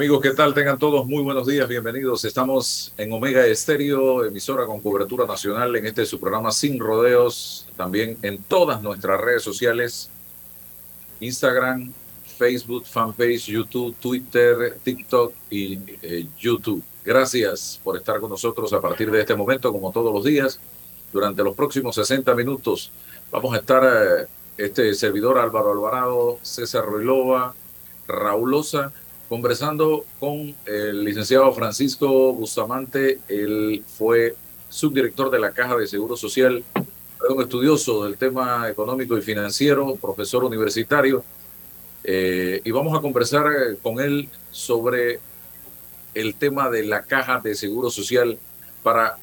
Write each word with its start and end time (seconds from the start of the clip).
Amigos, 0.00 0.22
¿qué 0.22 0.30
tal? 0.30 0.54
Tengan 0.54 0.78
todos 0.78 1.04
muy 1.04 1.22
buenos 1.22 1.46
días, 1.46 1.68
bienvenidos. 1.68 2.24
Estamos 2.24 2.94
en 2.96 3.12
Omega 3.12 3.44
Estéreo, 3.44 4.24
emisora 4.24 4.64
con 4.64 4.80
cobertura 4.80 5.26
nacional 5.26 5.76
en 5.76 5.84
este 5.84 6.06
su 6.06 6.18
programa 6.18 6.52
Sin 6.52 6.80
Rodeos, 6.80 7.68
también 7.76 8.16
en 8.22 8.42
todas 8.44 8.80
nuestras 8.80 9.20
redes 9.20 9.42
sociales, 9.42 10.08
Instagram, 11.20 11.92
Facebook, 12.38 12.86
fanpage, 12.86 13.48
YouTube, 13.48 13.94
Twitter, 14.00 14.78
TikTok 14.82 15.34
y 15.50 15.78
eh, 16.00 16.26
YouTube. 16.38 16.82
Gracias 17.04 17.78
por 17.84 17.98
estar 17.98 18.20
con 18.20 18.30
nosotros 18.30 18.72
a 18.72 18.80
partir 18.80 19.10
de 19.10 19.20
este 19.20 19.34
momento, 19.34 19.70
como 19.70 19.92
todos 19.92 20.14
los 20.14 20.24
días. 20.24 20.58
Durante 21.12 21.44
los 21.44 21.54
próximos 21.54 21.94
60 21.96 22.34
minutos 22.34 22.90
vamos 23.30 23.52
a 23.52 23.58
estar 23.58 23.84
eh, 23.84 24.26
este 24.56 24.94
servidor 24.94 25.36
Álvaro 25.36 25.72
Alvarado, 25.72 26.38
César 26.40 26.86
Ruilova, 26.86 27.54
Raulosa 28.08 28.94
conversando 29.30 30.04
con 30.18 30.56
el 30.66 31.04
licenciado 31.04 31.52
Francisco 31.52 32.32
Bustamante. 32.32 33.20
Él 33.28 33.84
fue 33.86 34.34
subdirector 34.68 35.30
de 35.30 35.38
la 35.38 35.52
Caja 35.52 35.76
de 35.76 35.86
Seguro 35.86 36.16
Social, 36.16 36.64
un 37.28 37.40
estudioso 37.40 38.02
del 38.02 38.16
tema 38.16 38.68
económico 38.68 39.16
y 39.16 39.22
financiero, 39.22 39.94
profesor 39.94 40.42
universitario. 40.42 41.24
Eh, 42.02 42.60
y 42.64 42.72
vamos 42.72 42.98
a 42.98 43.00
conversar 43.00 43.44
con 43.80 44.00
él 44.00 44.28
sobre 44.50 45.20
el 46.12 46.34
tema 46.34 46.68
de 46.68 46.84
la 46.84 47.04
Caja 47.04 47.38
de 47.38 47.54
Seguro 47.54 47.88
Social 47.88 48.36
para 48.82 49.16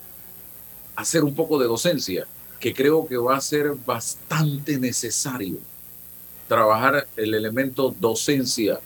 hacer 0.95 1.25
un 1.25 1.35
poco 1.35 1.59
de 1.59 1.67
docencia, 1.67 2.25
que 2.61 2.73
creo 2.73 3.05
que 3.05 3.17
va 3.17 3.35
a 3.35 3.41
ser 3.41 3.73
bastante 3.85 4.79
necesario 4.79 5.57
trabajar 6.47 7.09
el 7.17 7.33
elemento 7.33 7.93
docencia 7.99 8.79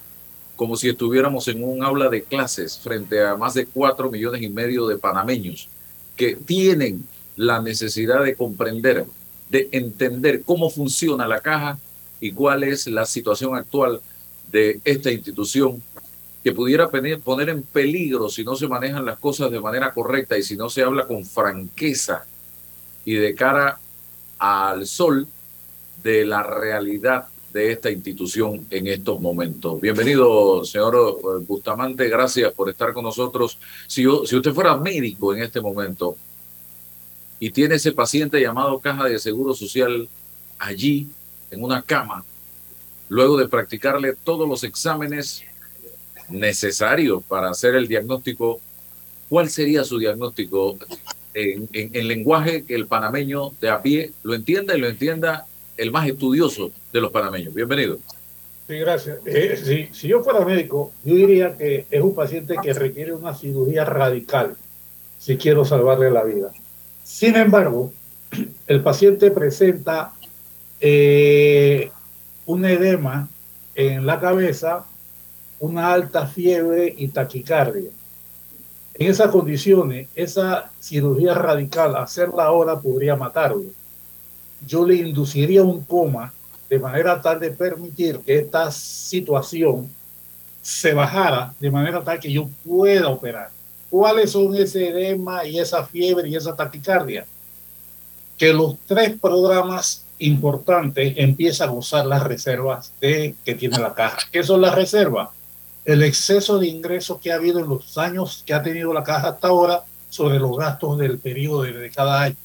como 0.62 0.76
si 0.76 0.90
estuviéramos 0.90 1.48
en 1.48 1.64
un 1.64 1.84
aula 1.84 2.08
de 2.08 2.22
clases 2.22 2.78
frente 2.78 3.26
a 3.26 3.36
más 3.36 3.56
de 3.56 3.66
cuatro 3.66 4.12
millones 4.12 4.44
y 4.44 4.50
medio 4.50 4.86
de 4.86 4.96
panameños 4.96 5.68
que 6.16 6.36
tienen 6.36 7.04
la 7.36 7.60
necesidad 7.64 8.24
de 8.24 8.36
comprender, 8.36 9.08
de 9.50 9.70
entender 9.72 10.44
cómo 10.44 10.70
funciona 10.70 11.28
la 11.28 11.40
caja 11.40 11.80
y 12.20 12.32
cuál 12.32 12.64
es 12.64 12.86
la 12.86 13.08
situación 13.08 13.56
actual 13.56 14.02
de 14.52 14.80
esta 14.86 15.12
institución 15.12 15.82
que 16.44 16.52
pudiera 16.52 16.92
poner 16.92 17.50
en 17.50 17.64
peligro 17.64 18.30
si 18.30 18.44
no 18.44 18.56
se 18.56 18.68
manejan 18.68 19.04
las 19.04 19.18
cosas 19.18 19.50
de 19.50 19.60
manera 19.60 19.92
correcta 19.92 20.38
y 20.38 20.44
si 20.44 20.56
no 20.56 20.70
se 20.70 20.84
habla 20.84 21.08
con 21.08 21.26
franqueza 21.26 22.24
y 23.04 23.16
de 23.16 23.34
cara 23.34 23.80
al 24.38 24.86
sol 24.86 25.28
de 26.04 26.24
la 26.24 26.44
realidad 26.44 27.31
de 27.52 27.72
esta 27.72 27.92
institución 27.92 28.66
en 28.70 28.88
estos 28.88 29.20
momentos. 29.20 29.82
Bienvenido, 29.82 30.64
señor 30.64 30.96
eh, 30.96 31.44
Bustamante, 31.48 32.08
gracias 32.08 32.52
por 32.54 32.70
estar 32.70 32.94
con 32.94 33.04
nosotros. 33.04 33.58
Si, 33.88 34.08
usted 34.08 34.54
fuera 34.54 34.78
médico 34.78 35.34
en 35.34 35.44
este 35.44 35.60
momento 35.60 36.16
y 37.40 37.52
tiene 37.52 37.76
ese 37.76 37.92
paciente 37.92 38.40
llamado 38.40 38.80
caja 38.80 39.06
de 39.06 39.20
seguro 39.20 39.54
social 39.54 40.08
allí, 40.60 41.08
en 41.50 41.64
una 41.64 41.82
cama, 41.82 42.24
luego 43.10 43.36
de 43.36 43.50
practicarle 43.50 44.14
todos 44.24 44.48
los 44.48 44.64
exámenes 44.64 45.44
necesarios 46.30 47.22
para 47.28 47.50
hacer 47.50 47.76
el 47.76 47.90
diagnóstico, 47.90 48.62
¿cuál 49.28 49.50
sería 49.50 49.84
su 49.84 50.00
diagnóstico 50.00 50.78
en, 51.34 51.68
en, 51.74 51.90
en 51.94 52.08
lenguaje 52.08 52.64
que 52.64 52.76
el 52.76 52.88
panameño 52.88 53.52
de 53.60 53.70
a 53.70 53.82
pie 53.82 54.14
lo 54.24 54.34
entienda 54.34 54.78
y 54.78 54.80
lo 54.80 54.88
entienda 54.88 55.46
el 55.82 55.90
más 55.90 56.08
estudioso 56.08 56.72
de 56.94 57.02
los 57.02 57.12
panameños. 57.12 57.56
Bienvenido. 57.56 57.98
Sí, 58.68 58.78
gracias. 58.78 59.18
Eh, 59.26 59.90
si, 59.92 60.08
yo 60.08 60.24
fuera 60.24 60.46
médico, 60.46 60.94
yo 61.04 61.16
diría 61.16 61.58
que 61.58 61.88
es 61.90 62.02
un 62.02 62.14
paciente 62.14 62.56
que 62.62 62.72
requiere 62.72 63.14
una 63.14 63.34
cirugía 63.34 63.84
radical 63.84 64.56
si 65.18 65.38
quiero 65.38 65.66
salvarle 65.66 66.12
la 66.12 66.24
vida. 66.24 66.52
Sin 67.04 67.36
embargo, 67.36 67.92
el 68.68 68.84
paciente 68.84 69.32
presenta 69.32 70.14
eh, 70.80 71.90
un 72.46 72.64
edema 72.66 73.28
en 73.74 74.06
la 74.06 74.20
cabeza, 74.20 74.86
una 75.60 75.92
alta 75.92 76.28
fiebre 76.28 76.94
y 76.96 77.08
taquicardia. 77.08 77.90
En 78.94 79.10
esas 79.10 79.32
condiciones, 79.32 80.10
esa 80.14 80.70
cirugía 80.80 81.34
radical, 81.34 81.96
hacerla 81.96 82.44
ahora 82.44 82.80
podría 82.80 83.16
matarlo 83.16 83.81
yo 84.66 84.86
le 84.86 84.96
induciría 84.96 85.64
un 85.64 85.84
coma 85.84 86.34
de 86.70 86.80
manera 86.80 87.22
tal 87.22 87.40
de 87.40 87.52
permitir 87.52 88.20
que 88.20 88.40
esta 88.40 88.72
situación 88.72 89.90
se 90.62 90.94
bajara 90.94 91.54
de 91.60 91.72
manera 91.72 92.04
tal 92.04 92.20
que 92.20 92.32
yo 92.32 92.48
pueda 92.64 93.10
operar. 93.10 93.50
¿Cuáles 93.90 94.32
son 94.32 94.56
ese 94.56 94.90
edema 94.90 95.46
y 95.46 95.60
esa 95.60 95.86
fiebre 95.86 96.30
y 96.30 96.36
esa 96.36 96.56
taquicardia? 96.56 97.26
Que 98.38 98.54
los 98.54 98.78
tres 98.86 99.20
programas 99.20 100.06
importantes 100.20 101.14
empiezan 101.18 101.70
a 101.70 101.74
usar 101.74 102.06
las 102.06 102.24
reservas 102.24 102.94
que 103.02 103.36
tiene 103.60 103.80
la 103.80 103.94
caja. 103.94 104.20
¿Qué 104.32 104.44
son 104.44 104.62
las 104.62 104.76
reservas? 104.76 105.30
El 105.84 106.04
exceso 106.04 106.60
de 106.60 106.68
ingresos 106.68 107.20
que 107.20 107.32
ha 107.32 107.36
habido 107.36 107.60
en 107.60 107.68
los 107.68 107.98
años 107.98 108.44
que 108.46 108.54
ha 108.54 108.64
tenido 108.64 108.94
la 108.94 109.04
caja 109.04 109.30
hasta 109.30 109.48
ahora 109.48 109.84
sobre 110.10 110.40
los 110.40 110.56
gastos 110.56 110.98
del 111.00 111.18
periodo 111.18 111.64
de, 111.64 111.74
de 111.74 111.90
cada 111.90 112.22
año. 112.22 112.36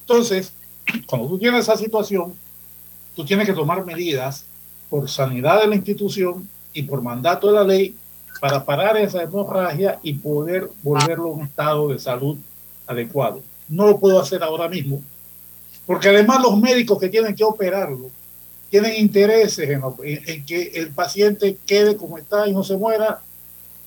Entonces, 0.00 0.52
cuando 1.06 1.28
tú 1.28 1.38
tienes 1.38 1.62
esa 1.62 1.76
situación, 1.76 2.34
tú 3.14 3.24
tienes 3.24 3.46
que 3.46 3.52
tomar 3.52 3.84
medidas 3.84 4.44
por 4.88 5.08
sanidad 5.08 5.60
de 5.60 5.68
la 5.68 5.76
institución 5.76 6.48
y 6.72 6.82
por 6.82 7.02
mandato 7.02 7.48
de 7.48 7.52
la 7.54 7.64
ley 7.64 7.94
para 8.40 8.64
parar 8.64 8.96
esa 8.96 9.22
hemorragia 9.22 9.98
y 10.02 10.14
poder 10.14 10.70
volverlo 10.82 11.28
a 11.28 11.32
un 11.32 11.42
estado 11.42 11.88
de 11.88 11.98
salud 11.98 12.38
adecuado. 12.86 13.42
No 13.68 13.86
lo 13.86 13.98
puedo 13.98 14.20
hacer 14.20 14.42
ahora 14.42 14.68
mismo, 14.68 15.02
porque 15.86 16.08
además 16.08 16.42
los 16.42 16.58
médicos 16.58 16.98
que 16.98 17.08
tienen 17.08 17.34
que 17.34 17.44
operarlo 17.44 18.10
tienen 18.70 18.94
intereses 18.96 19.68
en, 19.68 19.82
en, 20.04 20.46
que 20.46 20.70
el 20.74 20.90
paciente 20.90 21.58
quede 21.66 21.96
como 21.96 22.18
está 22.18 22.46
y 22.46 22.52
no 22.52 22.62
se 22.62 22.76
muera, 22.76 23.20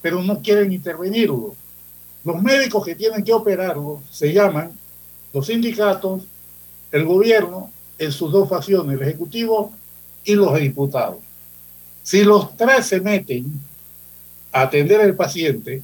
pero 0.02 0.22
no 0.22 0.42
quieren 0.42 0.72
intervenirlo. 0.74 1.56
Los 2.24 2.42
médicos 2.42 2.86
que 2.86 2.96
tienen 2.96 3.24
que 3.24 3.34
operarlo 3.34 4.02
se 4.12 4.34
llaman 4.34 4.72
los 5.34 5.48
sindicatos 5.48 6.24
el 6.94 7.06
gobierno 7.06 7.72
en 7.98 8.12
sus 8.12 8.32
dos 8.32 8.48
facciones, 8.48 8.96
el 8.96 9.02
Ejecutivo 9.02 9.74
y 10.24 10.36
los 10.36 10.58
diputados. 10.58 11.18
Si 12.04 12.24
los 12.24 12.56
tres 12.56 12.86
se 12.86 13.02
meten 13.02 13.52
a 14.52 14.62
atender 14.62 15.02
al 15.02 15.16
paciente, 15.16 15.82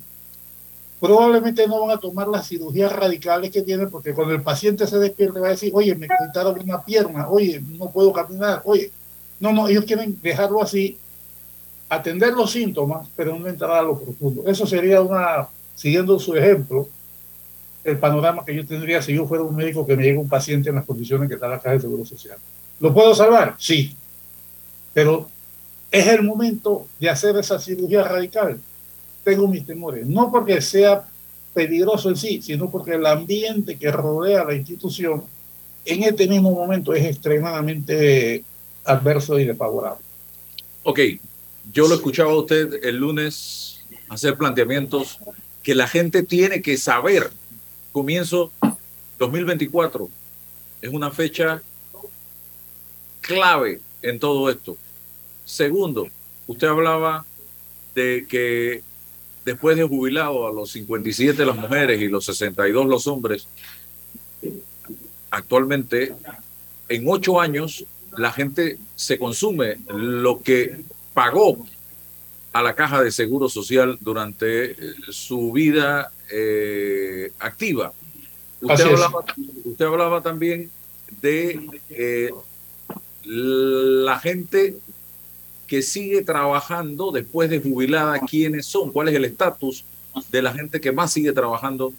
probablemente 1.00 1.68
no 1.68 1.82
van 1.82 1.98
a 1.98 2.00
tomar 2.00 2.28
las 2.28 2.48
cirugías 2.48 2.92
radicales 2.92 3.50
que 3.50 3.64
tienen, 3.64 3.90
porque 3.90 4.14
cuando 4.14 4.36
el 4.36 4.44
paciente 4.44 4.86
se 4.86 5.00
despierte 5.00 5.40
va 5.40 5.48
a 5.48 5.52
decir, 5.52 5.72
oye, 5.74 5.96
me 5.96 6.08
quitaron 6.08 6.60
una 6.60 6.84
pierna, 6.84 7.28
oye, 7.28 7.60
no 7.60 7.90
puedo 7.90 8.14
caminar, 8.14 8.62
oye. 8.64 8.92
No, 9.40 9.52
no, 9.52 9.68
ellos 9.68 9.86
quieren 9.86 10.20
dejarlo 10.22 10.62
así, 10.62 10.98
atender 11.88 12.34
los 12.34 12.52
síntomas, 12.52 13.08
pero 13.16 13.40
no 13.40 13.48
entrar 13.48 13.72
a 13.72 13.82
lo 13.82 13.98
profundo. 13.98 14.44
Eso 14.46 14.68
sería 14.68 15.02
una, 15.02 15.48
siguiendo 15.74 16.20
su 16.20 16.36
ejemplo, 16.36 16.88
el 17.84 17.98
panorama 17.98 18.44
que 18.46 18.56
yo 18.56 18.66
tendría 18.66 19.02
si 19.02 19.14
yo 19.14 19.26
fuera 19.26 19.44
un 19.44 19.56
médico 19.56 19.86
que 19.86 19.96
me 19.96 20.04
llega 20.04 20.20
un 20.20 20.30
paciente 20.30 20.70
en 20.70 20.76
las 20.76 20.86
condiciones 20.86 21.28
que 21.28 21.36
está 21.36 21.48
la 21.48 21.60
caja 21.60 21.76
de 21.76 21.82
Seguro 21.82 22.06
Social. 22.06 22.38
¿Lo 22.80 22.94
puedo 22.94 23.14
salvar? 23.16 23.56
Sí. 23.58 23.96
Pero 24.94 25.30
es 25.92 26.08
el 26.08 26.24
momento 26.24 26.88
de 27.00 27.10
hacer 27.10 27.36
esa 27.38 27.60
cirugía 27.60 28.04
radical. 28.04 28.60
Tengo 29.24 29.48
mis 29.48 29.66
temores. 29.66 30.06
No 30.06 30.32
porque 30.32 30.62
sea 30.62 31.08
peligroso 31.54 32.10
en 32.10 32.16
sí, 32.16 32.42
sino 32.42 32.70
porque 32.70 32.94
el 32.94 33.06
ambiente 33.06 33.78
que 33.78 33.92
rodea 33.92 34.44
la 34.44 34.56
institución 34.56 35.24
en 35.86 36.04
este 36.04 36.28
mismo 36.28 36.52
momento 36.52 36.94
es 36.94 37.06
extremadamente 37.06 38.44
adverso 38.86 39.40
y 39.40 39.46
desfavorable. 39.46 40.04
Ok, 40.84 41.00
yo 41.72 41.88
lo 41.88 41.96
escuchaba 41.96 42.32
a 42.32 42.36
usted 42.36 42.84
el 42.84 42.98
lunes 42.98 43.82
hacer 44.10 44.38
planteamientos 44.38 45.20
que 45.64 45.76
la 45.76 45.88
gente 45.88 46.24
tiene 46.24 46.62
que 46.62 46.78
saber. 46.78 47.32
Comienzo 48.00 48.50
2024 49.18 50.10
es 50.82 50.90
una 50.90 51.12
fecha 51.12 51.62
clave 53.20 53.82
en 54.02 54.18
todo 54.18 54.50
esto. 54.50 54.78
Segundo, 55.44 56.08
usted 56.48 56.68
hablaba 56.68 57.26
de 57.94 58.26
que 58.30 58.84
después 59.44 59.76
de 59.76 59.84
jubilado 59.84 60.48
a 60.48 60.54
los 60.54 60.72
57 60.72 61.46
las 61.46 61.58
mujeres 61.58 62.02
y 62.02 62.08
los 62.08 62.24
62 62.24 62.86
los 62.86 63.06
hombres, 63.06 63.50
actualmente 65.30 66.16
en 66.88 67.04
ocho 67.06 67.42
años 67.42 67.84
la 68.18 68.32
gente 68.32 68.78
se 68.96 69.20
consume 69.20 69.76
lo 69.90 70.42
que 70.42 70.86
pagó 71.14 71.66
a 72.52 72.64
la 72.64 72.76
caja 72.76 73.02
de 73.02 73.12
seguro 73.12 73.50
social 73.50 73.98
durante 74.02 74.72
eh, 74.72 74.76
su 75.10 75.52
vida 75.52 76.12
eh, 76.32 77.32
activa. 77.40 77.94
Usted 78.62 78.86
hablaba, 78.86 79.24
usted 79.64 79.86
hablaba, 79.86 80.22
también 80.22 80.70
de 81.22 81.60
eh, 81.90 82.32
la 83.24 84.20
gente 84.20 84.76
que 85.68 85.82
sigue 85.82 86.24
trabajando 86.24 87.12
después 87.12 87.50
de 87.50 87.62
jubilada, 87.62 88.20
quiénes 88.20 88.66
son, 88.66 88.92
cuál 88.92 89.10
es 89.10 89.16
el 89.16 89.26
estatus 89.26 89.86
de 90.32 90.42
la 90.42 90.52
gente 90.52 90.82
que 90.82 90.92
más 90.92 91.14
sigue 91.14 91.32
trabajando 91.32 91.94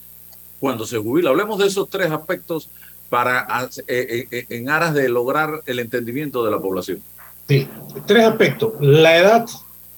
cuando 0.59 0.85
se 0.85 0.97
jubila. 0.97 1.29
Hablemos 1.29 1.57
de 1.57 1.67
esos 1.67 1.89
tres 1.89 2.11
aspectos 2.11 2.69
para 3.09 3.69
en 3.87 4.69
aras 4.69 4.93
de 4.93 5.09
lograr 5.09 5.63
el 5.65 5.79
entendimiento 5.79 6.43
de 6.43 6.51
la 6.51 6.59
población. 6.59 7.01
Sí, 7.47 7.67
tres 8.05 8.25
aspectos. 8.25 8.73
La 8.79 9.17
edad 9.17 9.45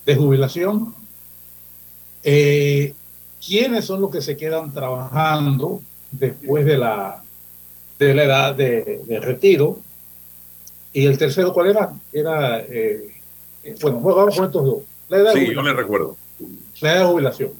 de 0.06 0.16
jubilación, 0.16 0.94
eh, 2.24 2.94
quiénes 3.46 3.86
son 3.86 4.02
los 4.02 4.12
que 4.12 4.22
se 4.22 4.38
quedan 4.38 4.74
trabajando 4.74 5.82
después 6.12 6.66
de 6.66 6.78
la, 6.78 7.24
de 8.00 8.14
la 8.14 8.24
edad 8.24 8.56
de, 8.56 9.20
retiro. 9.22 9.80
Y 10.92 11.06
el 11.06 11.18
tercero, 11.18 11.54
¿cuál 11.54 11.68
era? 11.68 11.94
Era, 12.12 12.62
eh, 12.62 13.08
bueno, 13.82 14.00
vamos 14.00 14.36
con 14.36 14.46
estos 14.46 14.66
dos. 14.66 14.78
La 15.10 15.18
edad 15.18 15.34
sí, 15.34 15.54
yo 15.54 15.64
me 15.64 15.74
recuerdo. 15.74 16.18
La 16.82 16.94
edad 16.94 17.00
de 17.02 17.06
jubilación. 17.06 17.52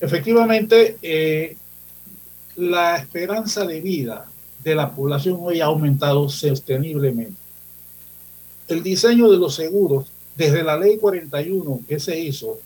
Efectivamente, 0.00 0.98
eh, 1.02 1.56
la 2.56 2.96
esperanza 2.96 3.64
de 3.64 3.80
vida 3.80 4.26
de 4.62 4.74
la 4.74 4.90
población 4.90 5.38
hoy 5.40 5.60
ha 5.60 5.66
aumentado 5.66 6.28
sosteniblemente. 6.28 7.40
El 8.68 8.82
diseño 8.82 9.30
de 9.30 9.38
los 9.38 9.54
seguros 9.54 10.10
desde 10.36 10.62
la 10.62 10.76
ley 10.76 10.98
41 10.98 11.80
que 11.88 11.98
se 11.98 12.18
hizo 12.18 12.58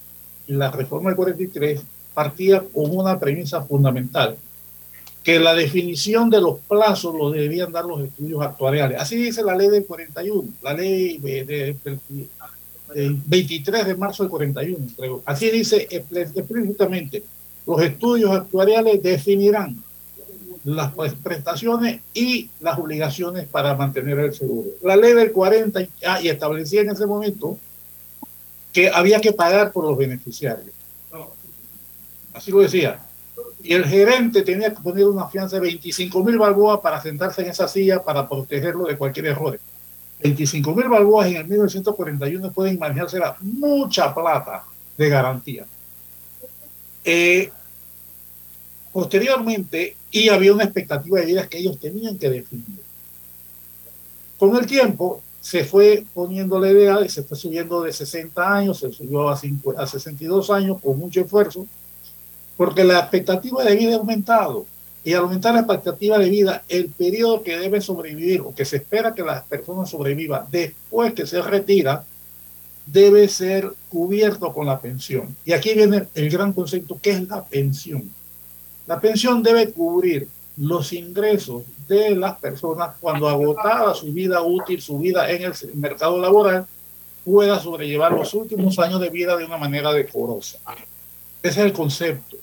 la 0.46 0.70
reforma 0.70 1.11
del 1.11 1.17
43 1.17 1.81
partía 2.12 2.61
con 2.61 2.96
una 2.96 3.19
premisa 3.19 3.62
fundamental, 3.62 4.37
que 5.22 5.38
la 5.38 5.55
definición 5.55 6.28
de 6.31 6.40
los 6.40 6.58
plazos 6.61 7.14
lo 7.14 7.31
debían 7.31 7.70
dar 7.72 7.84
los 7.84 8.00
estudios 8.02 8.43
actuariales. 8.43 9.00
Así 9.00 9.17
dice 9.17 9.43
la 9.44 9.55
ley 9.55 9.69
del 9.69 9.84
41, 9.84 10.49
la 10.62 10.75
ley 10.75 11.19
de, 11.19 11.76
23 12.94 13.87
de 13.87 13.94
marzo 13.94 14.25
del 14.25 14.31
41. 14.31 15.23
Así 15.25 15.50
dice 15.50 15.87
explícitamente, 15.90 17.23
los 17.66 17.81
estudios 17.82 18.32
actuariales 18.32 19.02
definirán 19.02 19.82
las 20.64 20.92
prestaciones 21.22 22.00
y 22.12 22.50
las 22.60 22.78
obligaciones 22.78 23.46
para 23.48 23.74
mantener 23.74 24.18
el 24.18 24.34
seguro. 24.34 24.70
La 24.82 24.96
ley 24.96 25.14
del 25.14 25.32
40 25.32 25.80
ah, 26.06 26.20
establecía 26.22 26.82
en 26.82 26.90
ese 26.90 27.06
momento 27.06 27.58
que 28.72 28.90
había 28.90 29.20
que 29.20 29.32
pagar 29.32 29.72
por 29.72 29.84
los 29.84 29.96
beneficiarios. 29.96 30.70
Así 32.32 32.50
lo 32.50 32.60
decía. 32.60 33.00
Y 33.62 33.74
el 33.74 33.84
gerente 33.84 34.42
tenía 34.42 34.72
que 34.72 34.80
poner 34.80 35.06
una 35.06 35.26
fianza 35.28 35.56
de 35.56 35.62
25 35.62 36.24
mil 36.24 36.38
balboas 36.38 36.80
para 36.80 37.00
sentarse 37.00 37.42
en 37.42 37.48
esa 37.48 37.68
silla 37.68 38.02
para 38.02 38.28
protegerlo 38.28 38.84
de 38.84 38.96
cualquier 38.96 39.26
error. 39.26 39.58
25 40.22 40.74
mil 40.74 40.88
balboas 40.88 41.28
en 41.28 41.36
el 41.36 41.48
1941 41.48 42.52
pueden 42.52 42.74
imaginarse 42.74 43.16
era 43.16 43.36
mucha 43.40 44.14
plata 44.14 44.64
de 44.96 45.08
garantía. 45.08 45.66
Eh, 47.04 47.50
posteriormente, 48.92 49.96
y 50.10 50.28
había 50.28 50.52
una 50.52 50.64
expectativa 50.64 51.20
de 51.20 51.26
vida 51.26 51.46
que 51.48 51.58
ellos 51.58 51.78
tenían 51.78 52.18
que 52.18 52.30
definir. 52.30 52.80
Con 54.38 54.56
el 54.56 54.66
tiempo 54.66 55.22
se 55.40 55.64
fue 55.64 56.04
poniendo 56.12 56.58
la 56.58 56.70
idea 56.70 57.04
y 57.04 57.08
se 57.08 57.22
fue 57.22 57.36
subiendo 57.36 57.82
de 57.82 57.92
60 57.92 58.54
años, 58.54 58.78
se 58.78 58.92
subió 58.92 59.28
a, 59.28 59.34
a 59.34 59.86
62 59.86 60.50
años 60.50 60.78
con 60.82 60.98
mucho 60.98 61.20
esfuerzo, 61.20 61.66
porque 62.56 62.84
la 62.84 62.98
expectativa 62.98 63.64
de 63.64 63.76
vida 63.76 63.94
ha 63.94 63.98
aumentado. 63.98 64.66
Y 65.02 65.14
al 65.14 65.22
aumentar 65.22 65.54
la 65.54 65.60
expectativa 65.60 66.18
de 66.18 66.28
vida, 66.28 66.62
el 66.68 66.90
periodo 66.90 67.42
que 67.42 67.56
debe 67.58 67.80
sobrevivir 67.80 68.42
o 68.42 68.54
que 68.54 68.66
se 68.66 68.76
espera 68.76 69.14
que 69.14 69.22
las 69.22 69.44
personas 69.44 69.88
sobrevivan 69.88 70.46
después 70.50 71.14
que 71.14 71.26
se 71.26 71.40
retira, 71.40 72.04
debe 72.84 73.28
ser 73.28 73.72
cubierto 73.88 74.52
con 74.52 74.66
la 74.66 74.78
pensión. 74.78 75.34
Y 75.44 75.52
aquí 75.52 75.72
viene 75.72 76.06
el 76.14 76.28
gran 76.28 76.52
concepto, 76.52 76.98
que 77.00 77.12
es 77.12 77.28
la 77.28 77.44
pensión. 77.44 78.10
La 78.86 79.00
pensión 79.00 79.42
debe 79.42 79.70
cubrir 79.70 80.28
los 80.56 80.92
ingresos 80.92 81.62
de 81.88 82.14
las 82.14 82.38
personas 82.38 82.96
cuando 83.00 83.28
agotada 83.28 83.94
su 83.94 84.12
vida 84.12 84.42
útil, 84.42 84.80
su 84.80 84.98
vida 84.98 85.30
en 85.30 85.42
el 85.42 85.52
mercado 85.74 86.20
laboral, 86.20 86.66
pueda 87.24 87.58
sobrellevar 87.58 88.12
los 88.12 88.32
últimos 88.34 88.78
años 88.78 89.00
de 89.00 89.10
vida 89.10 89.36
de 89.36 89.44
una 89.44 89.56
manera 89.56 89.92
decorosa. 89.92 90.58
Ese 91.42 91.60
es 91.60 91.66
el 91.66 91.72
concepto. 91.72 92.36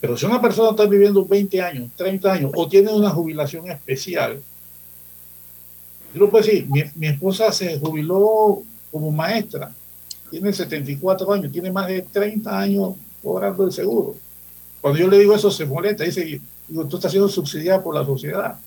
Pero 0.00 0.16
si 0.16 0.26
una 0.26 0.40
persona 0.40 0.70
está 0.70 0.84
viviendo 0.84 1.24
20 1.24 1.62
años, 1.62 1.90
30 1.96 2.32
años 2.32 2.52
o 2.54 2.68
tiene 2.68 2.92
una 2.92 3.10
jubilación 3.10 3.70
especial, 3.70 4.42
yo 6.12 6.20
lo 6.20 6.30
puedo 6.30 6.44
decir, 6.44 6.66
mi, 6.68 6.82
mi 6.94 7.06
esposa 7.08 7.50
se 7.50 7.78
jubiló 7.78 8.62
como 8.92 9.10
maestra, 9.10 9.72
tiene 10.30 10.52
74 10.52 11.32
años, 11.32 11.50
tiene 11.50 11.72
más 11.72 11.88
de 11.88 12.02
30 12.02 12.58
años 12.58 12.94
cobrando 13.22 13.64
el 13.64 13.72
seguro. 13.72 14.14
Cuando 14.84 15.00
yo 15.00 15.08
le 15.08 15.18
digo 15.18 15.34
eso, 15.34 15.50
se 15.50 15.64
molesta. 15.64 16.04
Dice, 16.04 16.42
tú 16.68 16.96
estás 16.96 17.10
siendo 17.10 17.26
subsidiado 17.26 17.82
por 17.82 17.94
la 17.94 18.04
sociedad. 18.04 18.58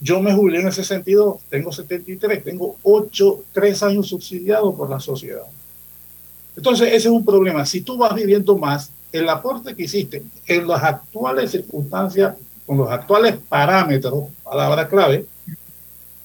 Yo 0.00 0.20
me 0.20 0.34
jubilé 0.34 0.58
en 0.58 0.66
ese 0.66 0.82
sentido, 0.82 1.38
tengo 1.48 1.70
73, 1.70 2.42
tengo 2.42 2.74
8, 2.82 3.44
3 3.52 3.82
años 3.84 4.08
subsidiado 4.08 4.74
por 4.74 4.90
la 4.90 4.98
sociedad. 4.98 5.44
Entonces, 6.56 6.88
ese 6.88 6.96
es 6.96 7.06
un 7.06 7.24
problema. 7.24 7.64
Si 7.64 7.82
tú 7.82 7.96
vas 7.96 8.12
viviendo 8.12 8.58
más, 8.58 8.90
el 9.12 9.28
aporte 9.28 9.72
que 9.76 9.84
hiciste 9.84 10.24
en 10.48 10.66
las 10.66 10.82
actuales 10.82 11.52
circunstancias, 11.52 12.34
con 12.66 12.78
los 12.78 12.90
actuales 12.90 13.36
parámetros, 13.48 14.24
palabra 14.42 14.88
clave, 14.88 15.26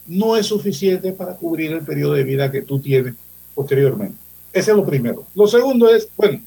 no 0.08 0.36
es 0.36 0.48
suficiente 0.48 1.12
para 1.12 1.36
cubrir 1.36 1.74
el 1.74 1.86
periodo 1.86 2.13
de 2.13 2.24
vida 2.24 2.51
que 2.51 2.63
tú 2.63 2.80
tienes 2.80 3.13
posteriormente. 3.54 4.18
Ese 4.51 4.72
es 4.72 4.77
lo 4.77 4.84
primero. 4.84 5.27
Lo 5.36 5.46
segundo 5.46 5.94
es, 5.94 6.10
bueno, 6.18 6.42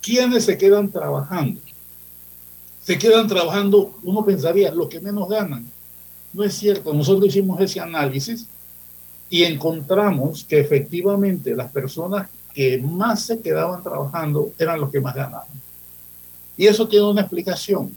¿quiénes 0.00 0.44
se 0.44 0.58
quedan 0.58 0.90
trabajando? 0.90 1.60
Se 2.82 2.98
quedan 2.98 3.28
trabajando, 3.28 3.98
uno 4.02 4.24
pensaría, 4.24 4.72
los 4.72 4.88
que 4.88 5.00
menos 5.00 5.28
ganan. 5.28 5.70
No 6.32 6.44
es 6.44 6.54
cierto, 6.54 6.92
nosotros 6.94 7.28
hicimos 7.28 7.60
ese 7.60 7.80
análisis 7.80 8.46
y 9.28 9.44
encontramos 9.44 10.44
que 10.44 10.60
efectivamente 10.60 11.54
las 11.54 11.70
personas 11.70 12.28
que 12.52 12.78
más 12.78 13.22
se 13.22 13.40
quedaban 13.40 13.82
trabajando 13.82 14.52
eran 14.58 14.80
los 14.80 14.90
que 14.90 15.00
más 15.00 15.14
ganaban. 15.14 15.46
Y 16.56 16.66
eso 16.66 16.88
tiene 16.88 17.06
una 17.06 17.22
explicación. 17.22 17.92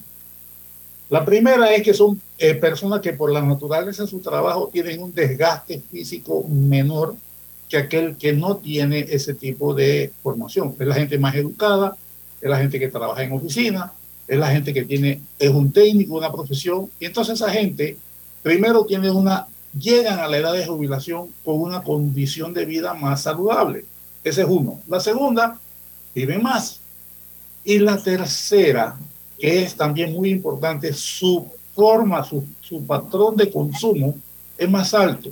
La 1.09 1.25
primera 1.25 1.73
es 1.73 1.83
que 1.83 1.93
son 1.93 2.19
eh, 2.37 2.55
personas 2.55 3.01
que 3.01 3.13
por 3.13 3.31
la 3.31 3.41
naturaleza 3.41 4.03
de 4.03 4.09
su 4.09 4.19
trabajo 4.19 4.69
tienen 4.71 5.01
un 5.01 5.13
desgaste 5.13 5.81
físico 5.91 6.43
menor 6.47 7.15
que 7.73 7.79
aquel 7.79 8.17
que 8.17 8.33
no 8.33 8.57
tiene 8.57 8.99
ese 8.99 9.33
tipo 9.33 9.73
de 9.73 10.11
formación. 10.21 10.75
Es 10.79 10.85
la 10.85 10.93
gente 10.93 11.17
más 11.17 11.33
educada, 11.33 11.97
es 12.39 12.47
la 12.47 12.59
gente 12.59 12.77
que 12.77 12.87
trabaja 12.87 13.23
en 13.23 13.31
oficina, 13.31 13.91
es 14.27 14.37
la 14.37 14.51
gente 14.51 14.75
que 14.75 14.85
tiene, 14.85 15.21
es 15.39 15.49
un 15.49 15.71
técnico, 15.71 16.13
una 16.13 16.31
profesión. 16.31 16.91
Y 16.99 17.05
entonces 17.05 17.41
esa 17.41 17.49
gente 17.49 17.97
primero 18.43 18.85
tiene 18.85 19.09
una, 19.09 19.47
llegan 19.75 20.19
a 20.19 20.27
la 20.27 20.37
edad 20.37 20.53
de 20.53 20.67
jubilación 20.67 21.29
con 21.43 21.61
una 21.61 21.81
condición 21.81 22.53
de 22.53 22.65
vida 22.65 22.93
más 22.93 23.23
saludable. 23.23 23.85
Ese 24.23 24.41
es 24.41 24.47
uno. 24.47 24.79
La 24.87 24.99
segunda, 24.99 25.59
viven 26.13 26.43
más. 26.43 26.79
Y 27.65 27.79
la 27.79 27.97
tercera, 27.97 28.99
que 29.39 29.63
es 29.63 29.73
también 29.73 30.13
muy 30.13 30.29
importante, 30.29 30.93
su 30.93 31.47
forma, 31.73 32.23
su, 32.23 32.45
su 32.61 32.85
patrón 32.85 33.35
de 33.35 33.49
consumo 33.49 34.13
es 34.59 34.69
más 34.69 34.93
alto. 34.93 35.31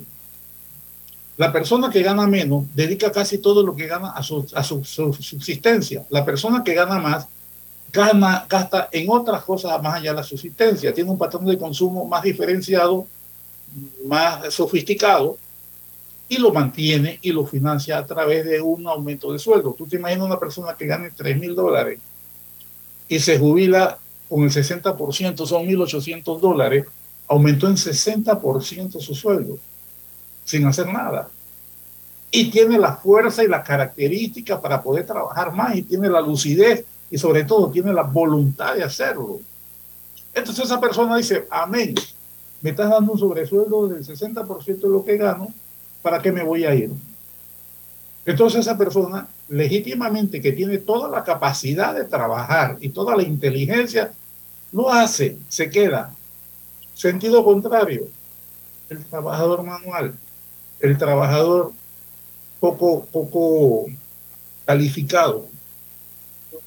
La 1.36 1.52
persona 1.52 1.90
que 1.90 2.02
gana 2.02 2.26
menos 2.26 2.64
dedica 2.74 3.10
casi 3.10 3.38
todo 3.38 3.62
lo 3.62 3.74
que 3.74 3.86
gana 3.86 4.10
a 4.10 4.22
su, 4.22 4.46
subsistencia. 4.84 6.04
La 6.10 6.24
persona 6.24 6.62
que 6.62 6.74
gana 6.74 6.98
más 6.98 7.26
gana, 7.92 8.46
gasta 8.48 8.88
en 8.92 9.08
otras 9.10 9.42
cosas 9.42 9.82
más 9.82 9.96
allá 9.96 10.10
de 10.10 10.16
la 10.16 10.22
subsistencia, 10.22 10.94
tiene 10.94 11.10
un 11.10 11.18
patrón 11.18 11.44
de 11.46 11.58
consumo 11.58 12.06
más 12.06 12.22
diferenciado, 12.22 13.06
más 14.06 14.52
sofisticado, 14.52 15.36
y 16.28 16.38
lo 16.38 16.50
mantiene 16.50 17.18
y 17.20 17.30
lo 17.30 17.44
financia 17.44 17.98
a 17.98 18.06
través 18.06 18.46
de 18.46 18.60
un 18.60 18.86
aumento 18.86 19.32
de 19.32 19.38
sueldo. 19.38 19.74
Tú 19.76 19.86
te 19.86 19.96
imaginas 19.96 20.24
una 20.24 20.40
persona 20.40 20.74
que 20.74 20.86
gane 20.86 21.10
3 21.10 21.38
mil 21.38 21.54
dólares 21.54 21.98
y 23.06 23.18
se 23.18 23.38
jubila 23.38 23.98
con 24.30 24.42
el 24.44 24.50
60%, 24.50 25.46
son 25.46 25.66
1.800 25.66 26.40
dólares, 26.40 26.86
aumentó 27.28 27.66
en 27.66 27.74
60% 27.74 28.98
su 28.98 29.14
sueldo, 29.14 29.58
sin 30.52 30.66
hacer 30.66 30.86
nada. 30.86 31.30
Y 32.30 32.50
tiene 32.50 32.78
la 32.78 32.94
fuerza 32.94 33.42
y 33.42 33.48
la 33.48 33.62
característica 33.62 34.60
para 34.60 34.82
poder 34.82 35.06
trabajar 35.06 35.50
más 35.54 35.74
y 35.76 35.82
tiene 35.82 36.10
la 36.10 36.20
lucidez 36.20 36.84
y 37.10 37.16
sobre 37.16 37.44
todo 37.44 37.70
tiene 37.70 37.90
la 37.90 38.02
voluntad 38.02 38.74
de 38.74 38.84
hacerlo. 38.84 39.40
Entonces 40.34 40.66
esa 40.66 40.78
persona 40.78 41.16
dice, 41.16 41.46
amén, 41.50 41.94
me 42.60 42.70
estás 42.70 42.90
dando 42.90 43.12
un 43.12 43.18
sobresueldo 43.18 43.88
del 43.88 44.04
60% 44.04 44.80
de 44.80 44.88
lo 44.88 45.02
que 45.02 45.16
gano, 45.16 45.48
¿para 46.02 46.20
qué 46.20 46.30
me 46.30 46.42
voy 46.42 46.64
a 46.64 46.74
ir? 46.74 46.90
Entonces 48.26 48.60
esa 48.60 48.76
persona 48.76 49.26
legítimamente 49.48 50.42
que 50.42 50.52
tiene 50.52 50.78
toda 50.78 51.08
la 51.08 51.24
capacidad 51.24 51.94
de 51.94 52.04
trabajar 52.04 52.76
y 52.80 52.90
toda 52.90 53.16
la 53.16 53.22
inteligencia, 53.22 54.12
lo 54.70 54.90
hace, 54.90 55.38
se 55.48 55.70
queda. 55.70 56.14
Sentido 56.94 57.42
contrario, 57.42 58.08
el 58.90 59.04
trabajador 59.06 59.62
manual, 59.62 60.14
el 60.82 60.98
trabajador 60.98 61.72
poco, 62.60 63.06
poco 63.06 63.86
calificado, 64.66 65.46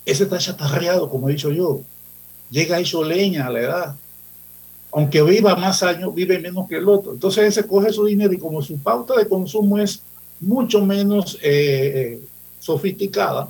ese 0.05 0.23
está 0.23 0.37
chatarreado, 0.37 1.09
como 1.09 1.29
he 1.29 1.33
dicho 1.33 1.51
yo. 1.51 1.81
Llega 2.49 2.79
hecho 2.79 3.03
leña 3.03 3.47
a 3.47 3.49
la 3.49 3.59
edad. 3.59 3.95
Aunque 4.91 5.21
viva 5.21 5.55
más 5.55 5.83
años, 5.83 6.13
vive 6.13 6.39
menos 6.39 6.69
que 6.69 6.77
el 6.77 6.87
otro. 6.87 7.13
Entonces 7.13 7.45
ese 7.45 7.67
coge 7.67 7.91
su 7.91 8.05
dinero 8.05 8.31
y 8.33 8.37
como 8.37 8.61
su 8.61 8.77
pauta 8.77 9.15
de 9.15 9.27
consumo 9.27 9.77
es 9.77 10.01
mucho 10.39 10.85
menos 10.85 11.35
eh, 11.41 11.91
eh, 11.95 12.21
sofisticada, 12.59 13.49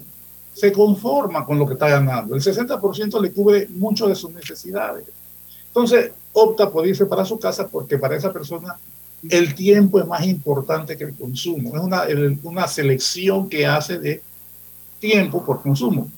se 0.54 0.72
conforma 0.72 1.46
con 1.46 1.60
lo 1.60 1.68
que 1.68 1.74
está 1.74 1.90
ganando. 1.90 2.36
El 2.36 2.42
60% 2.42 3.22
le 3.22 3.32
cubre 3.32 3.68
mucho 3.70 4.08
de 4.08 4.16
sus 4.16 4.32
necesidades. 4.32 5.06
Entonces 5.68 6.12
opta 6.32 6.70
por 6.72 6.88
irse 6.88 7.06
para 7.06 7.26
su 7.26 7.38
casa 7.38 7.68
porque 7.68 7.98
para 7.98 8.16
esa 8.16 8.32
persona 8.32 8.78
el 9.30 9.56
tiempo 9.56 10.00
es 10.00 10.08
más 10.08 10.26
importante 10.26 10.98
que 10.98 11.06
el 11.06 11.14
consumo. 11.14 11.76
Es 11.76 11.82
una, 11.82 12.04
una 12.44 12.68
selección 12.68 13.50
que 13.50 13.66
hace 13.66 14.00
de 14.00 14.22
tiempo 15.00 15.44
por 15.44 15.62
consumo. 15.62 16.10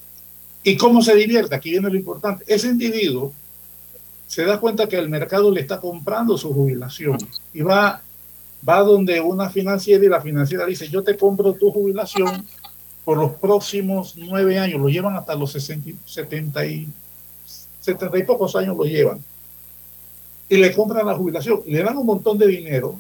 ¿Y 0.64 0.76
cómo 0.76 1.02
se 1.02 1.16
divierte? 1.16 1.56
Aquí 1.56 1.72
viene 1.72 1.90
lo 1.90 1.96
importante. 1.96 2.44
Ese 2.48 2.68
individuo 2.68 3.34
se 4.28 4.44
da 4.44 4.60
cuenta 4.60 4.88
que 4.88 4.98
el 4.98 5.10
mercado 5.10 5.50
le 5.52 5.62
está 5.62 5.80
comprando 5.80 6.38
su 6.38 6.54
jubilación 6.54 7.18
y 7.54 7.62
va, 7.62 8.02
va 8.68 8.80
donde 8.82 9.22
una 9.22 9.50
financiera 9.50 10.04
y 10.04 10.10
la 10.10 10.22
financiera 10.22 10.66
dice, 10.66 10.90
yo 10.90 11.02
te 11.02 11.16
compro 11.16 11.54
tu 11.54 11.72
jubilación 11.72 12.46
por 13.06 13.18
los 13.18 13.32
próximos 13.36 14.16
nueve 14.18 14.60
años, 14.60 14.82
lo 14.82 14.90
llevan 14.90 15.16
hasta 15.16 15.34
los 15.34 15.54
60, 15.54 15.92
70 16.06 16.66
y, 16.66 16.90
70 17.80 18.18
y 18.18 18.24
pocos 18.24 18.54
años 18.58 18.76
lo 18.76 18.84
llevan. 18.84 19.24
Y 20.50 20.58
le 20.58 20.74
compran 20.74 21.06
la 21.06 21.16
jubilación, 21.16 21.62
le 21.66 21.84
dan 21.84 21.98
un 21.98 22.06
montón 22.06 22.38
de 22.38 22.48
dinero 22.48 23.00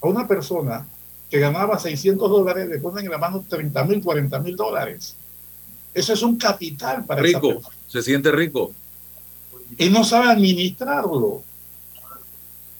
a 0.00 0.08
una 0.08 0.26
persona 0.26 0.86
que 1.30 1.38
ganaba 1.38 1.78
600 1.78 2.28
dólares, 2.28 2.68
le 2.68 2.78
ponen 2.78 3.04
en 3.04 3.10
la 3.10 3.18
mano 3.18 3.44
30 3.48 3.84
mil, 3.84 4.02
40 4.02 4.38
mil 4.40 4.56
dólares. 4.56 5.16
Eso 5.92 6.12
es 6.12 6.22
un 6.22 6.36
capital 6.36 7.04
para 7.04 7.22
rico, 7.22 7.60
se 7.86 8.02
siente 8.02 8.30
rico. 8.32 8.72
Y 9.78 9.88
no 9.88 10.04
sabe 10.04 10.30
administrarlo. 10.30 11.42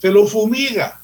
Se 0.01 0.11
lo 0.11 0.27
fumiga. 0.27 1.01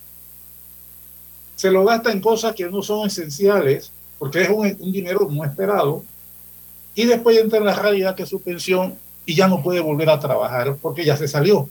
Se 1.57 1.71
lo 1.71 1.85
gasta 1.85 2.11
en 2.13 2.21
cosas 2.21 2.55
que 2.55 2.69
no 2.69 2.83
son 2.83 3.07
esenciales, 3.07 3.93
porque 4.19 4.43
es 4.43 4.49
un, 4.49 4.77
un 4.79 4.93
dinero 4.93 5.29
no 5.31 5.45
esperado. 5.45 6.03
Y 6.95 7.05
después 7.05 7.39
entra 7.39 7.59
en 7.59 7.65
la 7.65 7.75
realidad 7.75 8.15
que 8.15 8.25
es 8.25 8.29
su 8.29 8.41
pensión 8.41 8.97
y 9.27 9.35
ya 9.35 9.47
no 9.47 9.63
puede 9.63 9.81
volver 9.81 10.11
a 10.11 10.19
trabajar 10.19 10.77
porque 10.81 11.05
ya 11.05 11.17
se 11.17 11.29
salió. 11.29 11.69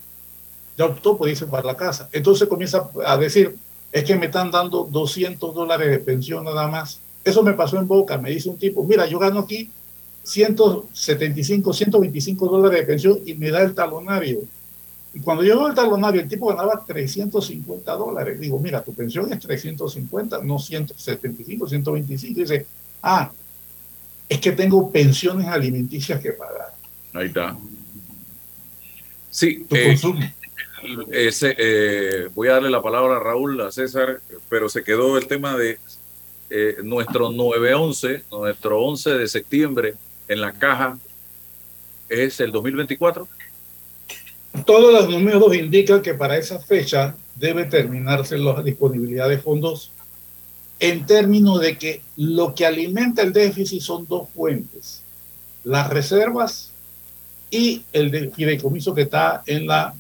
Ya 0.80 0.86
optó 0.86 1.18
por 1.18 1.28
irse 1.28 1.46
para 1.46 1.66
la 1.66 1.76
casa. 1.76 2.08
Entonces 2.14 2.48
comienza 2.48 2.90
a 3.06 3.18
decir, 3.18 3.58
es 3.92 4.04
que 4.06 4.16
me 4.16 4.28
están 4.28 4.50
dando 4.50 4.88
200 4.90 5.54
dólares 5.54 5.92
de 5.92 6.00
pensión 6.00 6.46
nada 6.46 6.70
más. 6.70 7.02
Eso 7.22 7.44
me 7.44 7.52
pasó 7.52 7.78
en 7.78 7.86
Boca. 7.86 8.18
Me 8.18 8.30
dice 8.30 8.48
un 8.48 8.58
tipo, 8.58 8.82
mira, 8.86 9.06
yo 9.06 9.20
gano 9.20 9.42
aquí 9.42 9.70
175, 10.24 11.74
125 11.74 12.48
dólares 12.48 12.80
de 12.80 12.86
pensión 12.86 13.20
y 13.26 13.34
me 13.34 13.52
da 13.52 13.62
el 13.62 13.76
talonario. 13.76 14.40
Y 15.14 15.20
cuando 15.20 15.44
yo 15.44 15.68
el 15.68 15.76
talonario, 15.76 16.22
el 16.22 16.30
tipo 16.30 16.48
ganaba 16.48 16.82
350 16.88 17.92
dólares. 17.98 18.40
Digo, 18.40 18.58
mira, 18.58 18.82
tu 18.82 18.94
pensión 18.94 19.34
es 19.34 19.40
350, 19.42 20.42
no 20.44 20.60
175, 20.60 21.68
125. 21.68 22.40
Y 22.40 22.44
dice, 22.44 22.66
ah, 23.04 23.30
es 24.30 24.40
que 24.40 24.54
tengo 24.54 24.90
pensiones 24.90 25.46
alimenticias 25.48 26.22
que 26.22 26.32
pagar. 26.32 26.74
Ahí 27.14 27.28
está. 27.28 27.58
Sí, 29.30 29.66
eh, 29.72 29.98
eh, 30.84 32.30
voy 32.34 32.48
a 32.48 32.54
darle 32.54 32.70
la 32.70 32.82
palabra 32.82 33.18
a 33.18 33.20
Raúl, 33.20 33.60
a 33.62 33.72
César, 33.72 34.22
pero 34.50 34.70
se 34.70 34.84
quedó 34.84 35.18
el 35.18 35.28
tema 35.28 35.58
de 35.58 35.80
eh, 36.50 36.78
nuestro 36.84 37.30
9-11, 37.30 38.24
nuestro 38.32 38.82
11 38.82 39.12
de 39.12 39.28
septiembre 39.28 39.96
en 40.28 40.42
la 40.42 40.54
caja 40.54 40.98
es 42.10 42.40
el 42.40 42.52
2024? 42.52 43.28
Todos 44.66 44.94
los 44.94 45.10
números 45.10 45.56
indican 45.56 46.02
que 46.02 46.16
para 46.16 46.38
esa 46.38 46.60
fecha 46.60 47.16
debe 47.36 47.66
terminarse 47.66 48.38
la 48.38 48.62
disponibilidad 48.64 49.30
de 49.30 49.38
fondos 49.38 49.92
en 50.80 51.06
términos 51.06 51.62
de 51.62 51.78
que 51.78 52.02
lo 52.18 52.56
que 52.56 52.66
alimenta 52.66 53.22
el 53.22 53.32
déficit 53.32 53.82
son 53.82 54.08
dos 54.08 54.28
fuentes, 54.30 55.04
las 55.64 55.90
reservas 55.90 56.72
y 57.52 57.84
el 57.92 58.32
fideicomiso 58.32 58.94
que 58.94 59.04
está 59.04 59.44
en 59.46 59.68
la 59.68 59.94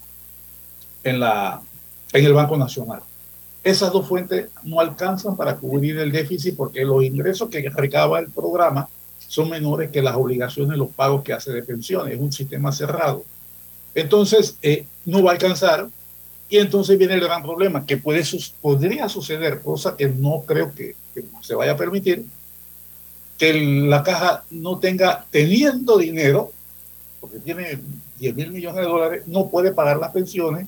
en 1.04 1.20
la 1.20 1.62
en 2.14 2.26
el 2.26 2.34
Banco 2.34 2.58
Nacional. 2.58 3.02
Esas 3.64 3.92
dos 3.92 4.08
fuentes 4.08 4.48
no 4.64 4.80
alcanzan 4.80 5.36
para 5.36 5.58
cubrir 5.58 5.98
el 6.00 6.12
déficit 6.12 6.56
porque 6.56 6.84
los 6.86 7.04
ingresos 7.04 7.50
que 7.50 7.70
recaba 7.70 8.20
el 8.20 8.30
programa 8.30 8.88
son 9.28 9.50
menores 9.50 9.92
que 9.92 10.02
las 10.02 10.16
obligaciones, 10.16 10.78
los 10.78 10.90
pagos 10.90 11.24
que 11.24 11.34
hace 11.34 11.52
de 11.52 11.62
pensiones. 11.62 12.16
Es 12.16 12.20
un 12.20 12.32
sistema 12.32 12.72
cerrado. 12.72 13.24
Entonces, 13.94 14.58
eh, 14.62 14.86
no 15.06 15.22
va 15.24 15.32
a 15.32 15.34
alcanzar. 15.34 15.88
Y 16.52 16.58
entonces 16.58 16.98
viene 16.98 17.14
el 17.14 17.20
gran 17.20 17.44
problema, 17.44 17.86
que 17.86 17.98
puede, 17.98 18.24
podría 18.60 19.08
suceder, 19.08 19.62
cosa 19.62 19.96
que 19.96 20.08
no 20.08 20.42
creo 20.48 20.74
que, 20.74 20.96
que 21.14 21.24
se 21.42 21.54
vaya 21.54 21.74
a 21.74 21.78
permitir, 21.78 22.26
que 23.38 23.54
la 23.54 24.02
caja 24.02 24.46
no 24.50 24.80
tenga, 24.80 25.26
teniendo 25.30 26.00
dinero, 26.00 26.52
porque 27.22 27.38
tiene 27.38 27.80
10 28.18 28.36
mil 28.36 28.52
millones 28.52 28.84
de 28.84 28.90
dólares, 28.90 29.24
no 29.28 29.48
puede 29.50 29.74
pagar 29.74 29.98
las 29.98 30.12
pensiones 30.12 30.68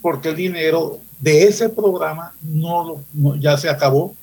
porque 0.00 0.30
el 0.30 0.36
dinero 0.36 0.98
de 1.20 1.44
ese 1.44 1.68
programa 1.68 2.32
no, 2.42 3.02
ya 3.38 3.56
se 3.56 3.68
acabó 3.68 4.14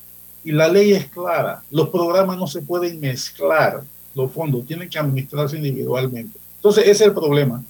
y 0.43 0.51
la 0.51 0.67
ley 0.67 0.93
es 0.93 1.07
clara, 1.07 1.63
los 1.71 1.89
programas 1.89 2.37
no 2.37 2.47
se 2.47 2.61
pueden 2.61 2.99
mezclar, 2.99 3.83
los 4.13 4.31
fondos 4.31 4.65
tienen 4.65 4.89
que 4.89 4.99
administrarse 4.99 5.57
individualmente. 5.57 6.37
Entonces, 6.57 6.83
ese 6.83 6.91
es 6.91 7.01
el 7.01 7.13
problema. 7.13 7.63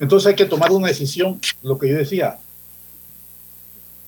Entonces 0.00 0.28
hay 0.28 0.34
que 0.34 0.44
tomar 0.44 0.70
una 0.70 0.88
decisión, 0.88 1.40
lo 1.62 1.78
que 1.78 1.88
yo 1.88 1.96
decía, 1.96 2.38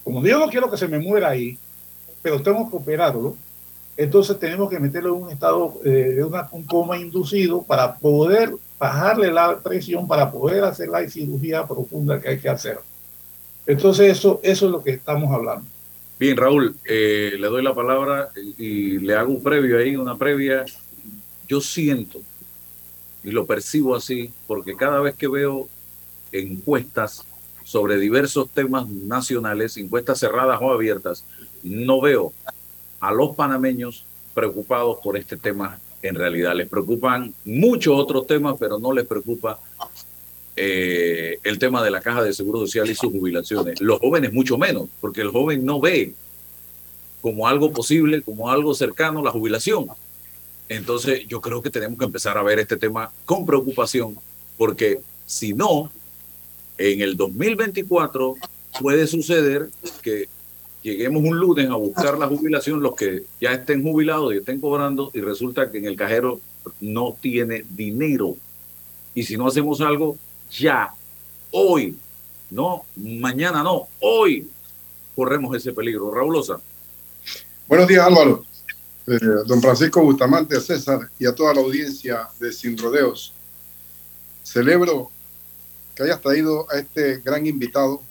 como 0.04 0.24
yo 0.24 0.38
no 0.38 0.48
quiero 0.48 0.70
que 0.70 0.76
se 0.76 0.88
me 0.88 0.98
muera 0.98 1.30
ahí, 1.30 1.58
pero 2.22 2.40
tengo 2.42 2.68
que 2.68 2.76
operarlo, 2.76 3.36
entonces 3.96 4.38
tenemos 4.38 4.70
que 4.70 4.78
meterlo 4.78 5.16
en 5.16 5.22
un 5.24 5.30
estado 5.30 5.80
eh, 5.84 6.22
una, 6.24 6.48
un 6.52 6.62
coma 6.62 6.96
inducido 6.96 7.62
para 7.62 7.96
poder 7.96 8.54
bajarle 8.78 9.30
la 9.30 9.58
presión, 9.58 10.08
para 10.08 10.30
poder 10.30 10.64
hacer 10.64 10.88
la 10.88 11.06
cirugía 11.08 11.66
profunda 11.66 12.20
que 12.20 12.28
hay 12.30 12.38
que 12.38 12.48
hacer. 12.48 12.80
Entonces 13.70 14.18
eso, 14.18 14.40
eso 14.42 14.66
es 14.66 14.72
lo 14.72 14.82
que 14.82 14.90
estamos 14.90 15.32
hablando. 15.32 15.64
Bien, 16.18 16.36
Raúl, 16.36 16.74
eh, 16.84 17.36
le 17.38 17.46
doy 17.46 17.62
la 17.62 17.72
palabra 17.72 18.30
y 18.58 18.98
le 18.98 19.14
hago 19.14 19.32
un 19.32 19.42
previo 19.44 19.78
ahí, 19.78 19.94
una 19.94 20.16
previa. 20.16 20.64
Yo 21.46 21.60
siento, 21.60 22.20
y 23.22 23.30
lo 23.30 23.46
percibo 23.46 23.94
así, 23.94 24.32
porque 24.48 24.74
cada 24.74 25.00
vez 25.00 25.14
que 25.14 25.28
veo 25.28 25.68
encuestas 26.32 27.24
sobre 27.62 27.98
diversos 27.98 28.48
temas 28.50 28.88
nacionales, 28.88 29.76
encuestas 29.76 30.18
cerradas 30.18 30.58
o 30.60 30.72
abiertas, 30.72 31.24
no 31.62 32.00
veo 32.00 32.32
a 32.98 33.12
los 33.12 33.36
panameños 33.36 34.04
preocupados 34.34 34.98
por 35.00 35.16
este 35.16 35.36
tema 35.36 35.78
en 36.02 36.16
realidad. 36.16 36.56
Les 36.56 36.68
preocupan 36.68 37.32
muchos 37.44 37.96
otros 37.96 38.26
temas, 38.26 38.56
pero 38.58 38.80
no 38.80 38.92
les 38.92 39.06
preocupa 39.06 39.60
eh, 40.62 41.38
el 41.42 41.58
tema 41.58 41.82
de 41.82 41.90
la 41.90 42.02
caja 42.02 42.22
de 42.22 42.34
seguro 42.34 42.60
social 42.60 42.90
y 42.90 42.94
sus 42.94 43.10
jubilaciones. 43.10 43.80
Los 43.80 43.98
jóvenes 43.98 44.34
mucho 44.34 44.58
menos, 44.58 44.90
porque 45.00 45.22
el 45.22 45.30
joven 45.30 45.64
no 45.64 45.80
ve 45.80 46.12
como 47.22 47.48
algo 47.48 47.72
posible, 47.72 48.20
como 48.20 48.50
algo 48.50 48.74
cercano 48.74 49.22
la 49.22 49.30
jubilación. 49.30 49.86
Entonces 50.68 51.26
yo 51.26 51.40
creo 51.40 51.62
que 51.62 51.70
tenemos 51.70 51.98
que 51.98 52.04
empezar 52.04 52.36
a 52.36 52.42
ver 52.42 52.58
este 52.58 52.76
tema 52.76 53.10
con 53.24 53.46
preocupación 53.46 54.16
porque 54.58 55.00
si 55.24 55.54
no, 55.54 55.90
en 56.76 57.00
el 57.00 57.16
2024 57.16 58.34
puede 58.82 59.06
suceder 59.06 59.70
que 60.02 60.28
lleguemos 60.82 61.24
un 61.24 61.38
lunes 61.38 61.70
a 61.70 61.76
buscar 61.76 62.18
la 62.18 62.26
jubilación, 62.26 62.82
los 62.82 62.96
que 62.96 63.22
ya 63.40 63.52
estén 63.52 63.82
jubilados 63.82 64.34
y 64.34 64.36
estén 64.36 64.60
cobrando, 64.60 65.10
y 65.14 65.22
resulta 65.22 65.70
que 65.70 65.78
en 65.78 65.86
el 65.86 65.96
cajero 65.96 66.38
no 66.82 67.16
tiene 67.18 67.64
dinero. 67.70 68.36
Y 69.14 69.22
si 69.22 69.38
no 69.38 69.46
hacemos 69.46 69.80
algo, 69.80 70.18
ya, 70.50 70.92
hoy, 71.50 71.96
no, 72.50 72.84
mañana 72.96 73.62
no, 73.62 73.88
hoy 74.00 74.48
corremos 75.14 75.56
ese 75.56 75.72
peligro. 75.72 76.12
Raúl 76.12 76.42
Buenos 77.66 77.88
días, 77.88 78.06
Álvaro. 78.06 78.44
Eh, 79.06 79.18
don 79.46 79.60
Francisco 79.60 80.02
Bustamante, 80.02 80.60
César 80.60 81.10
y 81.18 81.26
a 81.26 81.34
toda 81.34 81.54
la 81.54 81.60
audiencia 81.60 82.28
de 82.38 82.52
Sin 82.52 82.76
Rodeos. 82.76 83.32
Celebro 84.42 85.10
que 85.94 86.02
hayas 86.04 86.20
traído 86.20 86.66
a 86.70 86.78
este 86.78 87.18
gran 87.18 87.46
invitado, 87.46 88.02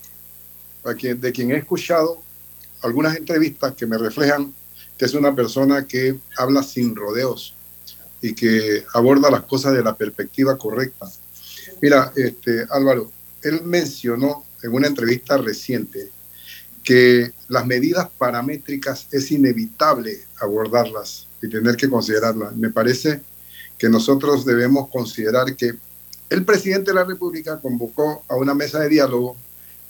a 0.84 0.92
de 0.92 1.32
quien 1.32 1.50
he 1.50 1.56
escuchado 1.56 2.22
algunas 2.82 3.16
entrevistas 3.16 3.74
que 3.74 3.86
me 3.86 3.98
reflejan 3.98 4.54
que 4.96 5.06
es 5.06 5.14
una 5.14 5.34
persona 5.34 5.86
que 5.86 6.18
habla 6.36 6.62
sin 6.62 6.94
rodeos 6.94 7.54
y 8.20 8.34
que 8.34 8.84
aborda 8.92 9.30
las 9.30 9.44
cosas 9.44 9.72
de 9.72 9.82
la 9.82 9.94
perspectiva 9.94 10.58
correcta. 10.58 11.10
Mira, 11.80 12.12
este, 12.16 12.66
Álvaro, 12.70 13.10
él 13.42 13.62
mencionó 13.62 14.44
en 14.62 14.72
una 14.72 14.88
entrevista 14.88 15.38
reciente 15.38 16.10
que 16.82 17.32
las 17.48 17.66
medidas 17.66 18.08
paramétricas 18.18 19.06
es 19.10 19.30
inevitable 19.30 20.24
abordarlas 20.40 21.26
y 21.42 21.48
tener 21.48 21.76
que 21.76 21.88
considerarlas. 21.88 22.54
Me 22.56 22.70
parece 22.70 23.22
que 23.78 23.88
nosotros 23.88 24.44
debemos 24.44 24.88
considerar 24.90 25.56
que 25.56 25.74
el 26.28 26.44
presidente 26.44 26.90
de 26.90 26.94
la 26.94 27.04
República 27.04 27.58
convocó 27.58 28.24
a 28.28 28.36
una 28.36 28.54
mesa 28.54 28.80
de 28.80 28.88
diálogo 28.88 29.36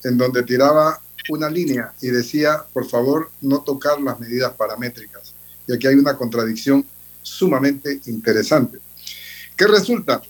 en 0.04 0.16
donde 0.16 0.42
tiraba 0.42 1.00
una 1.28 1.50
línea 1.50 1.92
y 2.00 2.08
decía, 2.08 2.64
por 2.72 2.88
favor, 2.88 3.30
no 3.40 3.60
tocar 3.60 4.00
las 4.00 4.18
medidas 4.18 4.52
paramétricas. 4.52 5.34
Y 5.66 5.74
aquí 5.74 5.86
hay 5.86 5.96
una 5.96 6.16
contradicción 6.16 6.84
sumamente 7.22 8.00
interesante. 8.06 8.78
¿Qué 9.56 9.66
resulta? 9.66 10.22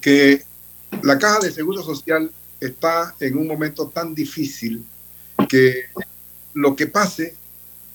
Que 0.00 0.44
la 1.02 1.18
caja 1.18 1.40
de 1.40 1.52
seguro 1.52 1.82
social 1.82 2.30
está 2.60 3.14
en 3.18 3.36
un 3.38 3.46
momento 3.46 3.88
tan 3.88 4.14
difícil 4.14 4.84
que 5.48 5.86
lo 6.54 6.76
que 6.76 6.86
pase, 6.86 7.34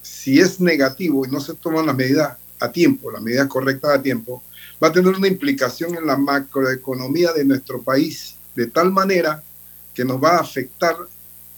si 0.02 0.40
es 0.40 0.60
negativo 0.60 1.26
y 1.26 1.30
no 1.30 1.40
se 1.40 1.54
toman 1.54 1.86
las 1.86 1.96
medidas 1.96 2.38
a 2.60 2.72
tiempo, 2.72 3.12
las 3.12 3.22
medidas 3.22 3.48
correctas 3.48 3.92
a 3.92 4.02
tiempo, 4.02 4.44
va 4.84 4.90
a 4.90 4.92
tener 4.92 5.14
una 5.16 5.28
implicación 5.28 5.96
en 5.96 6.06
la 6.06 6.18
macroeconomía 6.18 7.32
de 7.34 7.46
nuestro 7.46 7.82
país, 7.82 8.36
de 8.56 8.68
tal 8.68 8.92
manera 8.92 9.44
que 9.94 10.04
nos 10.04 10.22
va 10.22 10.38
a 10.38 10.42
afectar 10.42 10.96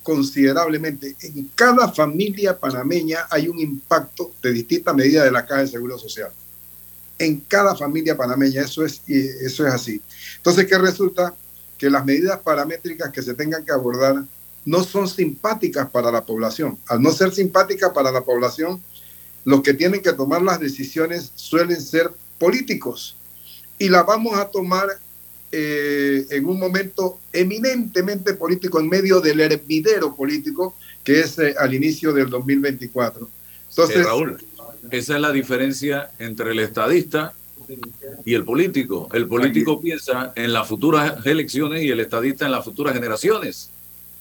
considerablemente. 0.03 1.15
En 1.21 1.49
cada 1.55 1.91
familia 1.91 2.57
panameña 2.57 3.27
hay 3.29 3.47
un 3.47 3.59
impacto 3.59 4.33
de 4.41 4.51
distintas 4.51 4.95
medidas 4.95 5.25
de 5.25 5.31
la 5.31 5.45
Caja 5.45 5.61
de 5.61 5.67
Seguro 5.67 5.97
Social. 5.97 6.31
En 7.19 7.41
cada 7.41 7.75
familia 7.75 8.17
panameña, 8.17 8.63
eso 8.63 8.83
es, 8.83 9.01
eso 9.07 9.67
es 9.67 9.73
así. 9.73 10.01
Entonces, 10.37 10.65
¿qué 10.65 10.77
resulta? 10.77 11.35
Que 11.77 11.89
las 11.89 12.05
medidas 12.05 12.39
paramétricas 12.39 13.11
que 13.11 13.21
se 13.21 13.33
tengan 13.33 13.63
que 13.63 13.71
abordar 13.71 14.23
no 14.65 14.83
son 14.83 15.07
simpáticas 15.07 15.89
para 15.89 16.11
la 16.11 16.25
población. 16.25 16.77
Al 16.87 17.01
no 17.01 17.11
ser 17.11 17.31
simpáticas 17.31 17.91
para 17.91 18.11
la 18.11 18.21
población, 18.21 18.81
los 19.45 19.61
que 19.61 19.73
tienen 19.73 20.01
que 20.01 20.13
tomar 20.13 20.41
las 20.41 20.59
decisiones 20.59 21.31
suelen 21.35 21.79
ser 21.81 22.11
políticos. 22.37 23.15
Y 23.77 23.89
las 23.89 24.05
vamos 24.05 24.37
a 24.37 24.45
tomar 24.45 24.87
eh, 25.51 26.25
en 26.29 26.45
un 26.45 26.59
momento 26.59 27.19
eminentemente 27.33 28.33
político, 28.33 28.79
en 28.79 28.89
medio 28.89 29.19
del 29.19 29.39
hervidero 29.39 30.15
político 30.15 30.75
que 31.03 31.21
es 31.21 31.39
eh, 31.39 31.55
al 31.57 31.73
inicio 31.73 32.13
del 32.13 32.29
2024. 32.29 33.27
Entonces, 33.69 34.05
Raúl, 34.05 34.37
esa 34.91 35.15
es 35.15 35.21
la 35.21 35.31
diferencia 35.31 36.11
entre 36.19 36.51
el 36.51 36.59
estadista 36.59 37.33
y 38.25 38.33
el 38.33 38.43
político. 38.45 39.09
El 39.13 39.27
político 39.27 39.79
piensa 39.79 40.33
en 40.35 40.53
las 40.53 40.67
futuras 40.67 41.25
elecciones 41.25 41.83
y 41.83 41.89
el 41.89 41.99
estadista 41.99 42.45
en 42.45 42.51
las 42.51 42.65
futuras 42.65 42.93
generaciones. 42.93 43.69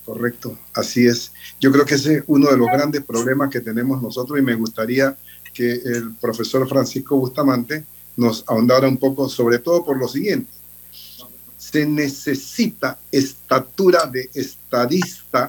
Correcto, 0.04 0.58
así 0.74 1.06
es. 1.06 1.32
Yo 1.60 1.70
creo 1.70 1.84
que 1.84 1.94
ese 1.94 2.16
es 2.16 2.24
uno 2.26 2.50
de 2.50 2.56
los 2.56 2.66
grandes 2.68 3.04
problemas 3.04 3.50
que 3.50 3.60
tenemos 3.60 4.02
nosotros 4.02 4.38
y 4.38 4.42
me 4.42 4.54
gustaría 4.54 5.16
que 5.52 5.72
el 5.72 6.14
profesor 6.20 6.68
Francisco 6.68 7.16
Bustamante 7.16 7.84
nos 8.16 8.44
ahondara 8.46 8.88
un 8.88 8.96
poco, 8.96 9.28
sobre 9.28 9.58
todo 9.58 9.84
por 9.84 9.98
lo 9.98 10.08
siguiente 10.08 10.58
se 11.68 11.84
necesita 11.84 12.98
estatura 13.12 14.06
de 14.06 14.30
estadista 14.32 15.48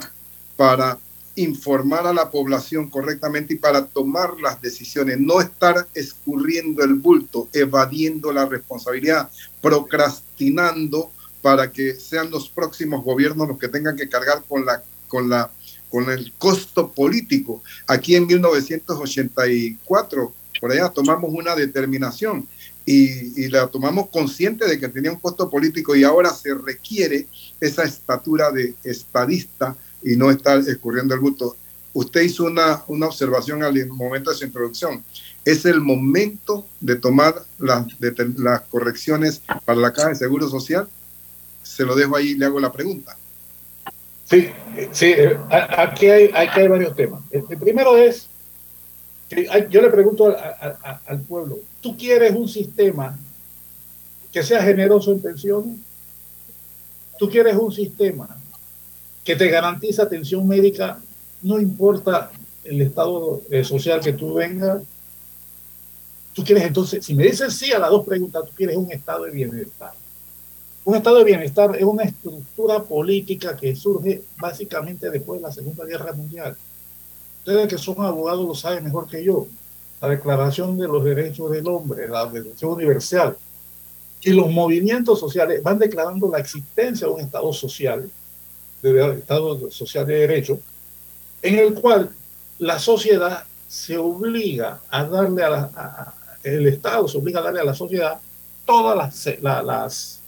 para 0.58 0.98
informar 1.42 2.06
a 2.06 2.14
la 2.14 2.30
población 2.30 2.90
correctamente 2.90 3.54
y 3.54 3.58
para 3.58 3.86
tomar 3.86 4.40
las 4.42 4.62
decisiones, 4.62 5.20
no 5.20 5.42
estar 5.42 5.88
escurriendo 5.94 6.84
el 6.84 6.96
bulto, 6.96 7.50
evadiendo 7.54 8.32
la 8.32 8.46
responsabilidad, 8.46 9.30
procrastinando 9.62 11.12
para 11.42 11.72
que 11.72 11.96
sean 11.96 12.30
los 12.30 12.50
próximos 12.50 13.04
gobiernos 13.04 13.48
los 13.48 13.58
que 13.58 13.70
tengan 13.70 13.96
que 13.96 14.10
cargar 14.10 14.44
con 14.48 14.66
la 14.66 14.84
con 15.08 15.30
la 15.30 15.50
con 15.90 16.10
el 16.10 16.34
costo 16.38 16.92
político. 16.92 17.64
Aquí 17.88 18.16
en 18.16 18.28
1984 18.28 20.34
por 20.60 20.72
allá 20.72 20.90
tomamos 20.90 21.32
una 21.34 21.56
determinación 21.56 22.48
y, 22.86 23.48
la 23.50 23.68
tomamos 23.68 24.10
consciente 24.10 24.68
de 24.68 24.80
que 24.80 24.90
tenía 24.90 25.12
un 25.12 25.20
costo 25.20 25.50
político 25.50 25.96
y 25.96 26.04
ahora 26.04 26.34
se 26.34 26.54
requiere 26.56 27.28
esa 27.62 27.84
estatura 27.84 28.52
de 28.52 28.74
estadista 28.84 29.76
y 30.04 30.16
no 30.16 30.32
estar 30.32 30.60
escurriendo 30.60 31.14
el 31.14 31.20
bulto. 31.20 31.56
Usted 31.94 32.22
hizo 32.22 32.46
una, 32.46 32.84
una 32.88 33.08
observación 33.08 33.64
al 33.64 33.88
momento 33.88 34.32
de 34.32 34.38
su 34.38 34.46
introducción. 34.46 35.04
Es 35.44 35.66
el 35.66 35.82
momento 35.82 36.66
de 36.80 36.96
tomar 36.96 37.36
las, 37.58 37.88
de, 38.00 38.14
las 38.38 38.62
correcciones 38.62 39.42
para 39.66 39.80
la 39.80 39.92
Caja 39.92 40.10
de 40.10 40.16
Seguro 40.16 40.48
Social. 40.50 40.88
Se 41.64 41.84
lo 41.84 41.96
dejo 41.96 42.16
ahí 42.16 42.30
y 42.30 42.36
le 42.36 42.46
hago 42.46 42.60
la 42.60 42.72
pregunta. 42.72 43.18
Sí, 44.26 44.50
sí, 44.92 45.16
aquí 45.50 46.08
hay, 46.08 46.30
aquí 46.36 46.60
hay 46.60 46.68
varios 46.68 46.96
temas. 46.96 47.22
El 47.32 47.58
primero 47.58 47.98
es 47.98 48.30
yo 49.70 49.82
le 49.82 49.90
pregunto 49.90 50.36
al 51.06 51.22
pueblo, 51.22 51.60
¿tú 51.82 51.96
quieres 51.96 52.34
un 52.34 52.48
sistema 52.48 53.18
que 54.32 54.44
sea 54.44 54.64
generoso 54.64 55.12
en 55.12 55.22
pensiones? 55.22 55.78
¿Tú 57.18 57.30
quieres 57.30 57.56
un 57.56 57.72
sistema 57.72 58.28
que 59.30 59.36
te 59.36 59.48
garantice 59.48 60.02
atención 60.02 60.48
médica, 60.48 61.00
no 61.44 61.60
importa 61.60 62.32
el 62.64 62.82
estado 62.82 63.44
eh, 63.52 63.64
social 63.64 64.00
que 64.00 64.14
tú 64.14 64.34
vengas? 64.34 64.82
¿Tú 66.34 66.44
quieres 66.44 66.64
entonces, 66.64 67.06
si 67.06 67.14
me 67.14 67.26
dices 67.26 67.54
sí 67.54 67.72
a 67.72 67.78
las 67.78 67.92
dos 67.92 68.04
preguntas, 68.08 68.44
tú 68.46 68.52
quieres 68.56 68.76
un 68.76 68.92
estado 68.92 69.26
de 69.26 69.32
bienestar? 69.32 69.92
Un 70.84 70.96
estado 70.96 71.20
de 71.20 71.26
bienestar 71.26 71.76
es 71.76 71.84
una 71.84 72.06
estructura 72.06 72.82
política 72.82 73.56
que 73.56 73.76
surge 73.76 74.24
básicamente 74.40 75.12
después 75.12 75.40
de 75.40 75.48
la 75.48 75.54
Segunda 75.54 75.86
Guerra 75.86 76.12
Mundial 76.14 76.58
Ustedes 77.38 77.68
que 77.68 77.78
son 77.78 78.04
abogados 78.04 78.48
lo 78.48 78.56
saben 78.56 78.84
mejor 78.84 79.08
que 79.08 79.24
yo. 79.24 79.46
La 80.02 80.10
Declaración 80.10 80.76
de 80.76 80.88
los 80.88 81.04
Derechos 81.04 81.52
del 81.52 81.68
Hombre, 81.68 82.08
la 82.08 82.26
Declaración 82.26 82.72
Universal. 82.72 83.38
Y 84.24 84.32
los 84.32 84.50
movimientos 84.50 85.20
sociales 85.20 85.62
van 85.62 85.78
declarando 85.78 86.32
la 86.32 86.40
existencia 86.40 87.06
de 87.06 87.14
un 87.14 87.22
Estado 87.22 87.54
social, 87.54 88.10
de 88.82 89.14
Estado 89.14 89.72
social 89.72 90.06
de 90.06 90.16
derecho, 90.16 90.60
en 91.42 91.60
el 91.60 91.74
cual 91.74 92.10
la 92.60 92.80
sociedad 92.80 93.44
se 93.68 93.98
obliga 93.98 94.82
a 94.90 95.04
darle 95.04 95.44
a, 95.44 95.50
la, 95.50 96.14
el 96.44 96.68
Estado 96.68 97.08
se 97.08 97.18
obliga 97.18 97.40
a 97.40 97.44
darle 97.44 97.62
a 97.62 97.66
la 97.66 97.74
sociedad 97.74 98.20
todas 98.66 98.98
las 99.44 100.20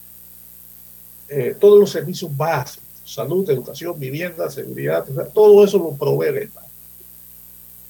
eh, 1.33 1.55
todos 1.59 1.79
los 1.79 1.89
servicios 1.89 2.35
básicos, 2.35 2.85
salud, 3.05 3.49
educación, 3.49 3.97
vivienda, 3.97 4.49
seguridad, 4.49 5.05
todo 5.33 5.63
eso 5.63 5.77
lo 5.77 5.91
provee 5.91 6.27
el 6.27 6.37
Estado. 6.39 6.67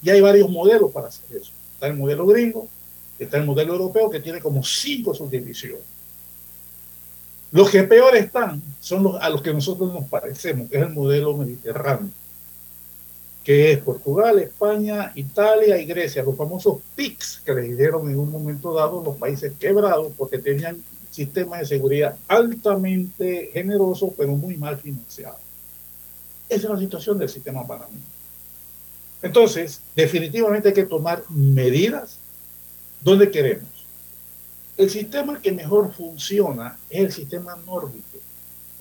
Y 0.03 0.09
hay 0.11 0.21
varios 0.21 0.49
modelos 0.49 0.91
para 0.91 1.07
hacer 1.07 1.37
eso. 1.37 1.51
Está 1.73 1.87
el 1.87 1.95
modelo 1.95 2.27
gringo, 2.27 2.67
está 3.17 3.37
el 3.37 3.45
modelo 3.45 3.73
europeo 3.73 4.09
que 4.09 4.19
tiene 4.19 4.39
como 4.39 4.63
cinco 4.63 5.15
subdivisiones. 5.15 5.81
Los 7.51 7.69
que 7.69 7.83
peor 7.83 8.15
están 8.15 8.61
son 8.79 9.03
los 9.03 9.21
a 9.21 9.29
los 9.29 9.41
que 9.41 9.53
nosotros 9.53 9.93
nos 9.93 10.05
parecemos, 10.05 10.69
que 10.69 10.77
es 10.77 10.83
el 10.83 10.89
modelo 10.89 11.35
mediterráneo, 11.35 12.09
que 13.43 13.73
es 13.73 13.79
Portugal, 13.79 14.39
España, 14.39 15.11
Italia 15.15 15.77
y 15.77 15.85
Grecia, 15.85 16.23
los 16.23 16.37
famosos 16.37 16.79
PICs 16.95 17.41
que 17.43 17.53
les 17.53 17.77
dieron 17.77 18.09
en 18.09 18.19
un 18.19 18.31
momento 18.31 18.73
dado 18.73 19.03
los 19.03 19.17
países 19.17 19.51
quebrados 19.59 20.13
porque 20.17 20.37
tenían 20.37 20.81
sistemas 21.09 21.59
de 21.59 21.65
seguridad 21.65 22.15
altamente 22.27 23.49
generosos 23.51 24.11
pero 24.17 24.31
muy 24.33 24.55
mal 24.55 24.77
financiados. 24.77 25.39
Esa 26.47 26.67
es 26.67 26.73
la 26.73 26.79
situación 26.79 27.17
del 27.17 27.29
sistema 27.29 27.67
panameño. 27.67 27.99
Entonces, 29.21 29.81
definitivamente 29.95 30.69
hay 30.69 30.73
que 30.73 30.85
tomar 30.85 31.23
medidas 31.29 32.17
donde 33.01 33.29
queremos. 33.29 33.69
El 34.77 34.89
sistema 34.89 35.39
que 35.41 35.51
mejor 35.51 35.93
funciona 35.93 36.77
es 36.89 36.99
el 37.01 37.11
sistema 37.11 37.55
nórdico. 37.55 38.17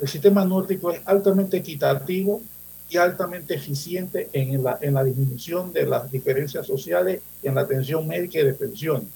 El 0.01 0.09
sistema 0.09 0.45
nórdico 0.45 0.91
es 0.91 1.01
altamente 1.05 1.59
equitativo 1.59 2.41
y 2.89 2.97
altamente 2.97 3.55
eficiente 3.55 4.29
en 4.33 4.63
la, 4.63 4.79
en 4.81 4.95
la 4.95 5.05
disminución 5.05 5.73
de 5.73 5.87
las 5.87 6.11
diferencias 6.11 6.67
sociales 6.67 7.21
y 7.43 7.49
en 7.49 7.55
la 7.55 7.63
atención 7.63 8.07
médica 8.07 8.41
y 8.41 8.45
de 8.45 8.55
pensiones. 8.55 9.09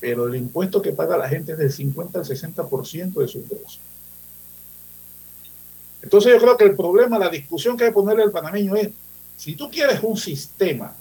Pero 0.00 0.26
el 0.26 0.34
impuesto 0.34 0.82
que 0.82 0.92
paga 0.92 1.16
la 1.16 1.28
gente 1.28 1.52
es 1.52 1.58
del 1.58 1.70
50 1.70 2.18
al 2.18 2.24
60% 2.24 3.12
de 3.12 3.28
su 3.28 3.38
ingreso. 3.38 3.78
Entonces 6.02 6.32
yo 6.32 6.40
creo 6.40 6.56
que 6.56 6.64
el 6.64 6.74
problema, 6.74 7.18
la 7.18 7.28
discusión 7.28 7.76
que 7.76 7.84
hay 7.84 7.90
que 7.90 7.94
ponerle 7.94 8.24
al 8.24 8.32
panameño 8.32 8.74
es, 8.74 8.90
si 9.36 9.54
tú 9.54 9.70
quieres 9.70 10.00
un 10.02 10.16
sistema 10.16 10.96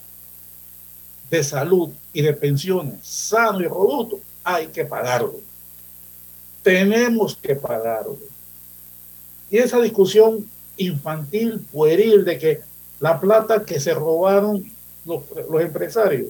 de 1.32 1.44
salud 1.44 1.90
y 2.14 2.22
de 2.22 2.34
pensiones 2.34 3.00
sano 3.02 3.62
y 3.62 3.66
robusto, 3.66 4.20
hay 4.44 4.68
que 4.68 4.86
pagarlo. 4.86 5.36
Tenemos 6.62 7.36
que 7.36 7.56
pagarlo. 7.56 8.18
Y 9.50 9.58
esa 9.58 9.80
discusión 9.80 10.46
infantil, 10.78 11.66
pueril, 11.72 12.26
de 12.26 12.38
que 12.38 12.62
la 13.00 13.20
plata 13.20 13.64
que 13.66 13.80
se 13.80 13.94
robaron 13.94 14.64
los, 15.06 15.24
los 15.50 15.62
empresarios, 15.62 16.28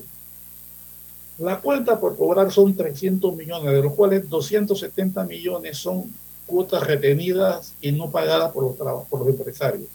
la 1.39 1.59
cuenta 1.59 1.99
por 1.99 2.15
cobrar 2.15 2.51
son 2.51 2.75
300 2.75 3.35
millones, 3.35 3.73
de 3.73 3.81
los 3.81 3.93
cuales 3.93 4.29
270 4.29 5.23
millones 5.23 5.77
son 5.77 6.13
cuotas 6.45 6.85
retenidas 6.85 7.73
y 7.81 7.91
no 7.91 8.11
pagadas 8.11 8.51
por 8.51 8.63
los, 8.63 9.07
por 9.07 9.19
los 9.19 9.29
empresarios 9.29 9.87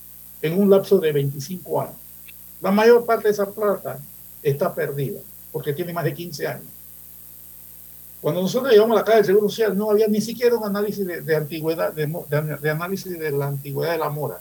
en 0.43 0.61
un 0.61 0.69
lapso 0.69 0.99
de 0.99 1.13
25 1.13 1.81
años. 1.81 1.95
La 2.61 2.73
mayor 2.73 3.05
parte 3.05 3.29
de 3.29 3.35
esa 3.35 3.47
plata 3.51 4.01
está 4.51 4.75
perdida 4.75 5.21
porque 5.51 5.73
tiene 5.73 5.93
más 5.93 6.05
de 6.05 6.15
15 6.15 6.47
años. 6.47 6.69
Cuando 8.21 8.43
nosotros 8.43 8.73
llegamos 8.73 8.97
a 8.97 9.01
la 9.01 9.05
caja 9.05 9.19
del 9.19 9.27
Seguro 9.27 9.49
Social 9.49 9.77
no 9.77 9.91
había 9.91 10.09
ni 10.09 10.21
siquiera 10.21 10.57
un 10.57 10.65
análisis 10.65 11.07
de, 11.07 11.37
antigüedad, 11.37 11.93
de, 11.93 12.07
de, 12.61 12.71
análisis 12.71 13.19
de 13.19 13.31
la 13.31 13.49
antigüedad 13.49 13.93
de 13.93 13.99
la 13.99 14.11
mora. 14.11 14.41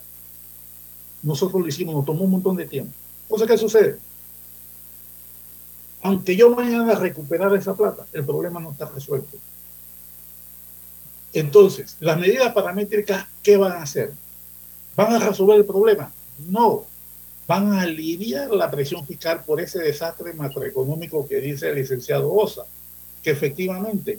Nosotros 1.22 1.60
lo 1.60 1.68
hicimos, 1.68 1.94
nos 1.94 2.04
tomó 2.04 2.24
un 2.24 2.32
montón 2.32 2.56
de 2.56 2.66
tiempo. 2.66 2.92
Entonces, 3.22 3.48
¿qué 3.48 3.58
sucede? 3.58 3.98
Aunque 6.02 6.36
yo 6.36 6.54
mañana 6.54 6.94
recuperar 6.94 7.54
esa 7.56 7.74
plata, 7.74 8.06
el 8.12 8.24
problema 8.24 8.60
no 8.60 8.72
está 8.72 8.86
resuelto. 8.86 9.36
Entonces, 11.32 11.96
las 12.00 12.18
medidas 12.18 12.52
paramétricas, 12.52 13.26
¿qué 13.42 13.56
van 13.56 13.72
a 13.72 13.82
hacer? 13.82 14.12
¿Van 14.94 15.12
a 15.12 15.18
resolver 15.18 15.58
el 15.58 15.64
problema? 15.64 16.12
No. 16.48 16.84
Van 17.46 17.72
a 17.72 17.82
aliviar 17.82 18.50
la 18.50 18.70
presión 18.70 19.06
fiscal 19.06 19.42
por 19.44 19.60
ese 19.60 19.78
desastre 19.78 20.32
macroeconómico 20.32 21.28
que 21.28 21.40
dice 21.40 21.68
el 21.68 21.76
licenciado 21.76 22.32
Osa, 22.32 22.64
que 23.22 23.30
efectivamente, 23.30 24.18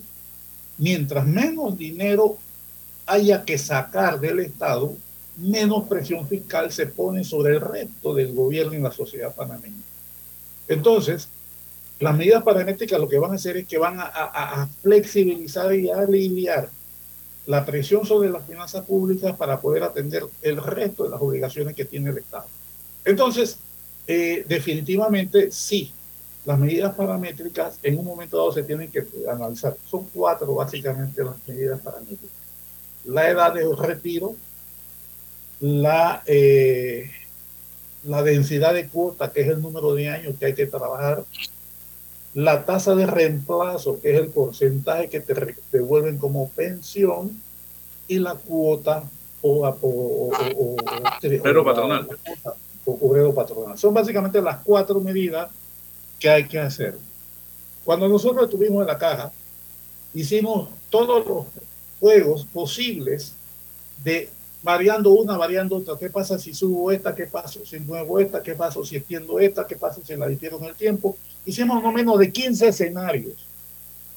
mientras 0.78 1.26
menos 1.26 1.78
dinero 1.78 2.38
haya 3.06 3.44
que 3.44 3.58
sacar 3.58 4.20
del 4.20 4.40
Estado, 4.40 4.94
menos 5.38 5.88
presión 5.88 6.28
fiscal 6.28 6.72
se 6.72 6.88
pone 6.88 7.24
sobre 7.24 7.56
el 7.56 7.62
resto 7.62 8.14
del 8.14 8.34
gobierno 8.34 8.74
y 8.74 8.80
la 8.80 8.92
sociedad 8.92 9.36
panameña. 9.36 9.84
Entonces, 10.68 11.30
las 12.00 12.16
medidas 12.16 12.44
paramétricas 12.44 13.00
lo 13.00 13.10
que 13.10 13.20
van 13.20 13.32
a 13.32 13.36
hacer 13.36 13.58
es 13.58 13.68
que 13.68 13.78
van 13.78 14.00
a, 14.00 14.06
a 14.06 14.68
flexibilizar 14.82 15.74
y 15.74 15.90
aliviar 15.90 16.70
la 17.46 17.66
presión 17.66 18.06
sobre 18.06 18.30
las 18.30 18.46
finanzas 18.46 18.86
públicas 18.86 19.36
para 19.36 19.60
poder 19.60 19.84
atender 19.84 20.24
el 20.42 20.58
resto 20.58 21.06
de 21.06 21.10
las 21.10 21.22
obligaciones 21.22 21.76
que 21.76 21.86
tiene 21.86 22.10
el 22.10 22.18
Estado. 22.18 22.46
Entonces, 23.08 23.58
eh, 24.06 24.44
definitivamente 24.48 25.50
sí, 25.50 25.94
las 26.46 26.60
medidas 26.60 26.94
paramétricas 26.94 27.80
en 27.82 27.98
un 27.98 28.04
momento 28.04 28.36
dado 28.36 28.52
se 28.52 28.64
tienen 28.64 28.92
que 28.92 29.06
analizar. 29.30 29.78
Son 29.90 30.06
cuatro 30.14 30.54
básicamente 30.56 31.24
las 31.24 31.36
medidas 31.48 31.80
paramétricas. 31.80 32.38
La 33.06 33.30
edad 33.30 33.54
de 33.54 33.66
retiro, 33.76 34.36
la, 35.62 36.22
eh, 36.26 37.10
la 38.04 38.24
densidad 38.24 38.74
de 38.74 38.90
cuota, 38.90 39.32
que 39.32 39.42
es 39.42 39.48
el 39.48 39.62
número 39.62 39.96
de 39.96 40.10
años 40.10 40.36
que 40.38 40.48
hay 40.48 40.54
que 40.54 40.66
trabajar, 40.66 41.24
la 42.34 42.66
tasa 42.66 42.94
de 42.94 43.06
reemplazo, 43.06 44.02
que 44.02 44.16
es 44.16 44.20
el 44.20 44.28
porcentaje 44.28 45.10
que 45.10 45.22
te 45.22 45.56
devuelven 45.72 46.18
como 46.18 46.50
pensión, 46.50 47.42
y 48.10 48.20
la 48.20 48.36
cuota 48.36 49.04
o, 49.42 49.66
o, 49.66 50.76
obrero 51.24 51.64
patronal. 51.64 52.08
Obrero 52.88 53.34
patronal. 53.34 53.78
Son 53.78 53.94
básicamente 53.94 54.42
las 54.42 54.58
cuatro 54.64 55.00
medidas 55.00 55.50
que 56.20 56.30
hay 56.30 56.48
que 56.48 56.60
hacer. 56.60 56.98
Cuando 57.84 58.08
nosotros 58.08 58.46
estuvimos 58.46 58.82
en 58.82 58.88
la 58.88 58.98
caja, 58.98 59.32
hicimos 60.14 60.70
todos 60.90 61.26
los 61.26 61.46
juegos 62.00 62.46
posibles 62.46 63.34
de 64.04 64.30
variando 64.64 65.12
una, 65.12 65.38
variando 65.38 65.78
otra. 65.78 65.96
¿Qué 66.00 66.10
pasa 66.10 66.38
si 66.40 66.54
subo 66.54 66.92
esta? 66.92 67.14
¿Qué 67.14 67.26
pasa 67.26 67.60
si 67.64 67.80
muevo 67.80 68.20
esta? 68.20 68.42
¿Qué 68.42 68.56
pasa 68.56 68.80
si 68.84 68.96
extiendo 68.96 69.40
esta? 69.40 69.68
¿Qué 69.68 69.76
pasa 69.76 70.02
si 70.04 70.16
la 70.16 70.28
difiero 70.28 70.58
en 70.58 70.66
el 70.66 70.76
tiempo? 70.76 71.18
Hicimos 71.46 71.82
no 71.82 71.92
menos 71.92 72.20
de 72.20 72.32
15 72.32 72.68
escenarios 72.70 73.36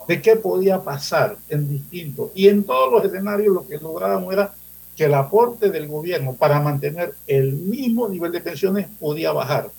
de 0.08 0.20
qué 0.20 0.36
podía 0.36 0.80
pasar 0.80 1.36
en 1.48 1.68
distintos. 1.68 2.30
Y 2.34 2.48
en 2.48 2.64
todos 2.64 2.92
los 2.92 3.04
escenarios 3.04 3.54
lo 3.54 3.66
que 3.66 3.78
lográbamos 3.78 4.32
era 4.32 4.54
que 5.00 5.06
el 5.06 5.14
aporte 5.14 5.70
del 5.70 5.88
gobierno 5.88 6.34
para 6.34 6.60
mantener 6.60 7.14
el 7.26 7.54
mismo 7.54 8.06
nivel 8.06 8.32
de 8.32 8.42
pensiones 8.42 8.86
podía 8.98 9.32
bajar, 9.32 9.70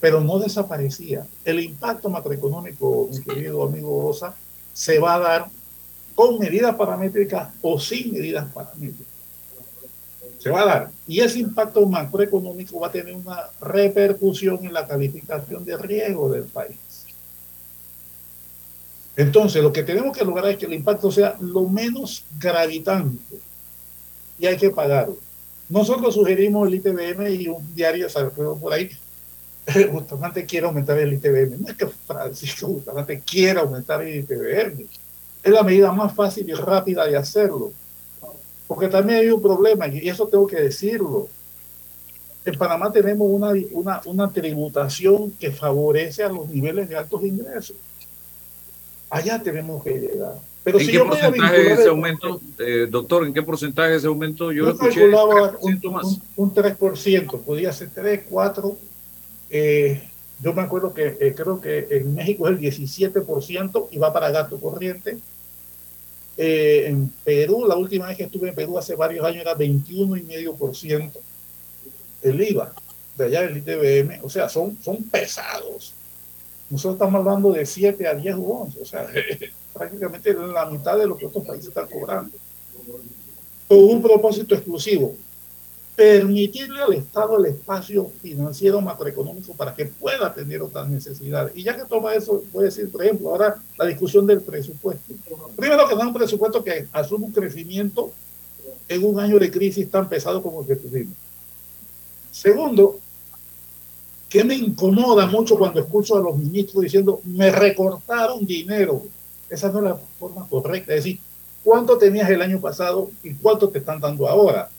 pero 0.00 0.20
no 0.20 0.40
desaparecía. 0.40 1.24
El 1.44 1.60
impacto 1.60 2.10
macroeconómico, 2.10 3.08
mi 3.08 3.20
querido 3.20 3.62
amigo 3.62 4.02
Rosa, 4.02 4.34
se 4.72 4.98
va 4.98 5.14
a 5.14 5.18
dar 5.20 5.46
con 6.16 6.40
medidas 6.40 6.74
paramétricas 6.74 7.50
o 7.62 7.78
sin 7.78 8.12
medidas 8.12 8.52
paramétricas. 8.52 9.06
Se 10.40 10.50
va 10.50 10.62
a 10.62 10.66
dar. 10.66 10.90
Y 11.06 11.20
ese 11.20 11.38
impacto 11.38 11.86
macroeconómico 11.86 12.80
va 12.80 12.88
a 12.88 12.90
tener 12.90 13.14
una 13.14 13.38
repercusión 13.60 14.58
en 14.64 14.72
la 14.72 14.88
calificación 14.88 15.64
de 15.64 15.76
riesgo 15.76 16.32
del 16.32 16.46
país. 16.46 17.06
Entonces, 19.14 19.62
lo 19.62 19.72
que 19.72 19.84
tenemos 19.84 20.18
que 20.18 20.24
lograr 20.24 20.50
es 20.50 20.58
que 20.58 20.66
el 20.66 20.74
impacto 20.74 21.12
sea 21.12 21.36
lo 21.38 21.68
menos 21.68 22.24
gravitante 22.40 23.46
y 24.38 24.46
hay 24.46 24.56
que 24.56 24.70
pagarlo. 24.70 25.16
Nosotros 25.68 26.14
sugerimos 26.14 26.66
el 26.66 26.76
ITBM 26.76 27.30
y 27.30 27.48
un 27.48 27.74
diario 27.74 28.08
salió 28.08 28.32
por 28.32 28.72
ahí. 28.72 28.90
Justamente 29.92 30.46
quiere 30.46 30.66
aumentar 30.66 30.98
el 30.98 31.12
ITBM. 31.12 31.60
No 31.60 31.68
es 31.68 31.76
que 31.76 31.86
Francisco 31.86 32.68
justamente 32.68 33.20
quiera 33.20 33.60
aumentar 33.60 34.00
el 34.02 34.20
ITBM. 34.20 34.86
Es 35.42 35.52
la 35.52 35.62
medida 35.62 35.92
más 35.92 36.14
fácil 36.14 36.48
y 36.48 36.54
rápida 36.54 37.04
de 37.06 37.16
hacerlo. 37.16 37.72
Porque 38.66 38.88
también 38.88 39.20
hay 39.20 39.30
un 39.30 39.42
problema, 39.42 39.86
y 39.88 40.08
eso 40.08 40.26
tengo 40.26 40.46
que 40.46 40.56
decirlo. 40.56 41.28
En 42.44 42.56
Panamá 42.56 42.90
tenemos 42.90 43.28
una, 43.30 43.52
una, 43.72 44.00
una 44.06 44.32
tributación 44.32 45.32
que 45.32 45.50
favorece 45.50 46.22
a 46.22 46.28
los 46.28 46.48
niveles 46.48 46.88
de 46.88 46.96
altos 46.96 47.22
ingresos. 47.24 47.76
Allá 49.10 49.42
tenemos 49.42 49.82
que 49.84 49.98
llegar. 49.98 50.34
Pero 50.68 50.80
¿En 50.80 50.86
qué 50.86 51.00
porcentaje 51.00 51.72
ese 51.72 51.88
aumento, 51.88 52.40
eh, 52.58 52.86
doctor, 52.90 53.26
en 53.26 53.32
qué 53.32 53.42
porcentaje 53.42 53.94
ese 53.94 54.06
aumento? 54.06 54.52
Yo, 54.52 54.68
escuché 54.68 55.00
calculaba 55.00 55.56
un, 55.62 55.80
un, 56.36 56.54
3%, 56.54 57.40
podía 57.40 57.72
ser 57.72 57.88
3, 57.94 58.24
4. 58.28 58.76
Eh, 59.48 60.02
yo 60.42 60.52
me 60.52 60.60
acuerdo 60.60 60.92
que 60.92 61.16
eh, 61.20 61.34
creo 61.34 61.58
que 61.58 61.86
en 61.90 62.14
México 62.14 62.46
es 62.46 62.58
el 62.58 62.60
17% 62.60 63.88
y 63.90 63.96
va 63.96 64.12
para 64.12 64.30
gasto 64.30 64.60
corriente. 64.60 65.16
en 66.36 67.10
Perú, 67.24 67.64
la 67.66 67.76
última 67.76 68.08
vez 68.08 68.18
que 68.18 68.24
estuve 68.24 68.50
en 68.50 68.54
Perú 68.54 68.76
hace 68.76 68.94
varios 68.94 69.24
años 69.24 69.40
era 69.40 69.56
21,5% 69.56 71.12
el 72.24 72.42
IVA 72.42 72.74
de 73.16 73.24
allá 73.24 73.40
del 73.42 73.56
ITBM. 73.56 74.20
O 74.22 74.28
sea, 74.28 74.50
son, 74.50 74.76
son 74.82 75.02
pesados. 75.04 75.94
Nosotros 76.68 76.96
estamos 76.96 77.20
hablando 77.20 77.52
de 77.52 77.64
7 77.64 78.06
a 78.06 78.12
10 78.12 78.36
u 78.36 78.52
11, 78.52 78.80
o 78.82 78.84
sea, 78.84 79.06
prácticamente 79.78 80.34
la 80.34 80.66
mitad 80.66 80.98
de 80.98 81.06
lo 81.06 81.16
que 81.16 81.26
otros 81.26 81.46
países 81.46 81.68
están 81.68 81.86
cobrando. 81.86 82.36
Con 83.68 83.78
un 83.78 84.02
propósito 84.02 84.54
exclusivo, 84.54 85.14
permitirle 85.98 86.80
al 86.80 86.92
Estado 86.92 87.38
el 87.38 87.46
espacio 87.46 88.10
financiero 88.22 88.80
macroeconómico 88.80 89.52
para 89.54 89.74
que 89.74 89.86
pueda 89.86 90.28
atender 90.28 90.62
otras 90.62 90.88
necesidades. 90.88 91.52
Y 91.56 91.64
ya 91.64 91.76
que 91.76 91.84
toma 91.86 92.14
eso, 92.14 92.44
voy 92.52 92.62
a 92.62 92.64
decir, 92.66 92.90
por 92.90 93.02
ejemplo, 93.02 93.30
ahora 93.30 93.56
la 93.76 93.84
discusión 93.84 94.26
del 94.26 94.40
presupuesto. 94.40 95.14
Primero 95.56 95.88
que 95.88 95.96
da 95.96 96.06
un 96.06 96.14
presupuesto 96.14 96.62
que 96.62 96.86
asume 96.92 97.26
un 97.26 97.32
crecimiento 97.32 98.12
en 98.88 99.04
un 99.04 99.18
año 99.18 99.38
de 99.38 99.50
crisis 99.50 99.90
tan 99.90 100.08
pesado 100.08 100.42
como 100.42 100.60
el 100.60 100.68
que 100.68 100.76
tuvimos. 100.76 101.14
Segundo, 102.30 103.00
que 104.28 104.44
me 104.44 104.54
incomoda 104.54 105.26
mucho 105.26 105.58
cuando 105.58 105.80
escucho 105.80 106.16
a 106.16 106.20
los 106.20 106.36
ministros 106.36 106.84
diciendo, 106.84 107.20
me 107.24 107.50
recortaron 107.50 108.46
dinero. 108.46 109.02
Esa 109.50 109.70
no 109.70 109.78
es 109.78 109.84
la 109.84 109.96
forma 110.18 110.46
correcta. 110.48 110.94
Es 110.94 111.04
decir, 111.04 111.20
¿cuánto 111.64 111.98
tenías 111.98 112.28
el 112.30 112.42
año 112.42 112.60
pasado 112.60 113.10
y 113.22 113.34
cuánto 113.34 113.68
te 113.68 113.78
están 113.78 114.00
dando 114.00 114.28
ahora? 114.28 114.70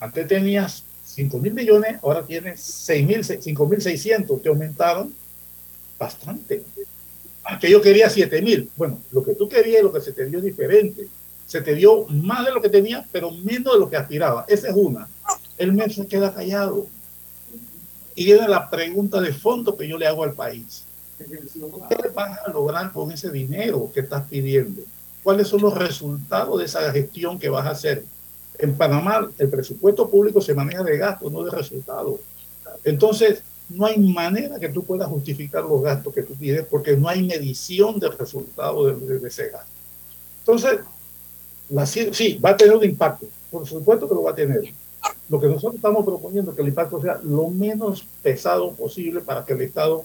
Antes 0.00 0.26
tenías 0.26 0.82
5 1.04 1.38
mil 1.38 1.54
millones, 1.54 1.98
ahora 2.02 2.24
tienes 2.24 2.60
6 2.60 3.06
mil, 3.06 3.24
5 3.24 3.66
mil 3.66 3.80
600, 3.80 4.42
te 4.42 4.48
aumentaron 4.48 5.14
bastante. 5.98 6.64
que 7.60 7.70
yo 7.70 7.80
quería 7.80 8.10
7 8.10 8.42
mil. 8.42 8.70
Bueno, 8.76 9.00
lo 9.12 9.24
que 9.24 9.34
tú 9.34 9.48
querías 9.48 9.82
lo 9.82 9.92
que 9.92 10.00
se 10.00 10.12
te 10.12 10.26
dio 10.26 10.38
es 10.38 10.44
diferente. 10.44 11.08
Se 11.46 11.60
te 11.60 11.74
dio 11.74 12.06
más 12.08 12.44
de 12.44 12.52
lo 12.52 12.60
que 12.60 12.68
tenía, 12.68 13.06
pero 13.12 13.30
menos 13.30 13.74
de 13.74 13.78
lo 13.78 13.88
que 13.88 13.96
aspiraba. 13.96 14.44
Esa 14.48 14.68
es 14.68 14.74
una. 14.74 15.08
El 15.56 15.72
mes 15.72 15.94
se 15.94 16.06
queda 16.06 16.34
callado. 16.34 16.88
Y 18.16 18.24
viene 18.24 18.48
la 18.48 18.68
pregunta 18.68 19.20
de 19.20 19.32
fondo 19.32 19.76
que 19.76 19.86
yo 19.86 19.96
le 19.96 20.06
hago 20.06 20.24
al 20.24 20.32
país. 20.32 20.85
¿Qué 21.18 22.08
vas 22.14 22.38
a 22.46 22.50
lograr 22.50 22.92
con 22.92 23.10
ese 23.10 23.30
dinero 23.30 23.90
que 23.92 24.00
estás 24.00 24.24
pidiendo? 24.28 24.82
¿Cuáles 25.22 25.48
son 25.48 25.62
los 25.62 25.74
resultados 25.74 26.58
de 26.58 26.66
esa 26.66 26.92
gestión 26.92 27.38
que 27.38 27.48
vas 27.48 27.66
a 27.66 27.70
hacer? 27.70 28.04
En 28.58 28.76
Panamá 28.76 29.28
el 29.38 29.48
presupuesto 29.48 30.08
público 30.08 30.40
se 30.40 30.54
maneja 30.54 30.82
de 30.82 30.98
gastos, 30.98 31.32
no 31.32 31.42
de 31.42 31.50
resultados. 31.50 32.20
Entonces, 32.84 33.42
no 33.68 33.86
hay 33.86 33.98
manera 33.98 34.60
que 34.60 34.68
tú 34.68 34.84
puedas 34.84 35.08
justificar 35.08 35.64
los 35.64 35.82
gastos 35.82 36.14
que 36.14 36.22
tú 36.22 36.34
tienes 36.34 36.64
porque 36.66 36.96
no 36.96 37.08
hay 37.08 37.26
medición 37.26 37.98
del 37.98 38.16
resultado 38.16 38.86
de, 38.86 39.26
ese 39.26 39.48
gasto. 39.48 39.70
Entonces, 40.40 40.80
sí, 42.12 42.38
va 42.38 42.50
a 42.50 42.56
tener 42.56 42.76
un 42.76 42.84
impacto, 42.84 43.26
por 43.50 43.66
supuesto 43.66 44.08
que 44.08 44.14
lo 44.14 44.22
va 44.22 44.30
a 44.30 44.34
tener. 44.34 44.62
Lo 45.28 45.40
que 45.40 45.48
nosotros 45.48 45.74
estamos 45.74 46.04
proponiendo 46.04 46.52
es 46.52 46.56
que 46.56 46.62
el 46.62 46.68
impacto 46.68 47.02
sea 47.02 47.20
lo 47.24 47.48
menos 47.48 48.06
pesado 48.22 48.72
posible 48.72 49.20
para 49.20 49.44
que 49.44 49.54
el 49.54 49.62
Estado 49.62 50.04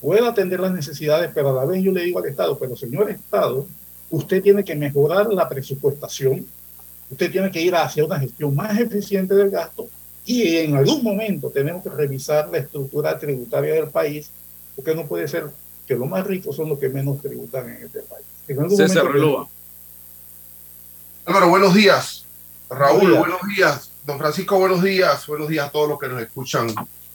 pueda 0.00 0.28
atender 0.28 0.60
las 0.60 0.72
necesidades, 0.72 1.30
pero 1.34 1.50
a 1.50 1.64
la 1.64 1.64
vez 1.64 1.82
yo 1.82 1.92
le 1.92 2.04
digo 2.04 2.18
al 2.18 2.26
Estado, 2.26 2.58
pero 2.58 2.76
señor 2.76 3.10
Estado, 3.10 3.66
usted 4.10 4.42
tiene 4.42 4.64
que 4.64 4.74
mejorar 4.74 5.32
la 5.32 5.48
presupuestación, 5.48 6.46
usted 7.10 7.30
tiene 7.30 7.50
que 7.50 7.60
ir 7.60 7.74
hacia 7.74 8.04
una 8.04 8.18
gestión 8.18 8.54
más 8.54 8.78
eficiente 8.78 9.34
del 9.34 9.50
gasto 9.50 9.88
y 10.24 10.56
en 10.56 10.76
algún 10.76 11.02
momento 11.02 11.50
tenemos 11.50 11.82
que 11.82 11.88
revisar 11.88 12.48
la 12.48 12.58
estructura 12.58 13.18
tributaria 13.18 13.74
del 13.74 13.88
país, 13.88 14.30
porque 14.76 14.94
no 14.94 15.06
puede 15.06 15.26
ser 15.26 15.46
que 15.86 15.96
los 15.96 16.06
más 16.06 16.26
ricos 16.26 16.54
son 16.54 16.68
los 16.68 16.78
que 16.78 16.90
menos 16.90 17.20
tributan 17.22 17.68
en 17.70 17.84
este 17.84 18.00
país. 18.02 18.26
César 18.76 19.10
Relova. 19.10 19.48
Álvaro, 21.24 21.48
buenos 21.48 21.74
días. 21.74 22.24
Raúl, 22.68 23.14
buenos 23.14 23.40
días. 23.56 23.90
Don 24.04 24.18
Francisco, 24.18 24.58
buenos 24.58 24.82
días. 24.82 25.26
Buenos 25.26 25.48
días 25.48 25.66
a 25.66 25.70
todos 25.70 25.88
los 25.88 25.98
que 25.98 26.08
nos 26.08 26.20
escuchan 26.20 26.68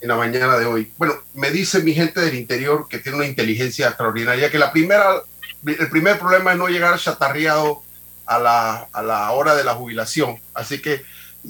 en 0.04 0.10
la 0.10 0.16
mañana 0.16 0.58
de 0.60 0.66
hoy. 0.66 0.92
Bueno, 0.98 1.16
me 1.34 1.50
dice 1.50 1.82
mi 1.82 1.94
gente 1.94 2.20
del 2.20 2.36
interior 2.36 2.88
que 2.88 3.00
tiene 3.00 3.18
una 3.18 3.26
inteligencia 3.26 3.88
extraordinaria, 3.88 4.52
que 4.52 4.60
la 4.60 4.72
primera, 4.72 5.24
el 5.66 5.89
primer 5.89 6.20
problema 6.20 6.52
es 6.52 6.58
no 6.60 6.68
llegar 6.68 7.00
chatarreado 7.00 7.82
a 8.26 8.38
la, 8.38 8.88
a 8.92 9.02
la 9.02 9.32
hora 9.32 9.56
de 9.56 9.63
la 9.63 9.74
jubilación. 9.74 10.39
Así 10.54 10.80
que 10.80 11.04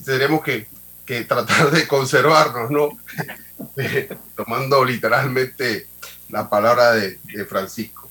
tenemos 0.06 0.44
que 0.44 0.68
que 1.06 1.24
tratar 1.24 1.72
de 1.72 1.88
conservarnos, 1.88 2.72
¿no? 2.72 2.90
Tomando 4.36 4.84
literalmente 4.84 5.88
la 6.30 6.50
palabra 6.50 6.94
de, 6.94 7.20
Francisco. 7.48 8.10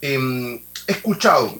Em, 0.00 0.56
he 0.86 0.92
escuchado 0.92 1.58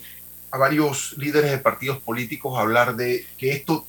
a 0.51 0.59
varios 0.59 1.17
líderes 1.17 1.51
de 1.51 1.59
partidos 1.59 2.01
políticos 2.01 2.59
hablar 2.59 2.97
de 2.97 3.27
que 3.39 3.53
esto 3.53 3.87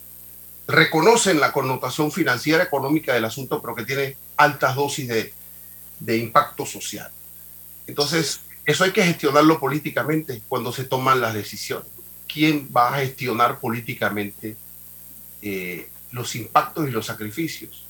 reconocen 0.68 1.40
la 1.40 1.52
connotación 1.52 2.12
financiera 2.12 2.64
económica 2.64 3.14
del 3.14 3.26
asunto, 3.26 3.62
pero 3.62 3.76
que 3.76 3.86
tiene 3.86 4.18
altas 4.38 4.76
dosis 4.76 5.08
de, 5.08 5.34
de 6.00 6.18
impacto 6.18 6.66
social. 6.66 7.12
Entonces, 7.88 8.42
eso 8.66 8.84
hay 8.84 8.92
que 8.92 9.04
gestionarlo 9.04 9.60
políticamente 9.60 10.42
cuando 10.48 10.72
se 10.72 10.86
toman 10.86 11.20
las 11.20 11.34
decisiones. 11.34 11.88
¿Quién 12.28 12.70
va 12.76 12.94
a 12.94 13.00
gestionar 13.00 13.60
políticamente 13.60 14.56
eh, 15.46 15.90
los 16.14 16.36
impactos 16.36 16.88
y 16.88 16.92
los 16.92 17.06
sacrificios. 17.06 17.86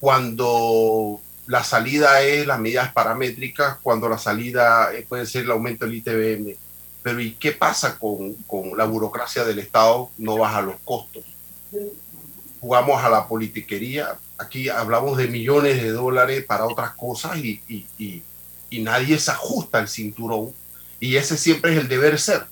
Cuando 0.00 1.20
la 1.46 1.64
salida 1.64 2.20
es 2.20 2.46
las 2.46 2.60
medidas 2.60 2.92
paramétricas, 2.92 3.78
cuando 3.82 4.06
la 4.06 4.18
salida 4.18 4.92
eh, 4.92 5.06
puede 5.08 5.24
ser 5.24 5.44
el 5.44 5.52
aumento 5.52 5.86
del 5.86 5.94
ITBM. 5.94 6.56
Pero 7.02 7.20
¿y 7.20 7.32
qué 7.36 7.52
pasa 7.52 7.98
con, 7.98 8.34
con 8.46 8.76
la 8.76 8.84
burocracia 8.84 9.44
del 9.44 9.60
Estado? 9.60 10.10
No 10.18 10.36
baja 10.36 10.60
los 10.60 10.76
costos. 10.84 11.22
Jugamos 12.60 13.02
a 13.02 13.08
la 13.08 13.28
politiquería. 13.28 14.16
Aquí 14.38 14.68
hablamos 14.68 15.16
de 15.16 15.28
millones 15.28 15.82
de 15.82 15.90
dólares 15.90 16.44
para 16.44 16.66
otras 16.66 16.92
cosas 16.92 17.36
y, 17.38 17.60
y, 17.68 17.86
y, 17.98 18.22
y 18.70 18.80
nadie 18.80 19.18
se 19.18 19.30
ajusta 19.30 19.80
el 19.80 19.88
cinturón. 19.88 20.52
Y 21.00 21.16
ese 21.16 21.36
siempre 21.36 21.72
es 21.72 21.78
el 21.78 21.88
deber 21.88 22.18
ser. 22.18 22.46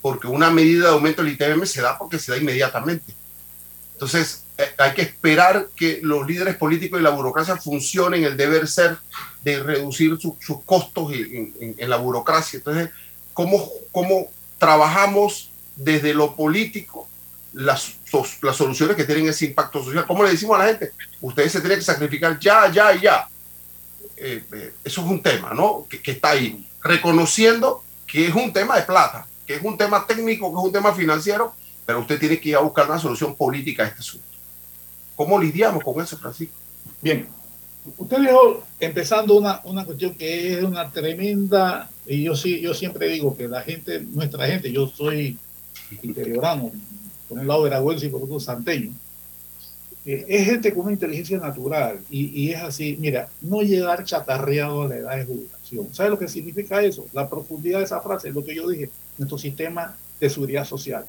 Porque 0.00 0.26
una 0.26 0.50
medida 0.50 0.84
de 0.84 0.94
aumento 0.94 1.22
del 1.22 1.32
ITBM 1.32 1.66
se 1.66 1.82
da 1.82 1.98
porque 1.98 2.18
se 2.18 2.32
da 2.32 2.38
inmediatamente. 2.38 3.14
Entonces, 3.92 4.44
eh, 4.56 4.70
hay 4.78 4.94
que 4.94 5.02
esperar 5.02 5.68
que 5.74 6.00
los 6.02 6.26
líderes 6.26 6.56
políticos 6.56 7.00
y 7.00 7.02
la 7.02 7.10
burocracia 7.10 7.56
funcionen 7.56 8.24
el 8.24 8.36
deber 8.36 8.68
ser 8.68 8.96
de 9.42 9.60
reducir 9.62 10.16
sus 10.20 10.62
costos 10.64 11.12
en, 11.12 11.74
la 11.78 11.96
burocracia. 11.96 12.58
Entonces, 12.58 12.90
¿cómo, 13.34 13.68
¿cómo 13.92 14.30
trabajamos 14.58 15.50
desde 15.76 16.14
lo 16.14 16.34
político 16.34 17.07
las, 17.58 17.94
las 18.42 18.56
soluciones 18.56 18.96
que 18.96 19.04
tienen 19.04 19.28
ese 19.28 19.46
impacto 19.46 19.82
social? 19.82 20.06
¿Cómo 20.06 20.22
le 20.22 20.30
decimos 20.30 20.56
a 20.56 20.62
la 20.62 20.68
gente? 20.68 20.92
Ustedes 21.20 21.52
se 21.52 21.60
tienen 21.60 21.78
que 21.78 21.84
sacrificar 21.84 22.38
ya, 22.38 22.70
ya 22.70 22.94
y 22.94 23.00
ya. 23.00 23.28
Eh, 24.16 24.44
eh, 24.52 24.72
eso 24.84 25.00
es 25.00 25.06
un 25.06 25.20
tema, 25.20 25.52
¿no? 25.54 25.86
Que, 25.88 26.00
que 26.00 26.12
está 26.12 26.30
ahí. 26.30 26.66
Reconociendo 26.82 27.82
que 28.06 28.28
es 28.28 28.34
un 28.34 28.52
tema 28.52 28.76
de 28.76 28.82
plata, 28.82 29.26
que 29.44 29.56
es 29.56 29.62
un 29.62 29.76
tema 29.76 30.06
técnico, 30.06 30.52
que 30.52 30.58
es 30.58 30.64
un 30.64 30.72
tema 30.72 30.94
financiero, 30.94 31.52
pero 31.84 32.00
usted 32.00 32.18
tiene 32.18 32.38
que 32.38 32.50
ir 32.50 32.56
a 32.56 32.60
buscar 32.60 32.86
una 32.86 32.98
solución 32.98 33.34
política 33.34 33.82
a 33.82 33.86
este 33.86 34.00
asunto. 34.00 34.26
¿Cómo 35.16 35.40
lidiamos 35.40 35.82
con 35.82 36.00
eso, 36.00 36.16
Francisco? 36.16 36.54
Bien, 37.02 37.26
usted 37.96 38.18
dijo, 38.18 38.64
empezando 38.78 39.34
una, 39.34 39.60
una 39.64 39.84
cuestión 39.84 40.14
que 40.14 40.58
es 40.58 40.62
una 40.62 40.88
tremenda, 40.90 41.90
y 42.06 42.22
yo 42.22 42.36
sí, 42.36 42.60
yo 42.60 42.72
siempre 42.72 43.08
digo 43.08 43.36
que 43.36 43.48
la 43.48 43.62
gente, 43.62 44.00
nuestra 44.00 44.46
gente, 44.46 44.70
yo 44.70 44.86
soy 44.88 45.36
interiorano, 46.02 46.70
por 47.28 47.38
un 47.38 47.46
lado 47.46 47.62
veragüense 47.62 48.06
y 48.06 48.08
por 48.08 48.22
otro 48.22 48.40
santeño, 48.40 48.92
eh, 50.06 50.24
es 50.28 50.46
gente 50.46 50.72
con 50.72 50.84
una 50.84 50.92
inteligencia 50.92 51.38
natural 51.38 52.00
y, 52.10 52.26
y, 52.42 52.52
es 52.52 52.62
así, 52.62 52.96
mira, 52.98 53.28
no 53.40 53.62
llegar 53.62 54.04
chatarreado 54.04 54.82
a 54.82 54.88
la 54.88 54.96
edad 54.96 55.16
de 55.16 55.24
jubilación. 55.26 55.88
¿Sabes 55.92 56.10
lo 56.10 56.18
que 56.18 56.28
significa 56.28 56.82
eso? 56.82 57.06
La 57.12 57.28
profundidad 57.28 57.78
de 57.78 57.84
esa 57.84 58.00
frase 58.00 58.28
es 58.28 58.34
lo 58.34 58.44
que 58.44 58.54
yo 58.54 58.68
dije, 58.68 58.90
nuestro 59.18 59.38
sistema 59.38 59.96
de 60.18 60.30
seguridad 60.30 60.64
social. 60.64 61.04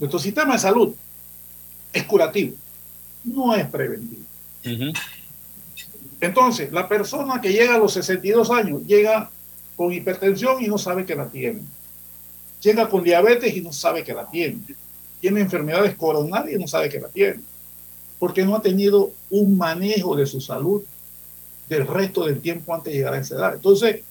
Nuestro 0.00 0.18
sistema 0.18 0.54
de 0.54 0.58
salud 0.58 0.94
es 1.92 2.04
curativo 2.04 2.54
no 3.24 3.54
es 3.54 3.66
preventivo. 3.66 4.22
Entonces, 6.20 6.72
la 6.72 6.88
persona 6.88 7.40
que 7.40 7.52
llega 7.52 7.76
a 7.76 7.78
los 7.78 7.92
62 7.92 8.50
años 8.50 8.82
llega 8.86 9.30
con 9.76 9.92
hipertensión 9.92 10.62
y 10.62 10.66
no 10.66 10.78
sabe 10.78 11.04
que 11.04 11.14
la 11.14 11.28
tiene. 11.28 11.62
Llega 12.60 12.88
con 12.88 13.04
diabetes 13.04 13.54
y 13.54 13.60
no 13.60 13.72
sabe 13.72 14.02
que 14.02 14.12
la 14.12 14.28
tiene. 14.28 14.58
Tiene 15.20 15.40
enfermedades 15.40 15.96
coronarias 15.96 16.58
y 16.58 16.60
no 16.60 16.68
sabe 16.68 16.88
que 16.88 17.00
la 17.00 17.08
tiene. 17.08 17.40
Porque 18.18 18.44
no 18.44 18.56
ha 18.56 18.62
tenido 18.62 19.12
un 19.30 19.56
manejo 19.56 20.16
de 20.16 20.26
su 20.26 20.40
salud 20.40 20.82
del 21.68 21.86
resto 21.86 22.24
del 22.24 22.40
tiempo 22.40 22.74
antes 22.74 22.92
de 22.92 22.98
llegar 22.98 23.14
a 23.14 23.18
esa 23.18 23.34
edad. 23.34 23.54
Entonces, 23.54 24.02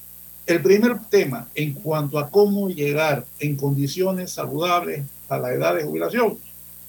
el 0.46 0.62
primer 0.62 1.00
tema 1.10 1.50
en 1.56 1.74
cuanto 1.74 2.20
a 2.20 2.30
cómo 2.30 2.70
llegar 2.70 3.26
en 3.40 3.56
condiciones 3.58 4.32
saludables 4.32 5.04
a 5.28 5.38
la 5.38 5.52
edad 5.52 5.76
de 5.76 5.84
jubilación 5.84 6.38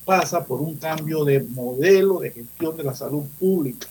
pasa 0.04 0.44
por 0.44 0.60
un 0.60 0.76
cambio 0.76 1.24
de 1.24 1.40
modelo 1.40 2.20
de 2.20 2.30
gestión 2.30 2.76
de 2.76 2.84
la 2.84 2.94
salud 2.94 3.24
pública, 3.38 3.88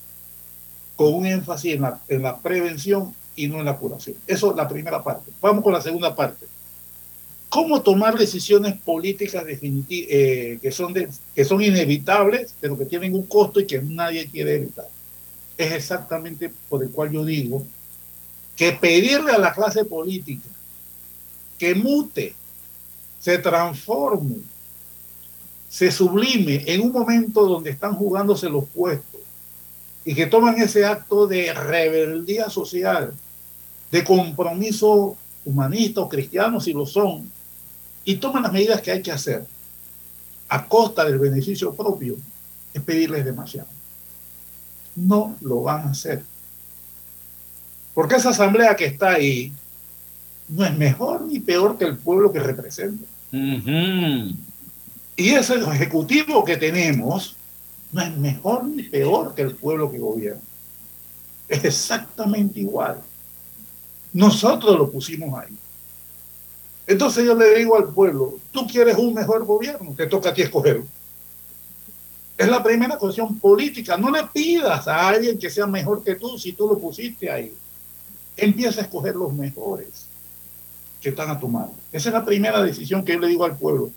con 0.95 1.13
un 1.13 1.25
énfasis 1.25 1.75
en 1.75 1.81
la, 1.81 1.99
en 2.07 2.23
la 2.23 2.37
prevención 2.37 3.13
y 3.35 3.47
no 3.47 3.59
en 3.59 3.65
la 3.65 3.77
curación. 3.77 4.15
Eso 4.25 4.51
es 4.51 4.57
la 4.57 4.67
primera 4.67 5.03
parte. 5.03 5.31
Vamos 5.41 5.63
con 5.63 5.73
la 5.73 5.81
segunda 5.81 6.15
parte. 6.15 6.47
¿Cómo 7.49 7.81
tomar 7.81 8.17
decisiones 8.17 8.77
políticas 8.81 9.45
definitivas 9.45 10.09
eh, 10.11 10.59
que, 10.61 10.71
son 10.71 10.93
que 10.93 11.45
son 11.45 11.61
inevitables, 11.61 12.53
pero 12.59 12.77
que 12.77 12.85
tienen 12.85 13.13
un 13.13 13.25
costo 13.25 13.59
y 13.59 13.65
que 13.65 13.81
nadie 13.81 14.29
quiere 14.29 14.55
evitar? 14.55 14.87
Es 15.57 15.71
exactamente 15.71 16.51
por 16.67 16.83
el 16.83 16.89
cual 16.89 17.11
yo 17.11 17.23
digo 17.23 17.65
que 18.55 18.73
pedirle 18.73 19.31
a 19.31 19.37
la 19.37 19.53
clase 19.53 19.85
política 19.85 20.49
que 21.57 21.73
mute, 21.73 22.35
se 23.19 23.37
transforme, 23.37 24.37
se 25.69 25.91
sublime 25.91 26.63
en 26.65 26.81
un 26.81 26.91
momento 26.91 27.45
donde 27.45 27.71
están 27.71 27.95
jugándose 27.95 28.49
los 28.49 28.65
puestos 28.65 29.21
y 30.05 30.15
que 30.15 30.25
toman 30.25 30.59
ese 30.61 30.85
acto 30.85 31.27
de 31.27 31.53
rebeldía 31.53 32.49
social, 32.49 33.13
de 33.91 34.03
compromiso 34.03 35.17
humanista 35.45 36.01
o 36.01 36.09
cristiano 36.09 36.59
si 36.59 36.73
lo 36.73 36.85
son, 36.85 37.31
y 38.07 38.15
toman 38.15 38.43
las 38.43 38.53
medidas 38.53 38.81
que 38.81 38.91
hay 38.91 39.01
que 39.01 39.11
hacer 39.11 39.45
a 40.47 40.65
costa 40.65 41.03
del 41.03 41.19
beneficio 41.19 41.73
propio, 41.73 42.15
es 42.73 42.81
pedirles 42.81 43.25
demasiado. 43.25 43.67
No 44.95 45.35
lo 45.41 45.63
van 45.63 45.89
a 45.89 45.91
hacer. 45.91 46.23
Porque 47.93 48.15
esa 48.15 48.29
asamblea 48.29 48.77
que 48.77 48.85
está 48.85 49.09
ahí 49.09 49.51
no 50.47 50.63
es 50.63 50.77
mejor 50.77 51.23
ni 51.23 51.41
peor 51.41 51.77
que 51.77 51.83
el 51.83 51.97
pueblo 51.97 52.31
que 52.31 52.39
representa. 52.39 53.03
Y 53.33 55.29
ese 55.31 55.55
ejecutivo 55.55 56.45
que 56.45 56.55
tenemos 56.55 57.35
no 57.91 58.01
es 58.01 58.15
mejor 58.15 58.63
ni 58.63 58.83
peor 58.83 59.35
que 59.35 59.41
el 59.41 59.53
pueblo 59.53 59.91
que 59.91 59.99
gobierna. 59.99 60.41
Es 61.49 61.65
exactamente 61.65 62.61
igual. 62.61 63.01
Nosotros 64.13 64.77
lo 64.77 64.89
pusimos 64.89 65.37
ahí. 65.37 65.53
Entonces 66.87 67.25
yo 67.25 67.35
le 67.35 67.53
digo 67.55 67.75
al 67.75 67.89
pueblo, 67.89 68.39
tú 68.51 68.65
quieres 68.65 68.97
un 68.97 69.13
mejor 69.13 69.43
gobierno, 69.45 69.93
te 69.95 70.07
toca 70.07 70.29
a 70.29 70.33
ti 70.33 70.41
escogerlo. 70.41 70.85
Es 72.37 72.47
la 72.47 72.63
primera 72.63 72.97
cuestión 72.97 73.39
política. 73.39 73.97
No 73.97 74.09
le 74.09 74.23
pidas 74.31 74.87
a 74.87 75.09
alguien 75.09 75.37
que 75.37 75.49
sea 75.49 75.67
mejor 75.67 76.03
que 76.03 76.15
tú 76.15 76.37
si 76.37 76.53
tú 76.53 76.67
lo 76.67 76.77
pusiste 76.77 77.29
ahí. 77.29 77.51
Empieza 78.37 78.81
a 78.81 78.83
escoger 78.83 79.15
los 79.15 79.33
mejores 79.33 80.05
que 81.01 81.09
están 81.09 81.29
a 81.29 81.39
tu 81.39 81.47
mano. 81.47 81.73
Esa 81.91 82.09
es 82.09 82.13
la 82.13 82.23
primera 82.23 82.61
decisión 82.63 83.03
que 83.03 83.13
yo 83.13 83.19
le 83.19 83.27
digo 83.27 83.43
al 83.43 83.57
pueblo. 83.57 83.89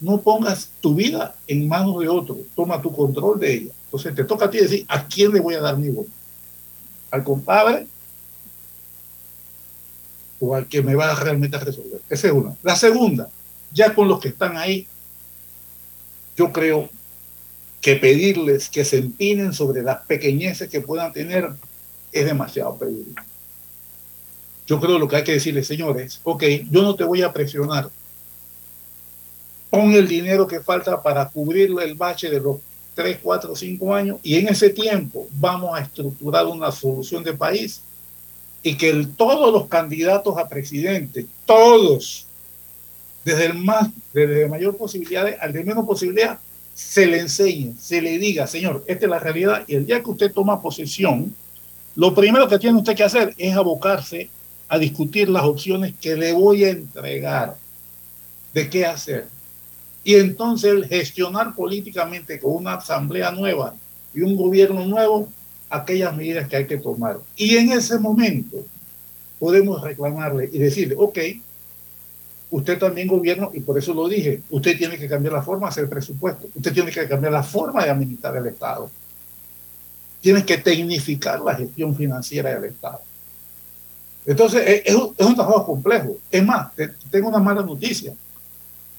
No 0.00 0.20
pongas 0.20 0.70
tu 0.80 0.94
vida 0.94 1.36
en 1.46 1.68
manos 1.68 2.00
de 2.00 2.08
otro. 2.08 2.38
Toma 2.56 2.80
tu 2.80 2.90
control 2.92 3.38
de 3.38 3.52
ella. 3.52 3.72
Entonces 3.84 4.14
te 4.14 4.24
toca 4.24 4.46
a 4.46 4.50
ti 4.50 4.58
decir 4.58 4.84
a 4.88 5.06
quién 5.06 5.30
le 5.32 5.40
voy 5.40 5.54
a 5.54 5.60
dar 5.60 5.76
mi 5.76 5.90
voto. 5.90 6.10
Al 7.10 7.22
compadre 7.22 7.86
al 10.50 10.66
que 10.66 10.82
me 10.82 10.96
va 10.96 11.14
realmente 11.14 11.56
a 11.56 11.60
resolver. 11.60 12.00
Esa 12.10 12.26
es 12.26 12.32
una. 12.32 12.56
La 12.62 12.74
segunda, 12.74 13.28
ya 13.72 13.94
con 13.94 14.08
los 14.08 14.20
que 14.20 14.28
están 14.28 14.56
ahí, 14.56 14.86
yo 16.36 16.52
creo 16.52 16.90
que 17.80 17.96
pedirles 17.96 18.68
que 18.68 18.84
se 18.84 18.98
empinen 18.98 19.52
sobre 19.52 19.82
las 19.82 19.98
pequeñeces 20.00 20.68
que 20.68 20.80
puedan 20.80 21.12
tener 21.12 21.50
es 22.10 22.24
demasiado 22.24 22.76
pedir. 22.76 23.14
Yo 24.66 24.80
creo 24.80 24.98
lo 24.98 25.08
que 25.08 25.16
hay 25.16 25.24
que 25.24 25.32
decirles, 25.32 25.66
señores, 25.66 26.20
ok, 26.24 26.42
yo 26.70 26.82
no 26.82 26.94
te 26.94 27.04
voy 27.04 27.22
a 27.22 27.32
presionar. 27.32 27.88
Pon 29.70 29.92
el 29.92 30.08
dinero 30.08 30.46
que 30.46 30.60
falta 30.60 31.02
para 31.02 31.28
cubrir 31.28 31.72
el 31.80 31.94
bache 31.94 32.28
de 32.28 32.40
los 32.40 32.58
3, 32.94 33.18
4, 33.22 33.56
5 33.56 33.94
años 33.94 34.18
y 34.22 34.36
en 34.36 34.48
ese 34.48 34.70
tiempo 34.70 35.26
vamos 35.32 35.76
a 35.76 35.82
estructurar 35.82 36.46
una 36.46 36.70
solución 36.70 37.24
de 37.24 37.32
país 37.32 37.80
y 38.62 38.76
que 38.76 39.06
todos 39.16 39.52
los 39.52 39.66
candidatos 39.66 40.38
a 40.38 40.48
presidente, 40.48 41.26
todos, 41.44 42.26
desde 43.24 43.46
el 43.46 43.54
más, 43.54 43.88
desde 44.12 44.48
mayor 44.48 44.76
posibilidad 44.76 45.26
al 45.40 45.52
de 45.52 45.64
menos 45.64 45.84
posibilidad, 45.84 46.38
se 46.74 47.06
le 47.06 47.20
enseñe, 47.20 47.74
se 47.78 48.00
le 48.00 48.18
diga, 48.18 48.46
señor, 48.46 48.84
esta 48.86 49.06
es 49.06 49.10
la 49.10 49.18
realidad 49.18 49.64
y 49.66 49.74
el 49.74 49.86
día 49.86 50.02
que 50.02 50.10
usted 50.10 50.32
toma 50.32 50.60
posesión, 50.60 51.34
lo 51.94 52.14
primero 52.14 52.48
que 52.48 52.58
tiene 52.58 52.78
usted 52.78 52.96
que 52.96 53.04
hacer 53.04 53.34
es 53.36 53.54
abocarse 53.54 54.30
a 54.68 54.78
discutir 54.78 55.28
las 55.28 55.44
opciones 55.44 55.94
que 56.00 56.16
le 56.16 56.32
voy 56.32 56.64
a 56.64 56.70
entregar 56.70 57.56
de 58.54 58.70
qué 58.70 58.86
hacer. 58.86 59.28
Y 60.04 60.14
entonces 60.14 60.88
gestionar 60.88 61.54
políticamente 61.54 62.40
con 62.40 62.56
una 62.56 62.74
asamblea 62.74 63.30
nueva 63.30 63.74
y 64.14 64.22
un 64.22 64.34
gobierno 64.34 64.84
nuevo 64.86 65.28
aquellas 65.72 66.14
medidas 66.14 66.48
que 66.48 66.56
hay 66.56 66.66
que 66.66 66.76
tomar. 66.76 67.18
Y 67.34 67.56
en 67.56 67.72
ese 67.72 67.98
momento 67.98 68.58
podemos 69.38 69.82
reclamarle 69.82 70.50
y 70.52 70.58
decirle, 70.58 70.94
ok, 70.98 71.18
usted 72.50 72.78
también 72.78 73.08
gobierno, 73.08 73.50
y 73.54 73.60
por 73.60 73.78
eso 73.78 73.94
lo 73.94 74.06
dije, 74.06 74.42
usted 74.50 74.76
tiene 74.76 74.98
que 74.98 75.08
cambiar 75.08 75.32
la 75.32 75.42
forma 75.42 75.66
de 75.66 75.70
hacer 75.70 75.88
presupuesto, 75.88 76.46
usted 76.54 76.72
tiene 76.72 76.90
que 76.92 77.08
cambiar 77.08 77.32
la 77.32 77.42
forma 77.42 77.82
de 77.82 77.90
administrar 77.90 78.36
el 78.36 78.46
Estado, 78.46 78.90
tiene 80.20 80.44
que 80.44 80.58
tecnificar 80.58 81.40
la 81.40 81.54
gestión 81.54 81.96
financiera 81.96 82.50
del 82.54 82.70
Estado. 82.70 83.00
Entonces, 84.26 84.82
es, 84.84 84.94
un, 84.94 85.14
es 85.16 85.26
un 85.26 85.34
trabajo 85.34 85.66
complejo. 85.66 86.18
Es 86.30 86.44
más, 86.44 86.70
tengo 87.10 87.28
una 87.28 87.40
mala 87.40 87.62
noticia. 87.62 88.14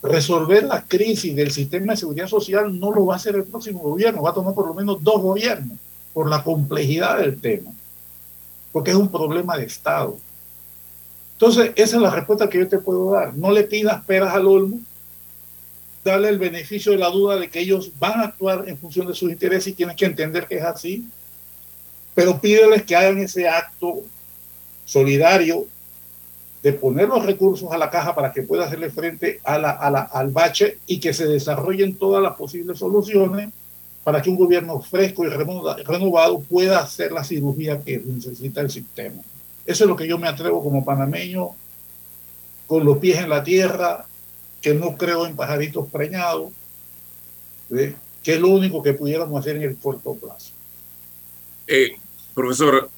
Resolver 0.02 0.66
la 0.66 0.84
crisis 0.84 1.34
del 1.34 1.50
sistema 1.50 1.94
de 1.94 1.98
seguridad 1.98 2.28
social 2.28 2.78
no 2.78 2.92
lo 2.92 3.06
va 3.06 3.14
a 3.14 3.18
hacer 3.18 3.36
el 3.36 3.46
próximo 3.46 3.80
gobierno, 3.80 4.22
va 4.22 4.32
a 4.32 4.34
tomar 4.34 4.54
por 4.54 4.68
lo 4.68 4.74
menos 4.74 5.02
dos 5.02 5.22
gobiernos 5.22 5.78
por 6.14 6.30
la 6.30 6.44
complejidad 6.44 7.20
del 7.20 7.40
tema, 7.40 7.72
porque 8.72 8.92
es 8.92 8.98
un 8.98 9.10
problema 9.10 9.58
de 9.58 9.66
Estado. 9.66 10.18
Entonces, 11.34 11.72
esa 11.76 11.96
es 11.98 12.02
la 12.02 12.12
respuesta 12.12 12.50
que 12.50 12.60
yo 12.60 12.68
te 12.68 12.78
puedo 12.78 13.12
dar. 13.12 13.34
No 13.36 13.52
le 13.52 13.64
pidas 13.64 14.04
peras 14.06 14.34
al 14.34 14.48
olmo, 14.48 14.80
dale 16.04 16.30
el 16.30 16.38
beneficio 16.38 16.92
de 16.92 17.00
la 17.00 17.10
duda 17.10 17.38
de 17.38 17.50
que 17.50 17.60
ellos 17.60 17.92
van 18.00 18.20
a 18.20 18.24
actuar 18.26 18.66
en 18.68 18.78
función 18.78 19.08
de 19.08 19.16
sus 19.16 19.32
intereses 19.32 19.68
y 19.68 19.76
tienes 19.76 19.96
que 19.96 20.06
entender 20.06 20.48
que 20.48 20.58
es 20.58 20.64
así, 20.64 21.06
pero 22.14 22.40
pídeles 22.40 22.84
que 22.84 22.96
hagan 22.96 23.18
ese 23.20 23.48
acto 23.48 24.04
solidario 24.86 25.66
de 26.62 26.74
poner 26.74 27.10
los 27.10 27.26
recursos 27.26 27.72
a 27.72 27.78
la 27.78 27.90
caja 27.90 28.16
para 28.16 28.32
que 28.32 28.44
pueda 28.44 28.66
hacerle 28.66 28.90
frente 28.90 29.42
a 29.44 29.58
la, 29.58 29.72
al 29.72 30.32
bache 30.32 30.80
y 30.88 31.00
que 31.00 31.14
se 31.14 31.26
desarrollen 31.26 31.98
todas 31.98 32.22
las 32.24 32.36
posibles 32.36 32.80
soluciones 32.80 33.50
para 34.04 34.22
que 34.22 34.30
un 34.30 34.36
gobierno 34.36 34.82
fresco 34.82 35.26
y 35.26 35.30
renovado 35.30 36.40
pueda 36.42 36.80
hacer 36.80 37.12
la 37.12 37.24
cirugía 37.24 37.82
que 37.82 38.00
necesita 38.00 38.62
el 38.62 38.70
sistema. 38.70 39.22
Eso 39.66 39.86
es 39.86 39.90
lo 39.90 39.96
que 39.96 40.08
yo 40.08 40.18
me 40.18 40.28
atrevo 40.28 40.62
como 40.62 40.84
panameño, 40.84 41.52
con 42.68 42.84
los 42.84 42.98
pies 42.98 43.20
en 43.20 43.30
la 43.30 43.44
tierra, 43.44 44.06
que 44.62 44.74
no 44.74 44.96
creo 44.96 45.26
en 45.26 45.36
pajaritos 45.36 45.88
preñados, 45.90 46.52
que 47.70 48.34
es 48.34 48.40
lo 48.40 48.50
único 48.50 48.84
que 48.84 48.94
pudiéramos 48.94 49.40
hacer 49.40 49.56
en 49.56 49.64
el 49.64 49.78
corto 49.78 50.16
plazo. 50.16 50.52
Eh, 51.68 51.96
profesor, 52.34 52.90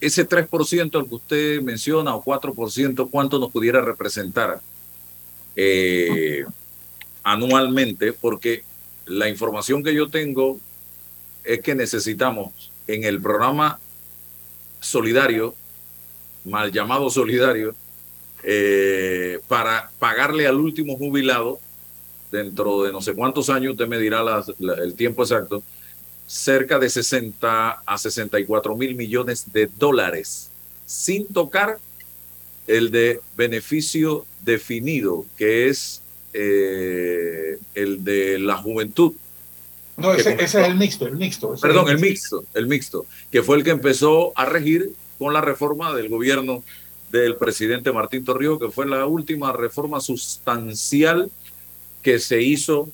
ese 0.00 0.28
3% 0.28 0.98
al 0.98 1.08
que 1.08 1.14
usted 1.14 1.62
menciona 1.62 2.14
o 2.14 2.22
4%, 2.22 3.08
¿cuánto 3.10 3.38
nos 3.38 3.50
pudiera 3.50 3.80
representar 3.80 4.60
eh, 5.56 6.44
anualmente? 7.24 8.12
Porque 8.12 8.62
la 9.08 9.28
información 9.28 9.82
que 9.82 9.94
yo 9.94 10.08
tengo 10.08 10.58
es 11.44 11.60
que 11.60 11.74
necesitamos 11.74 12.70
en 12.86 13.04
el 13.04 13.20
programa 13.20 13.80
solidario, 14.80 15.54
mal 16.44 16.70
llamado 16.72 17.10
solidario, 17.10 17.74
eh, 18.42 19.40
para 19.48 19.90
pagarle 19.98 20.46
al 20.46 20.56
último 20.56 20.96
jubilado, 20.96 21.58
dentro 22.30 22.82
de 22.82 22.92
no 22.92 23.00
sé 23.00 23.14
cuántos 23.14 23.48
años, 23.50 23.72
usted 23.72 23.88
me 23.88 23.98
dirá 23.98 24.22
el 24.58 24.94
tiempo 24.94 25.22
exacto, 25.22 25.62
cerca 26.26 26.78
de 26.78 26.90
60 26.90 27.82
a 27.84 27.98
64 27.98 28.76
mil 28.76 28.94
millones 28.94 29.50
de 29.52 29.68
dólares, 29.78 30.50
sin 30.84 31.26
tocar 31.26 31.78
el 32.66 32.90
de 32.90 33.20
beneficio 33.36 34.26
definido, 34.44 35.24
que 35.38 35.68
es 35.68 36.02
eh, 36.32 37.58
el 37.74 38.04
de 38.04 38.38
la 38.38 38.56
juventud. 38.56 39.12
No, 39.96 40.14
ese, 40.14 40.36
es 40.42 40.54
el 40.54 40.76
mixto, 40.76 41.06
el 41.06 41.16
mixto. 41.16 41.54
Perdón, 41.60 41.88
el 41.88 41.98
mixto, 41.98 42.44
el 42.54 42.66
mixto, 42.66 43.06
que 43.32 43.42
fue 43.42 43.56
el 43.56 43.64
que 43.64 43.70
empezó 43.70 44.32
a 44.36 44.44
regir 44.44 44.92
con 45.18 45.32
la 45.32 45.40
reforma 45.40 45.94
del 45.94 46.08
gobierno 46.08 46.62
del 47.10 47.36
presidente 47.36 47.92
Martín 47.92 48.24
Torrijos, 48.24 48.60
que 48.60 48.70
fue 48.70 48.86
la 48.86 49.06
última 49.06 49.52
reforma 49.52 50.00
sustancial 50.00 51.30
que 52.02 52.18
se 52.18 52.40
hizo 52.42 52.88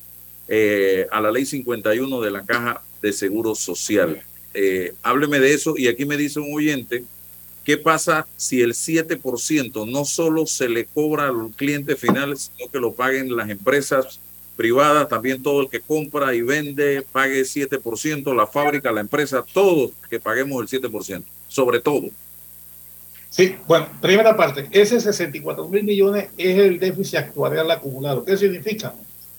eh, 0.49 1.07
a 1.11 1.21
la 1.21 1.31
ley 1.31 1.45
51 1.45 2.21
de 2.21 2.31
la 2.31 2.45
Caja 2.45 2.83
de 3.03 3.13
Seguro 3.13 3.55
Social. 3.55 4.23
Eh, 4.55 4.95
hábleme 5.03 5.41
de 5.41 5.53
eso 5.53 5.75
y 5.77 5.89
aquí 5.89 6.07
me 6.07 6.17
dice 6.17 6.41
un 6.41 6.55
oyente, 6.55 7.05
¿qué 7.65 7.79
pasa 7.79 8.27
si 8.37 8.61
el 8.61 8.75
7% 8.75 9.91
no 9.91 10.05
solo 10.05 10.47
se 10.47 10.69
le 10.69 10.85
cobra 10.85 11.29
al 11.29 11.51
cliente 11.57 11.97
final, 11.97 12.37
sino 12.37 12.71
que 12.71 12.79
lo 12.79 12.93
paguen 12.93 13.35
las 13.35 13.49
empresas 13.49 14.21
privadas, 14.57 15.09
también 15.09 15.43
todo 15.43 15.63
el 15.63 15.69
que 15.69 15.81
compra 15.81 16.35
y 16.35 16.43
vende 16.43 17.03
pague 17.11 17.43
7%, 17.43 18.35
la 18.35 18.47
fábrica, 18.47 18.93
la 18.93 19.01
empresa, 19.01 19.45
todos 19.53 19.91
que 20.09 20.21
paguemos 20.21 20.73
el 20.73 20.81
7%, 20.81 21.23
sobre 21.49 21.81
todo? 21.81 22.09
Sí, 23.31 23.57
bueno, 23.67 23.89
primera 24.01 24.37
parte, 24.37 24.69
ese 24.71 25.01
64 25.01 25.67
mil 25.69 25.83
millones 25.83 26.29
es 26.37 26.57
el 26.57 26.79
déficit 26.79 27.17
actuarial 27.17 27.69
acumulado. 27.69 28.25
¿Qué 28.25 28.37
significa? 28.37 28.95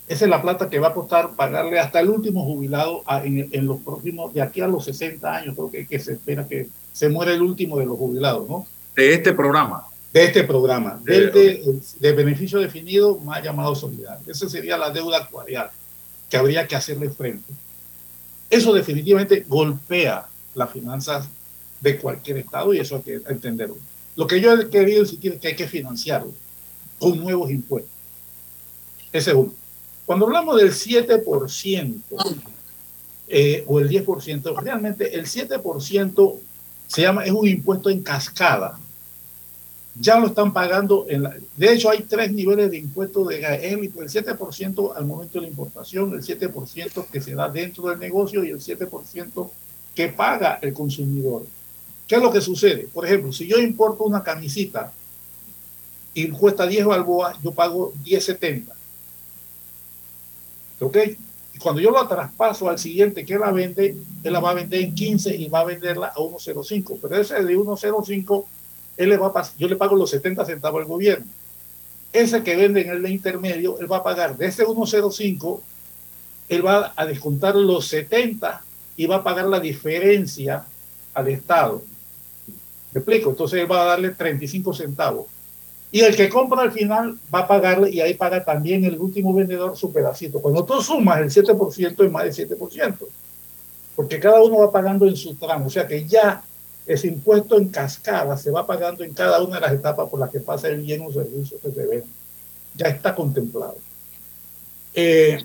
Esa 0.08 0.26
es 0.26 0.30
la 0.30 0.42
plata 0.42 0.70
que 0.70 0.80
va 0.80 0.90
a 0.90 0.94
costar 0.94 1.32
pagarle 1.36 1.80
hasta 1.80 2.02
el 2.02 2.10
último 2.10 2.44
jubilado 2.44 3.04
en, 3.24 3.66
los 3.66 3.80
próximos, 3.80 4.34
de 4.34 4.42
aquí 4.42 4.60
a 4.60 4.68
los 4.68 4.84
60 4.84 5.34
años, 5.34 5.56
creo 5.56 5.72
que, 5.72 5.88
que 5.88 6.00
se 6.00 6.14
espera 6.14 6.46
que 6.46 6.68
se 6.96 7.10
muera 7.10 7.34
el 7.34 7.42
último 7.42 7.78
de 7.78 7.86
los 7.86 7.98
jubilados, 7.98 8.48
¿no? 8.48 8.66
De 8.96 9.14
este 9.14 9.34
programa. 9.34 9.86
De 10.14 10.24
este 10.24 10.46
programa, 10.46 10.98
del 11.04 11.30
de, 12.00 12.12
beneficio 12.14 12.58
definido 12.60 13.18
más 13.18 13.44
llamado 13.44 13.76
solidario. 13.76 14.32
Esa 14.32 14.48
sería 14.48 14.78
la 14.78 14.90
deuda 14.90 15.18
actuarial 15.18 15.70
que 16.30 16.38
habría 16.38 16.66
que 16.66 16.78
hacerle 16.78 17.10
frente. 17.10 17.52
Eso 18.50 18.74
definitivamente 18.74 19.44
golpea 19.46 20.26
las 20.54 20.72
finanzas 20.72 21.28
de 21.82 21.98
cualquier 21.98 22.38
Estado 22.38 22.74
y 22.74 22.80
eso 22.80 22.96
hay 22.96 23.02
que 23.02 23.22
entenderlo. 23.28 23.76
Lo 24.16 24.26
que 24.26 24.40
yo 24.40 24.54
he 24.54 24.70
querido 24.70 25.04
decir 25.04 25.34
es 25.34 25.40
que 25.42 25.50
hay 25.50 25.56
que 25.58 25.68
financiarlo 25.68 26.32
con 26.98 27.20
nuevos 27.20 27.52
impuestos. 27.52 27.92
Ese 29.12 29.32
es 29.32 29.36
uno. 29.36 29.52
Cuando 30.06 30.28
hablamos 30.28 30.56
del 30.56 30.72
7% 30.72 32.02
eh, 33.28 33.66
o 33.68 33.80
el 33.82 33.90
10%, 33.90 34.62
realmente 34.62 35.14
el 35.14 35.26
7% 35.26 36.40
se 36.88 37.02
llama, 37.02 37.26
es 37.26 37.32
un 37.32 37.48
impuesto 37.48 37.90
en 37.90 38.02
cascada. 38.02 38.80
Ya 40.00 40.20
lo 40.20 40.28
están 40.28 40.52
pagando. 40.52 41.06
En 41.08 41.24
la, 41.24 41.36
de 41.56 41.74
hecho, 41.74 41.90
hay 41.90 42.02
tres 42.04 42.32
niveles 42.32 42.70
de 42.70 42.78
impuestos 42.78 43.28
de 43.30 43.38
el 43.38 43.80
7% 43.92 44.94
al 44.96 45.06
momento 45.06 45.40
de 45.40 45.46
la 45.46 45.48
importación, 45.48 46.14
el 46.14 46.22
7% 46.22 47.08
que 47.08 47.22
se 47.22 47.34
da 47.34 47.50
dentro 47.50 47.88
del 47.88 48.00
negocio 48.00 48.44
y 48.44 48.50
el 48.50 48.60
7% 48.60 49.50
que 49.94 50.10
paga 50.10 50.60
el 50.62 50.74
consumidor. 50.74 51.46
¿Qué 52.08 52.16
es 52.16 52.22
lo 52.22 52.32
que 52.32 52.42
sucede? 52.42 52.88
Por 52.94 53.06
ejemplo, 53.06 53.32
si 53.32 53.48
yo 53.48 53.58
importo 53.58 54.04
una 54.04 54.22
camisita 54.22 54.92
y 56.14 56.30
cuesta 56.30 56.68
10 56.68 56.86
balboas, 56.86 57.38
yo 57.42 57.52
pago 57.52 57.94
10.70. 58.04 58.66
¿Ok? 60.82 60.98
Y 61.56 61.58
cuando 61.58 61.80
yo 61.80 61.90
la 61.90 62.06
traspaso 62.06 62.68
al 62.68 62.78
siguiente 62.78 63.26
que 63.26 63.40
la 63.40 63.50
vende, 63.50 63.96
él 64.26 64.34
la 64.34 64.42
va 64.42 64.50
a 64.50 64.56
vender 64.56 64.82
en 64.82 64.94
15 64.94 65.34
y 65.34 65.48
va 65.48 65.62
a 65.62 65.64
venderla 65.64 66.08
a 66.08 66.16
1.05. 66.16 67.00
Pero 67.02 67.16
ese 67.16 67.42
de 67.42 67.58
1.05, 67.58 68.44
él 68.98 69.10
le 69.10 69.16
va 69.16 69.28
a 69.28 69.52
yo 69.58 69.70
le 69.70 69.78
pago 69.78 69.96
los 69.96 70.10
70 70.10 70.44
centavos 70.44 70.82
al 70.82 70.88
gobierno. 70.88 71.26
Ese 72.12 72.44
que 72.44 72.58
vende 72.58 72.82
en 72.82 72.90
el 72.90 73.02
de 73.02 73.10
intermedio, 73.10 73.80
él 73.80 73.90
va 73.90 73.98
a 73.98 74.04
pagar 74.04 74.36
de 74.36 74.48
ese 74.48 74.66
1.05, 74.66 75.62
él 76.50 76.66
va 76.66 76.92
a 76.94 77.06
descontar 77.06 77.56
los 77.56 77.88
70 77.88 78.62
y 78.98 79.06
va 79.06 79.18
a 79.18 79.24
pagar 79.24 79.46
la 79.46 79.62
diferencia 79.62 80.66
al 81.14 81.30
Estado. 81.30 81.82
¿Me 82.92 83.00
explico? 83.00 83.30
Entonces 83.30 83.62
él 83.62 83.72
va 83.72 83.84
a 83.84 83.86
darle 83.86 84.10
35 84.10 84.74
centavos. 84.74 85.28
Y 85.96 86.02
el 86.02 86.14
que 86.14 86.28
compra 86.28 86.62
al 86.62 86.74
final 86.74 87.18
va 87.34 87.40
a 87.40 87.48
pagarle 87.48 87.90
y 87.90 88.02
ahí 88.02 88.16
paga 88.16 88.44
también 88.44 88.84
el 88.84 89.00
último 89.00 89.34
vendedor 89.34 89.78
su 89.78 89.94
pedacito. 89.94 90.42
Cuando 90.42 90.66
tú 90.66 90.82
sumas 90.82 91.20
el 91.22 91.30
7% 91.30 92.06
es 92.06 92.12
más 92.12 92.36
del 92.36 92.50
7%, 92.50 92.98
porque 93.96 94.20
cada 94.20 94.44
uno 94.44 94.58
va 94.58 94.74
pagando 94.74 95.08
en 95.08 95.16
su 95.16 95.36
tramo. 95.36 95.68
O 95.68 95.70
sea 95.70 95.88
que 95.88 96.06
ya 96.06 96.44
ese 96.86 97.08
impuesto 97.08 97.58
en 97.58 97.70
cascada 97.70 98.36
se 98.36 98.52
va 98.52 98.68
pagando 98.68 99.06
en 99.06 99.14
cada 99.14 99.42
una 99.42 99.56
de 99.56 99.62
las 99.62 99.72
etapas 99.72 100.10
por 100.10 100.20
las 100.20 100.30
que 100.30 100.42
pasa 100.42 100.68
el 100.68 100.82
bien 100.82 101.02
o 101.08 101.14
servicio 101.14 101.58
que 101.62 101.72
se 101.72 101.86
vende. 101.86 102.08
Ya 102.74 102.88
está 102.88 103.16
contemplado. 103.16 103.78
Eh, 104.94 105.42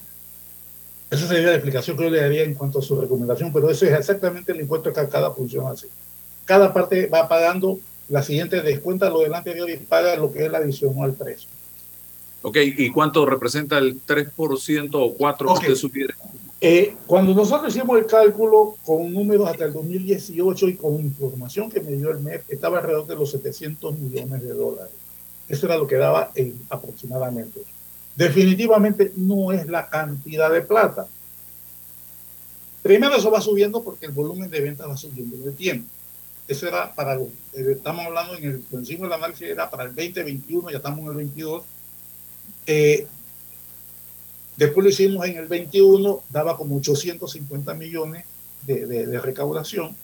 esa 1.12 1.28
sería 1.28 1.46
la 1.46 1.55
explicación 1.55 1.96
que 1.96 2.03
yo 2.03 2.11
le 2.11 2.22
daría 2.22 2.42
en 2.42 2.55
cuanto 2.55 2.80
a 2.80 2.82
su 2.82 3.01
recomendación, 3.01 3.53
pero 3.53 3.70
eso 3.70 3.86
es 3.86 3.92
exactamente 3.92 4.51
el 4.51 4.62
impuesto 4.62 4.88
en 4.88 4.96
cascada 4.96 5.30
funciona 5.30 5.70
así. 5.70 5.86
Cada 6.44 6.74
parte 6.74 7.07
va 7.07 7.28
pagando 7.28 7.78
la 8.11 8.23
siguiente 8.23 8.61
descuenta 8.61 9.09
lo 9.09 9.21
del 9.21 9.33
anterior 9.33 9.71
y 9.71 9.77
paga 9.77 10.17
lo 10.17 10.33
que 10.33 10.45
es 10.45 10.53
la 10.53 10.59
adicional 10.59 11.11
al 11.11 11.15
precio. 11.15 11.49
Ok, 12.43 12.57
¿y 12.63 12.91
cuánto 12.91 13.25
representa 13.25 13.79
el 13.79 14.05
3% 14.05 14.91
o 14.95 15.17
4% 15.17 15.61
que 15.61 15.73
usted 15.73 16.11
eh, 16.63 16.95
cuando 17.07 17.33
nosotros 17.33 17.75
hicimos 17.75 17.99
el 17.99 18.05
cálculo 18.05 18.77
con 18.85 19.11
números 19.11 19.49
hasta 19.49 19.65
el 19.65 19.73
2018 19.73 20.69
y 20.69 20.75
con 20.75 20.97
información 20.97 21.71
que 21.71 21.81
me 21.81 21.93
dio 21.93 22.11
el 22.11 22.21
MEP, 22.21 22.51
estaba 22.51 22.79
alrededor 22.79 23.07
de 23.07 23.17
los 23.17 23.31
700 23.31 23.99
millones 23.99 24.43
de 24.43 24.53
dólares. 24.53 24.93
Eso 25.49 25.65
era 25.65 25.79
lo 25.79 25.87
que 25.87 25.97
daba 25.97 26.31
aproximadamente. 26.69 27.61
Definitivamente 28.15 29.11
no 29.17 29.53
es 29.53 29.67
la 29.69 29.89
cantidad 29.89 30.51
de 30.53 30.61
plata. 30.61 31.07
Primero 32.83 33.17
eso 33.17 33.31
va 33.31 33.41
subiendo 33.41 33.83
porque 33.83 34.05
el 34.05 34.13
volumen 34.13 34.51
de 34.51 34.61
ventas 34.61 34.87
va 34.87 34.99
subiendo 34.99 35.37
en 35.37 35.45
el 35.45 35.55
tiempo. 35.55 35.89
Eso 36.51 36.66
era 36.66 36.92
para, 36.92 37.14
eh, 37.14 37.28
estamos 37.53 38.05
hablando 38.05 38.34
en 38.34 38.44
el, 38.44 38.64
encima 38.72 39.05
del 39.05 39.12
análisis 39.12 39.46
era 39.46 39.70
para 39.70 39.84
el 39.84 39.94
2021, 39.94 40.68
ya 40.68 40.78
estamos 40.78 40.98
en 40.98 41.07
el 41.07 41.14
22. 41.14 41.62
Eh, 42.66 43.07
después 44.57 44.82
lo 44.82 44.90
hicimos 44.90 45.24
en 45.28 45.36
el 45.36 45.46
21, 45.46 46.24
daba 46.28 46.57
como 46.57 46.76
850 46.78 47.72
millones 47.74 48.24
de, 48.66 49.20
recaudación. 49.20 49.94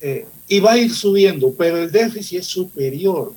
Eh, 0.00 0.26
y 0.48 0.58
va 0.58 0.72
a 0.72 0.78
ir 0.78 0.92
subiendo, 0.92 1.54
pero 1.56 1.78
el 1.78 1.92
déficit 1.92 2.40
es 2.40 2.46
superior. 2.46 3.32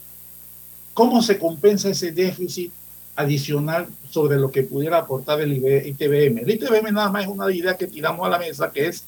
¿Cómo 0.96 1.22
se 1.22 1.38
compensa 1.38 1.92
ese 1.92 2.12
déficit 2.12 2.72
adicional 3.16 3.88
sobre 4.10 4.38
lo 4.38 4.50
que 4.50 4.64
pudiera 4.64 4.98
aportar 4.98 5.40
el 5.40 5.54
ITBM? 5.54 6.40
El 6.40 6.50
ITBM 6.50 6.92
nada 6.92 7.12
más 7.12 7.26
es 7.26 7.30
una 7.30 7.54
idea 7.54 7.78
que 7.78 7.86
tiramos 7.86 8.26
a 8.26 8.30
la 8.32 8.40
mesa, 8.40 8.72
que 8.72 8.88
es 8.88 9.04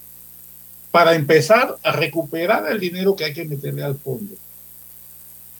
para 0.94 1.16
empezar 1.16 1.76
a 1.82 1.92
recuperar 1.92 2.72
el 2.72 2.80
dinero 2.80 3.16
que 3.16 3.26
hay 3.26 3.34
que 3.34 3.46
meterle 3.46 3.82
al 3.82 3.98
fondo. 3.98 4.36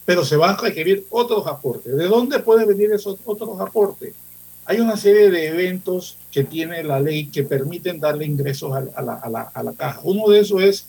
Pero 0.04 0.24
se 0.24 0.36
van 0.36 0.54
a 0.54 0.58
requerir 0.58 1.08
otros 1.10 1.44
aportes. 1.48 1.96
¿De 1.96 2.04
dónde 2.04 2.38
pueden 2.38 2.68
venir 2.68 2.92
esos 2.92 3.18
otros 3.24 3.60
aportes? 3.60 4.14
Hay 4.64 4.78
una 4.78 4.96
serie 4.96 5.32
de 5.32 5.48
eventos 5.48 6.18
que 6.30 6.44
tiene 6.44 6.84
la 6.84 7.00
ley 7.00 7.26
que 7.26 7.42
permiten 7.42 7.98
darle 7.98 8.26
ingresos 8.26 8.76
a, 8.76 9.02
la, 9.02 9.74
caja. 9.76 10.02
Uno 10.04 10.28
de 10.28 10.38
esos 10.38 10.62
es 10.62 10.86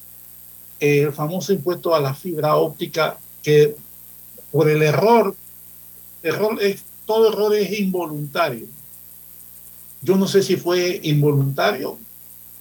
el 0.80 1.12
famoso 1.12 1.52
impuesto 1.52 1.96
a 1.96 2.00
la 2.00 2.14
fibra 2.14 2.56
óptica, 2.56 3.18
que 3.42 3.76
por 4.52 4.70
el 4.70 4.84
error, 4.84 5.34
error 6.22 6.62
es, 6.62 6.84
todo 7.08 7.34
error 7.34 7.56
es 7.56 7.80
involuntario. 7.80 8.68
Yo 10.04 10.16
no 10.18 10.28
sé 10.28 10.44
si 10.44 10.56
fue 10.56 11.00
involuntario 11.02 11.98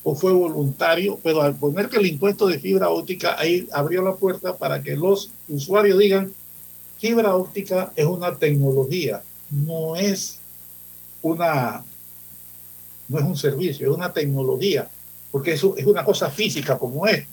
o 0.07 0.15
fue 0.15 0.33
voluntario, 0.33 1.19
pero 1.23 1.41
al 1.41 1.57
poner 1.57 1.89
que 1.89 1.97
el 1.97 2.07
impuesto 2.07 2.47
de 2.47 2.59
fibra 2.59 2.91
óptica 2.91 3.37
ahí 3.39 3.67
abrió 3.73 4.03
la 4.03 4.15
puerta 4.15 4.57
para 4.57 4.83
que 4.83 4.95
los 4.95 5.31
usuarios 5.49 5.99
digan, 5.99 6.33
fibra 6.99 7.35
óptica 7.35 7.91
es 7.97 8.05
una 8.05 8.37
tecnología, 8.37 9.23
no 9.51 9.97
es 9.97 10.39
una 11.23 11.83
no 13.09 13.19
es 13.19 13.25
un 13.25 13.37
servicio, 13.37 13.91
es 13.91 13.97
una 13.97 14.13
tecnología, 14.13 14.89
porque 15.31 15.53
eso 15.53 15.75
es 15.77 15.87
una 15.87 16.05
cosa 16.05 16.31
física 16.31 16.79
como 16.79 17.07
es, 17.07 17.27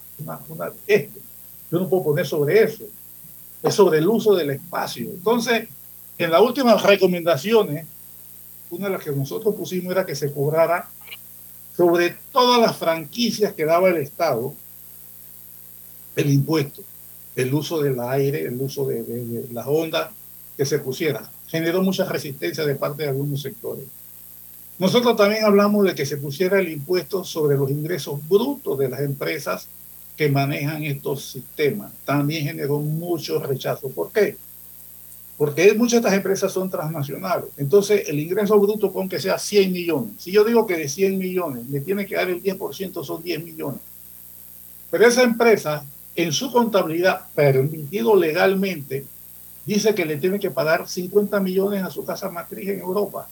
esto. 0.87 1.19
Yo 1.71 1.79
no 1.79 1.89
puedo 1.89 2.03
poner 2.03 2.25
sobre 2.25 2.63
eso, 2.63 2.83
es 3.63 3.73
sobre 3.73 3.99
el 3.99 4.07
uso 4.07 4.35
del 4.35 4.51
espacio. 4.51 5.09
Entonces, 5.09 5.67
en 6.17 6.31
las 6.31 6.41
últimas 6.41 6.81
recomendaciones, 6.83 7.85
una 8.69 8.87
de 8.87 8.93
las 8.93 9.03
que 9.03 9.11
nosotros 9.11 9.55
pusimos 9.55 9.91
era 9.91 10.05
que 10.05 10.15
se 10.15 10.31
cobrara 10.31 10.89
sobre 11.75 12.15
todas 12.31 12.61
las 12.61 12.77
franquicias 12.77 13.53
que 13.53 13.65
daba 13.65 13.89
el 13.89 13.97
Estado 13.97 14.53
el 16.15 16.29
impuesto, 16.29 16.81
el 17.35 17.53
uso 17.53 17.81
del 17.81 17.99
aire, 17.99 18.45
el 18.45 18.59
uso 18.61 18.85
de, 18.85 19.45
las 19.51 19.65
ondas 19.67 20.09
que 20.57 20.65
se 20.65 20.79
pusiera. 20.79 21.29
Generó 21.47 21.81
mucha 21.81 22.05
resistencia 22.05 22.65
de 22.65 22.75
parte 22.75 23.03
de 23.03 23.09
algunos 23.09 23.41
sectores. 23.41 23.85
Nosotros 24.79 25.15
también 25.15 25.45
hablamos 25.45 25.85
de 25.85 25.95
que 25.95 26.05
se 26.05 26.17
pusiera 26.17 26.59
el 26.59 26.69
impuesto 26.69 27.23
sobre 27.23 27.55
los 27.55 27.69
ingresos 27.69 28.19
brutos 28.27 28.79
de 28.79 28.89
las 28.89 29.01
empresas 29.01 29.67
que 30.17 30.29
manejan 30.29 30.83
estos 30.83 31.23
sistemas. 31.31 31.91
También 32.03 32.45
generó 32.45 32.79
mucho 32.79 33.39
rechazo. 33.39 33.89
¿Por 33.89 34.11
qué? 34.11 34.37
Porque 35.41 35.73
muchas 35.73 35.93
de 35.93 35.97
estas 35.97 36.13
empresas 36.13 36.51
son 36.51 36.69
transnacionales. 36.69 37.45
Entonces, 37.57 38.07
el 38.07 38.19
ingreso 38.19 38.59
bruto, 38.59 38.93
con 38.93 39.09
que 39.09 39.19
sea 39.19 39.39
100 39.39 39.71
millones. 39.73 40.13
Si 40.19 40.31
yo 40.31 40.43
digo 40.43 40.67
que 40.67 40.77
de 40.77 40.87
100 40.87 41.17
millones 41.17 41.65
me 41.65 41.79
tiene 41.79 42.05
que 42.05 42.13
dar 42.13 42.29
el 42.29 42.43
10%, 42.43 43.03
son 43.03 43.23
10 43.23 43.43
millones. 43.43 43.81
Pero 44.91 45.07
esa 45.07 45.23
empresa, 45.23 45.83
en 46.15 46.31
su 46.31 46.51
contabilidad, 46.51 47.21
permitido 47.33 48.15
legalmente, 48.15 49.03
dice 49.65 49.95
que 49.95 50.05
le 50.05 50.17
tiene 50.17 50.39
que 50.39 50.51
pagar 50.51 50.87
50 50.87 51.39
millones 51.39 51.81
a 51.81 51.89
su 51.89 52.05
casa 52.05 52.29
matriz 52.29 52.69
en 52.69 52.79
Europa 52.79 53.27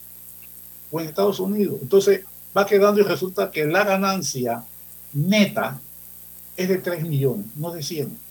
o 0.90 1.00
en 1.00 1.06
Estados 1.06 1.38
Unidos. 1.38 1.78
Entonces, 1.80 2.22
va 2.58 2.66
quedando 2.66 3.00
y 3.00 3.04
resulta 3.04 3.52
que 3.52 3.66
la 3.66 3.84
ganancia 3.84 4.64
neta 5.12 5.80
es 6.56 6.68
de 6.68 6.78
3 6.78 7.04
millones, 7.04 7.46
no 7.54 7.70
de 7.70 7.84
100. 7.84 8.29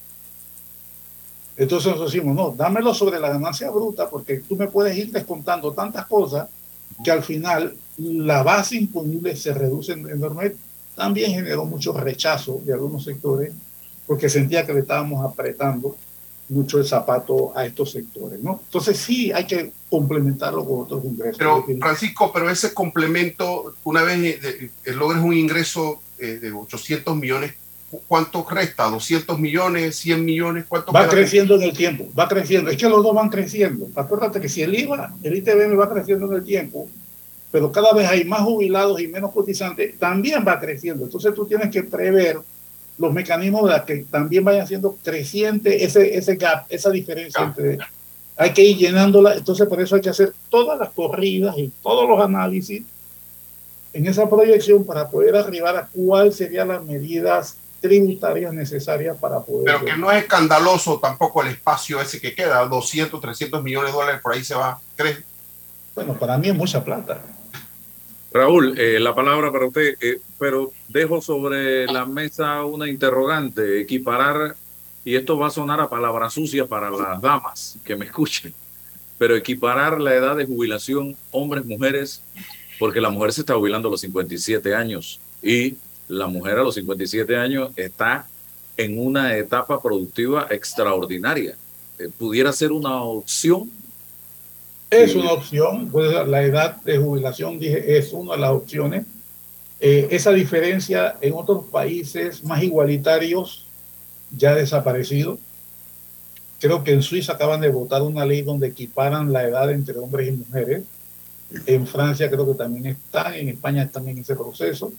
Entonces 1.60 1.88
nosotros 1.88 2.14
decimos, 2.14 2.34
no, 2.34 2.54
dámelo 2.56 2.94
sobre 2.94 3.20
la 3.20 3.30
ganancia 3.30 3.70
bruta 3.70 4.10
porque 4.10 4.38
tú 4.38 4.56
me 4.56 4.68
puedes 4.68 4.98
ir 4.98 5.12
descontando 5.12 5.74
tantas 5.74 6.06
cosas 6.06 6.48
que 7.04 7.12
al 7.12 7.22
final 7.22 7.76
la 7.98 8.44
base 8.44 8.78
imponible 8.78 9.36
se 9.36 9.54
reduce 9.54 9.92
enormemente. 9.92 10.56
También 10.96 11.32
generó 11.32 11.66
mucho 11.66 11.92
rechazo 11.92 12.62
de 12.64 12.72
algunos 12.72 13.04
sectores 13.04 13.52
porque 14.08 14.30
sentía 14.30 14.66
que 14.66 14.74
le 14.74 14.80
estábamos 14.80 15.30
apretando 15.30 15.98
mucho 16.48 16.78
el 16.78 16.86
zapato 16.86 17.52
a 17.54 17.66
estos 17.66 17.92
sectores, 17.92 18.40
¿no? 18.40 18.62
Entonces 18.64 18.98
sí 18.98 19.30
hay 19.34 19.46
que 19.46 19.74
complementarlo 19.90 20.66
con 20.66 20.84
otros 20.84 21.04
ingresos. 21.04 21.38
Pero 21.38 21.66
Francisco, 21.78 22.32
pero 22.34 22.50
ese 22.50 22.74
complemento, 22.74 23.76
una 23.84 24.04
vez 24.04 24.40
eh, 24.42 24.72
logres 24.86 25.22
un 25.22 25.34
ingreso 25.34 26.02
eh, 26.18 26.40
de 26.42 26.54
800 26.54 27.18
millones 27.18 27.54
¿cuánto 28.08 28.46
resta? 28.50 28.88
¿200 28.88 29.38
millones? 29.38 30.06
¿100 30.06 30.24
millones? 30.24 30.66
¿Cuánto 30.68 30.92
va 30.92 31.08
creciendo 31.08 31.56
en 31.56 31.64
el 31.64 31.76
tiempo, 31.76 32.08
va 32.18 32.28
creciendo. 32.28 32.70
Es 32.70 32.78
que 32.78 32.90
los 32.90 33.04
dos 33.04 33.14
van 33.14 33.30
creciendo. 33.30 33.88
Acuérdate 33.96 34.40
que 34.40 34.50
si 34.50 34.62
el 34.62 34.78
IVA, 34.78 35.14
el 35.24 35.36
ITBM 35.38 35.80
va 35.80 35.90
creciendo 35.90 36.28
en 36.28 36.34
el 36.34 36.44
tiempo, 36.44 36.88
pero 37.52 37.72
cada 37.72 37.94
vez 37.94 38.08
hay 38.08 38.26
más 38.26 38.42
jubilados 38.42 39.02
y 39.02 39.08
menos 39.08 39.32
cotizantes, 39.32 39.98
también 39.98 40.46
va 40.48 40.60
creciendo. 40.60 41.06
Entonces 41.06 41.34
tú 41.34 41.46
tienes 41.46 41.72
que 41.72 41.84
prever 41.84 42.40
los 42.98 43.14
mecanismos 43.14 43.70
de 43.70 43.82
que 43.86 44.06
también 44.06 44.44
vayan 44.44 44.68
siendo 44.68 44.96
creciente 45.04 45.84
ese, 45.84 46.18
ese 46.18 46.36
gap, 46.36 46.66
esa 46.70 46.90
diferencia 46.90 47.44
entre... 47.44 47.78
Hay 48.36 48.54
que 48.54 48.64
ir 48.64 48.78
llenándola, 48.78 49.36
entonces 49.36 49.68
por 49.68 49.82
eso 49.82 49.96
hay 49.96 50.02
que 50.02 50.10
hacer 50.10 50.34
todas 50.50 50.80
las 50.80 50.92
corridas 50.92 51.58
y 51.58 51.74
todos 51.84 52.08
los 52.08 52.22
análisis 52.22 52.84
en 53.92 54.06
esa 54.06 54.30
proyección 54.30 54.86
para 54.86 55.10
poder 55.10 55.36
arribar 55.36 55.76
a 55.76 55.90
cuál 55.94 56.32
serían 56.32 56.70
las 56.70 56.84
medidas 56.84 57.58
tributarias 57.80 58.54
necesarias 58.54 59.18
para 59.18 59.40
poder... 59.42 59.66
Pero 59.66 59.86
que 59.86 59.98
no 59.98 60.12
es 60.12 60.24
escandaloso 60.24 61.00
tampoco 61.00 61.42
el 61.42 61.50
espacio 61.50 62.02
ese 62.02 62.20
que 62.20 62.36
queda, 62.36 62.66
200, 62.66 63.20
300 63.20 63.64
millones 63.64 63.92
de 63.92 63.98
dólares 63.98 64.22
por 64.22 64.34
ahí 64.34 64.44
se 64.44 64.56
va, 64.56 64.80
¿crees? 64.96 65.20
Bueno, 65.96 66.14
para 66.14 66.38
mí 66.38 66.50
es 66.50 66.56
mucha 66.56 66.84
plata. 66.84 67.22
Raúl, 68.32 68.78
eh, 68.78 69.00
la 69.00 69.16
palabra 69.16 69.52
para 69.52 69.66
usted, 69.66 69.96
eh, 70.00 70.20
pero 70.38 70.72
dejo 70.88 71.22
sobre 71.22 71.88
la 71.88 72.06
mesa 72.06 72.64
una 72.64 72.88
interrogante, 72.88 73.82
equiparar 73.82 74.56
y 75.04 75.16
esto 75.16 75.38
va 75.38 75.48
a 75.48 75.52
sonar 75.52 75.82
a 75.82 75.90
palabras 75.90 76.34
sucias 76.34 76.68
para 76.68 76.92
las 76.92 77.20
damas 77.22 77.78
que 77.84 77.96
me 77.96 78.06
escuchen, 78.06 78.54
pero 79.18 79.36
equiparar 79.36 80.00
la 80.00 80.14
edad 80.14 80.36
de 80.36 80.46
jubilación 80.46 81.16
hombres, 81.32 81.66
mujeres, 81.66 82.22
porque 82.78 83.02
la 83.02 83.10
mujer 83.10 83.34
se 83.34 83.42
está 83.42 83.56
jubilando 83.56 83.88
a 83.88 83.92
los 83.92 84.02
57 84.02 84.76
años 84.76 85.20
y 85.42 85.76
la 86.10 86.28
mujer 86.28 86.58
a 86.58 86.64
los 86.64 86.76
57 86.76 87.38
años 87.38 87.72
está 87.76 88.28
en 88.76 89.00
una 89.00 89.38
etapa 89.38 89.82
productiva 89.82 90.48
extraordinaria. 90.50 91.56
Eh, 91.98 92.10
¿Pudiera 92.18 92.52
ser 92.52 92.72
una 92.72 93.02
opción? 93.04 93.70
Es 94.90 95.14
una 95.16 95.34
opción, 95.34 95.92
la 96.28 96.42
edad 96.42 96.78
de 96.82 96.98
jubilación, 96.98 97.60
dije, 97.60 97.98
es 97.98 98.12
una 98.12 98.34
de 98.34 98.40
las 98.40 98.50
opciones. 98.50 99.06
Eh, 99.80 100.08
esa 100.10 100.32
diferencia 100.32 101.16
en 101.22 101.34
otros 101.34 101.66
países 101.66 102.44
más 102.44 102.64
igualitarios 102.64 103.66
ya 104.36 104.52
ha 104.52 104.56
desaparecido. 104.56 105.38
Creo 106.60 106.84
que 106.84 106.92
en 106.92 107.04
Suiza 107.04 107.34
acaban 107.34 107.62
de 107.62 107.70
votar 107.70 108.02
una 108.02 108.26
ley 108.26 108.42
donde 108.42 108.68
equiparan 108.68 109.32
la 109.32 109.44
edad 109.44 109.72
entre 109.72 109.98
hombres 110.00 110.28
y 110.28 110.32
mujeres. 110.32 110.84
En 111.68 111.86
Francia 111.86 112.30
creo 112.30 112.48
que 112.48 112.58
también 112.58 112.88
están, 112.88 113.36
en 113.36 113.50
España 113.50 113.88
en 113.94 114.18
ese 114.18 114.36
proceso. 114.36 114.92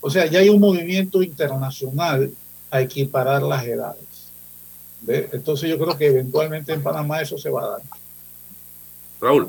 O 0.00 0.10
sea, 0.10 0.26
ya 0.26 0.40
hay 0.40 0.48
un 0.48 0.60
movimiento 0.60 1.22
internacional 1.22 2.32
a 2.70 2.80
equiparar 2.80 3.42
las 3.42 3.64
edades. 3.64 4.04
Entonces 5.06 5.70
yo 5.70 5.78
creo 5.78 5.96
que 5.96 6.06
eventualmente 6.06 6.72
en 6.72 6.82
Panamá 6.82 7.20
eso 7.20 7.38
se 7.38 7.50
va 7.50 7.64
a 7.64 7.68
dar. 7.70 7.82
Raúl. 9.20 9.48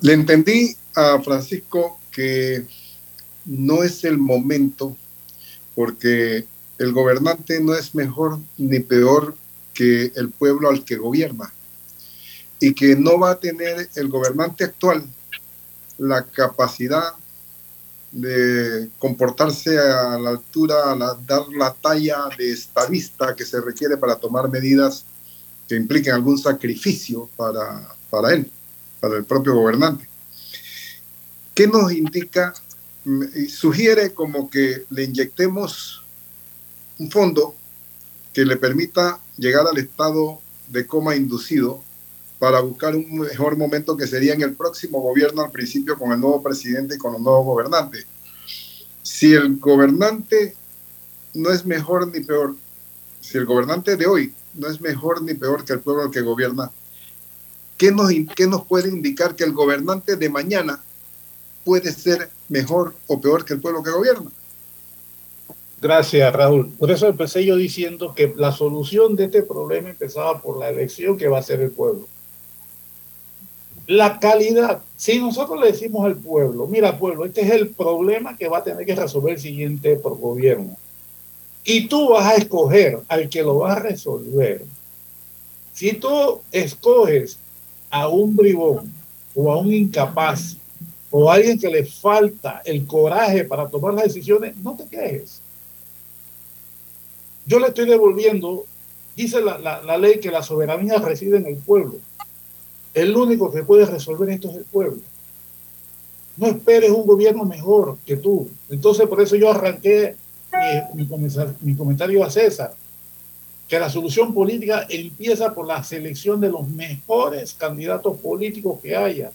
Le 0.00 0.12
entendí 0.12 0.76
a 0.94 1.20
Francisco 1.20 1.98
que 2.10 2.66
no 3.44 3.82
es 3.82 4.04
el 4.04 4.18
momento 4.18 4.96
porque 5.74 6.46
el 6.78 6.92
gobernante 6.92 7.60
no 7.60 7.74
es 7.74 7.94
mejor 7.94 8.38
ni 8.56 8.80
peor 8.80 9.34
que 9.74 10.12
el 10.16 10.30
pueblo 10.30 10.68
al 10.68 10.84
que 10.84 10.96
gobierna 10.96 11.52
y 12.58 12.74
que 12.74 12.96
no 12.96 13.18
va 13.18 13.32
a 13.32 13.40
tener 13.40 13.88
el 13.94 14.08
gobernante 14.08 14.64
actual 14.64 15.04
la 15.98 16.24
capacidad 16.24 17.14
de 18.12 18.88
comportarse 18.98 19.78
a 19.78 20.18
la 20.18 20.30
altura, 20.30 20.96
dar 21.26 21.48
la 21.48 21.72
talla 21.74 22.28
de 22.36 22.52
estadista 22.52 23.34
que 23.36 23.44
se 23.44 23.60
requiere 23.60 23.96
para 23.96 24.16
tomar 24.16 24.48
medidas 24.48 25.04
que 25.68 25.76
impliquen 25.76 26.14
algún 26.14 26.36
sacrificio 26.36 27.28
para, 27.36 27.94
para 28.10 28.32
él, 28.32 28.50
para 29.00 29.16
el 29.16 29.24
propio 29.24 29.54
gobernante. 29.54 30.08
¿Qué 31.54 31.66
nos 31.66 31.92
indica? 31.92 32.52
Sugiere 33.48 34.12
como 34.12 34.50
que 34.50 34.84
le 34.90 35.04
inyectemos 35.04 36.04
un 36.98 37.10
fondo 37.10 37.54
que 38.32 38.44
le 38.44 38.56
permita 38.56 39.20
llegar 39.36 39.66
al 39.66 39.78
estado 39.78 40.40
de 40.68 40.86
coma 40.86 41.16
inducido 41.16 41.82
para 42.40 42.60
buscar 42.60 42.96
un 42.96 43.18
mejor 43.18 43.58
momento 43.58 43.98
que 43.98 44.06
sería 44.06 44.32
en 44.32 44.40
el 44.40 44.54
próximo 44.54 44.98
gobierno 45.02 45.42
al 45.42 45.50
principio 45.50 45.98
con 45.98 46.10
el 46.10 46.18
nuevo 46.18 46.42
presidente 46.42 46.94
y 46.94 46.98
con 46.98 47.12
los 47.12 47.20
nuevos 47.20 47.44
gobernantes. 47.44 48.06
Si 49.02 49.34
el 49.34 49.58
gobernante 49.58 50.56
no 51.34 51.50
es 51.50 51.66
mejor 51.66 52.08
ni 52.08 52.20
peor, 52.20 52.56
si 53.20 53.36
el 53.36 53.44
gobernante 53.44 53.94
de 53.96 54.06
hoy 54.06 54.32
no 54.54 54.68
es 54.68 54.80
mejor 54.80 55.22
ni 55.22 55.34
peor 55.34 55.66
que 55.66 55.74
el 55.74 55.80
pueblo 55.80 56.10
que 56.10 56.22
gobierna, 56.22 56.70
¿qué 57.76 57.92
nos, 57.92 58.10
¿qué 58.34 58.46
nos 58.46 58.64
puede 58.64 58.88
indicar 58.88 59.36
que 59.36 59.44
el 59.44 59.52
gobernante 59.52 60.16
de 60.16 60.30
mañana 60.30 60.82
puede 61.62 61.92
ser 61.92 62.30
mejor 62.48 62.94
o 63.06 63.20
peor 63.20 63.44
que 63.44 63.52
el 63.52 63.60
pueblo 63.60 63.82
que 63.82 63.90
gobierna? 63.90 64.30
Gracias, 65.82 66.32
Raúl. 66.32 66.70
Por 66.70 66.90
eso 66.90 67.06
empecé 67.06 67.44
yo 67.44 67.56
diciendo 67.56 68.14
que 68.14 68.32
la 68.34 68.50
solución 68.52 69.14
de 69.14 69.26
este 69.26 69.42
problema 69.42 69.90
empezaba 69.90 70.40
por 70.40 70.58
la 70.58 70.70
elección 70.70 71.18
que 71.18 71.28
va 71.28 71.38
a 71.38 71.42
ser 71.42 71.60
el 71.60 71.70
pueblo. 71.70 72.08
La 73.86 74.18
calidad, 74.20 74.82
si 74.96 75.18
nosotros 75.18 75.60
le 75.60 75.72
decimos 75.72 76.04
al 76.04 76.16
pueblo, 76.16 76.66
mira 76.66 76.98
pueblo, 76.98 77.24
este 77.24 77.40
es 77.40 77.50
el 77.50 77.70
problema 77.70 78.36
que 78.36 78.48
va 78.48 78.58
a 78.58 78.64
tener 78.64 78.86
que 78.86 78.94
resolver 78.94 79.34
el 79.34 79.40
siguiente 79.40 79.96
gobierno. 79.96 80.76
Y 81.64 81.88
tú 81.88 82.10
vas 82.10 82.26
a 82.26 82.36
escoger 82.36 83.00
al 83.08 83.28
que 83.28 83.42
lo 83.42 83.58
va 83.58 83.72
a 83.72 83.78
resolver. 83.78 84.64
Si 85.72 85.92
tú 85.94 86.40
escoges 86.52 87.38
a 87.90 88.08
un 88.08 88.36
bribón 88.36 88.92
o 89.34 89.52
a 89.52 89.58
un 89.58 89.72
incapaz 89.72 90.56
o 91.10 91.30
a 91.30 91.34
alguien 91.34 91.58
que 91.58 91.68
le 91.68 91.84
falta 91.84 92.62
el 92.64 92.86
coraje 92.86 93.44
para 93.44 93.68
tomar 93.68 93.94
las 93.94 94.04
decisiones, 94.04 94.56
no 94.56 94.76
te 94.76 94.86
quejes. 94.86 95.40
Yo 97.46 97.58
le 97.58 97.68
estoy 97.68 97.86
devolviendo, 97.86 98.64
dice 99.16 99.40
la, 99.40 99.58
la 99.58 99.98
ley 99.98 100.20
que 100.20 100.30
la 100.30 100.42
soberanía 100.42 100.98
reside 100.98 101.38
en 101.38 101.46
el 101.46 101.56
pueblo. 101.56 101.96
El 102.92 103.16
único 103.16 103.50
que 103.52 103.62
puede 103.62 103.86
resolver 103.86 104.30
esto 104.30 104.50
es 104.50 104.56
el 104.56 104.64
pueblo. 104.64 105.00
No 106.36 106.46
esperes 106.46 106.90
un 106.90 107.06
gobierno 107.06 107.44
mejor 107.44 107.98
que 108.04 108.16
tú. 108.16 108.48
Entonces, 108.68 109.06
por 109.06 109.20
eso 109.20 109.36
yo 109.36 109.50
arranqué 109.50 110.16
mi, 110.96 111.06
mi, 111.60 111.76
comentario 111.76 112.24
a 112.24 112.30
César, 112.30 112.74
que 113.68 113.78
la 113.78 113.88
solución 113.88 114.34
política 114.34 114.86
empieza 114.88 115.54
por 115.54 115.66
la 115.66 115.84
selección 115.84 116.40
de 116.40 116.50
los 116.50 116.68
mejores 116.68 117.54
candidatos 117.54 118.18
políticos 118.18 118.80
que 118.82 118.96
haya. 118.96 119.30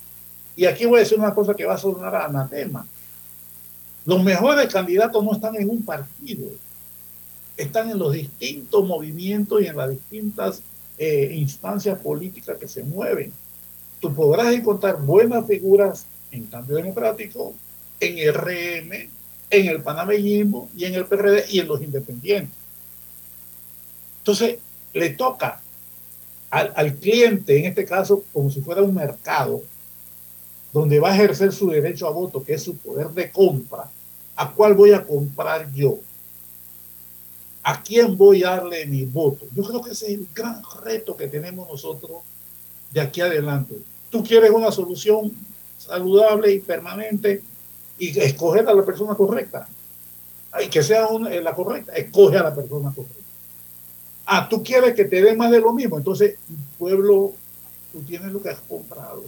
Y 0.58 0.66
aquí 0.66 0.86
voy 0.86 0.98
a 0.98 1.04
decir 1.04 1.18
una 1.18 1.34
cosa 1.34 1.54
que 1.54 1.66
va 1.66 1.76
a 1.76 1.78
sonar 1.78 2.16
a 2.16 2.26
anatema. 2.26 2.86
Los 4.06 4.24
mejores 4.24 4.72
candidatos 4.72 5.24
no 5.24 5.34
están 5.34 5.56
en 5.56 5.70
un 5.70 5.84
partido, 5.84 6.48
están 7.58 7.90
en 7.90 7.98
los 7.98 8.14
distintos 8.14 8.86
movimientos 8.86 9.62
y 9.62 9.68
en 9.68 9.78
las 9.78 9.90
distintas 9.90 10.62
eh, 10.98 11.32
instancias 11.36 11.98
políticas 12.00 12.58
que 12.58 12.68
se 12.68 12.84
mueven 12.84 13.32
tú 14.00 14.14
podrás 14.14 14.54
encontrar 14.54 15.02
buenas 15.02 15.46
figuras 15.46 16.06
en 16.32 16.46
cambio 16.46 16.76
democrático, 16.76 17.54
en 18.00 18.34
RM, 18.34 19.10
en 19.50 19.68
el 19.68 19.82
panameñismo 19.82 20.70
y 20.76 20.86
en 20.86 20.96
el 20.96 21.06
PRD 21.06 21.46
y 21.50 21.60
en 21.60 21.68
los 21.68 21.82
independientes. 21.82 22.54
Entonces, 24.20 24.58
le 24.94 25.10
toca 25.12 25.62
al, 26.50 26.74
al, 26.76 26.96
cliente, 26.96 27.58
en 27.58 27.66
este 27.66 27.86
caso, 27.86 28.24
como 28.34 28.50
si 28.50 28.62
fuera 28.62 28.82
un 28.82 28.94
mercado, 28.94 29.62
donde 30.74 31.00
va 31.00 31.12
a 31.12 31.16
ejercer 31.16 31.54
su 31.54 31.70
derecho 31.70 32.08
a 32.08 32.12
voto, 32.12 32.44
que 32.44 32.54
es 32.54 32.64
su 32.64 32.76
poder 32.78 33.10
de 33.10 33.32
compra, 33.32 33.90
¿a 34.36 34.52
cuál 34.52 34.74
voy 34.74 34.92
a 34.92 35.06
comprar 35.06 35.72
yo? 35.74 36.00
¿A 37.64 37.82
quién 37.82 38.18
voy 38.18 38.44
a 38.44 38.52
darle 38.52 38.86
mi 38.86 39.06
voto? 39.06 39.46
Yo 39.56 39.64
creo 39.64 39.82
que 39.82 39.92
ese 39.92 40.08
es 40.08 40.20
el 40.20 40.28
gran 40.36 40.62
reto 40.84 41.16
que 41.16 41.28
tenemos 41.28 41.68
nosotros 41.68 42.22
de 42.96 43.02
aquí 43.02 43.20
adelante. 43.20 43.76
Tú 44.10 44.24
quieres 44.24 44.50
una 44.52 44.72
solución 44.72 45.30
saludable 45.78 46.54
y 46.54 46.60
permanente 46.60 47.42
y 48.00 48.18
escoger 48.18 48.68
a 48.70 48.74
la 48.74 48.86
persona 48.86 49.16
correcta. 49.16 49.68
Y 50.64 50.70
que 50.70 50.82
sea 50.82 51.10
eh, 51.30 51.42
la 51.42 51.54
correcta, 51.54 51.92
escoge 51.92 52.38
a 52.38 52.44
la 52.44 52.56
persona 52.56 52.94
correcta. 52.96 53.22
Ah, 54.26 54.48
tú 54.50 54.64
quieres 54.64 54.96
que 54.96 55.04
te 55.04 55.22
dé 55.22 55.36
más 55.36 55.52
de 55.52 55.60
lo 55.60 55.74
mismo. 55.74 55.98
Entonces, 55.98 56.38
pueblo, 56.80 57.34
tú 57.92 58.02
tienes 58.04 58.32
lo 58.32 58.42
que 58.42 58.50
has 58.50 58.62
comprado. 58.62 59.24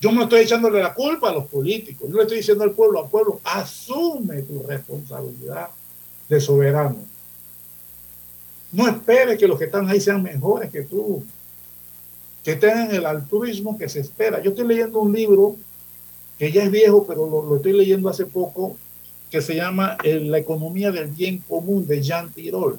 Yo 0.00 0.10
no 0.10 0.24
estoy 0.24 0.40
echándole 0.40 0.82
la 0.82 0.92
culpa 0.92 1.30
a 1.30 1.34
los 1.34 1.46
políticos. 1.46 2.08
Yo 2.10 2.16
le 2.16 2.22
estoy 2.22 2.38
diciendo 2.38 2.64
al 2.64 2.72
pueblo, 2.72 3.04
al 3.04 3.08
pueblo, 3.08 3.40
asume 3.44 4.42
tu 4.42 4.60
responsabilidad 4.64 5.68
de 6.28 6.40
soberano. 6.40 7.13
No 8.74 8.88
esperes 8.88 9.38
que 9.38 9.46
los 9.46 9.58
que 9.58 9.66
están 9.66 9.88
ahí 9.88 10.00
sean 10.00 10.22
mejores 10.22 10.70
que 10.70 10.82
tú, 10.82 11.24
que 12.42 12.56
tengan 12.56 12.94
el 12.94 13.06
altruismo 13.06 13.78
que 13.78 13.88
se 13.88 14.00
espera. 14.00 14.42
Yo 14.42 14.50
estoy 14.50 14.66
leyendo 14.66 14.98
un 14.98 15.12
libro 15.12 15.56
que 16.38 16.50
ya 16.50 16.64
es 16.64 16.70
viejo, 16.70 17.06
pero 17.06 17.26
lo, 17.28 17.56
estoy 17.56 17.72
leyendo 17.72 18.08
hace 18.08 18.26
poco, 18.26 18.76
que 19.30 19.40
se 19.40 19.54
llama 19.54 19.96
eh, 20.02 20.20
La 20.20 20.38
economía 20.38 20.90
del 20.90 21.06
bien 21.06 21.38
común 21.38 21.86
de 21.86 22.02
Jean 22.02 22.32
Tirol. 22.32 22.78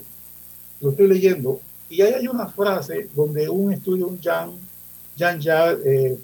Lo 0.81 0.91
estoy 0.91 1.07
leyendo 1.07 1.61
y 1.89 2.01
ahí 2.01 2.13
hay 2.13 2.27
una 2.27 2.47
frase 2.47 3.09
donde 3.15 3.47
un 3.47 3.71
estudio, 3.71 4.07
un 4.07 4.19
Jean, 4.19 4.51
Jean 5.15 5.39
ya, 5.39 5.71
eh, 5.71 6.17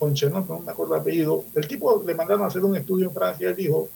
no 0.00 0.60
me 0.64 0.70
acuerdo 0.70 0.94
el 0.94 1.00
apellido, 1.00 1.44
el 1.54 1.66
tipo 1.66 2.02
le 2.06 2.14
mandaron 2.14 2.44
a 2.44 2.46
hacer 2.46 2.64
un 2.64 2.76
estudio 2.76 3.06
en 3.06 3.14
Francia, 3.14 3.48
él 3.48 3.56
dijo, 3.56 3.88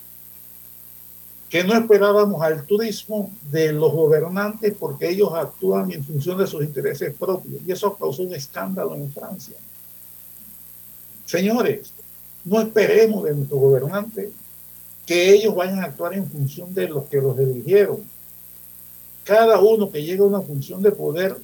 que 1.52 1.62
no 1.62 1.74
esperábamos 1.74 2.40
al 2.40 2.64
turismo 2.64 3.30
de 3.50 3.74
los 3.74 3.92
gobernantes 3.92 4.72
porque 4.80 5.10
ellos 5.10 5.34
actúan 5.34 5.92
en 5.92 6.02
función 6.02 6.38
de 6.38 6.46
sus 6.46 6.64
intereses 6.64 7.14
propios. 7.14 7.60
Y 7.66 7.72
eso 7.72 7.94
causó 7.94 8.22
un 8.22 8.34
escándalo 8.34 8.94
en 8.94 9.12
Francia. 9.12 9.56
Señores, 11.26 11.92
no 12.42 12.58
esperemos 12.58 13.24
de 13.24 13.34
nuestros 13.34 13.60
gobernantes 13.60 14.30
que 15.04 15.34
ellos 15.34 15.54
vayan 15.54 15.80
a 15.80 15.84
actuar 15.84 16.14
en 16.14 16.26
función 16.26 16.72
de 16.72 16.88
los 16.88 17.04
que 17.04 17.20
los 17.20 17.38
eligieron. 17.38 18.02
Cada 19.22 19.60
uno 19.60 19.90
que 19.90 20.02
llega 20.02 20.24
a 20.24 20.28
una 20.28 20.40
función 20.40 20.82
de 20.82 20.92
poder 20.92 21.36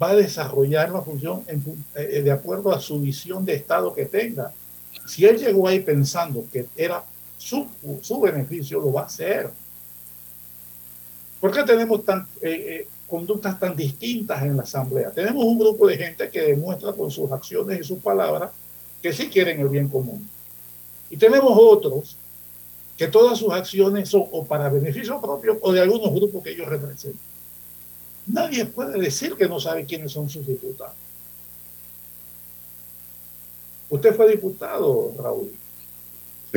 va 0.00 0.10
a 0.10 0.16
desarrollar 0.16 0.90
la 0.90 1.00
función 1.00 1.42
eh, 1.94 2.20
de 2.22 2.30
acuerdo 2.30 2.74
a 2.74 2.80
su 2.80 3.00
visión 3.00 3.46
de 3.46 3.54
Estado 3.54 3.94
que 3.94 4.04
tenga. 4.04 4.52
Si 5.06 5.24
él 5.24 5.38
llegó 5.38 5.66
ahí 5.66 5.80
pensando 5.80 6.44
que 6.52 6.66
era 6.76 7.02
su, 7.38 7.66
su 8.02 8.20
beneficio 8.20 8.80
lo 8.80 8.92
va 8.92 9.02
a 9.02 9.06
hacer. 9.06 9.50
¿Por 11.40 11.52
qué 11.52 11.62
tenemos 11.64 12.04
tan, 12.04 12.26
eh, 12.40 12.50
eh, 12.50 12.88
conductas 13.06 13.58
tan 13.60 13.76
distintas 13.76 14.42
en 14.42 14.56
la 14.56 14.62
Asamblea? 14.62 15.10
Tenemos 15.10 15.44
un 15.44 15.58
grupo 15.58 15.86
de 15.86 15.96
gente 15.96 16.28
que 16.30 16.40
demuestra 16.42 16.92
con 16.92 17.10
sus 17.10 17.30
acciones 17.30 17.80
y 17.80 17.84
sus 17.84 17.98
palabras 17.98 18.50
que 19.02 19.12
sí 19.12 19.28
quieren 19.28 19.60
el 19.60 19.68
bien 19.68 19.88
común. 19.88 20.28
Y 21.10 21.16
tenemos 21.16 21.52
otros 21.54 22.16
que 22.96 23.08
todas 23.08 23.38
sus 23.38 23.52
acciones 23.52 24.08
son 24.08 24.24
o 24.32 24.44
para 24.44 24.68
beneficio 24.68 25.20
propio 25.20 25.58
o 25.60 25.72
de 25.72 25.80
algunos 25.80 26.12
grupos 26.12 26.42
que 26.42 26.50
ellos 26.50 26.66
representan. 26.66 27.20
Nadie 28.26 28.64
puede 28.66 28.98
decir 28.98 29.36
que 29.36 29.48
no 29.48 29.60
sabe 29.60 29.84
quiénes 29.84 30.12
son 30.12 30.28
sus 30.28 30.46
diputados. 30.46 30.96
Usted 33.88 34.16
fue 34.16 34.28
diputado, 34.30 35.14
Raúl. 35.16 35.52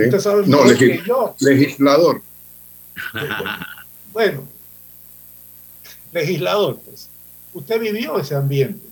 Usted 0.06 0.20
sabe 0.20 0.48
no, 0.48 0.64
que 0.78 1.02
yo. 1.06 1.36
legislador. 1.40 2.22
Bueno, 4.12 4.44
legislador, 6.12 6.80
pues. 6.86 7.10
Usted 7.54 7.80
vivió 7.80 8.20
ese 8.20 8.36
ambiente. 8.36 8.88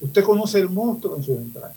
Usted 0.00 0.22
conoce 0.22 0.58
el 0.58 0.68
monstruo 0.68 1.16
en 1.16 1.22
sus 1.22 1.36
entrañas. 1.36 1.76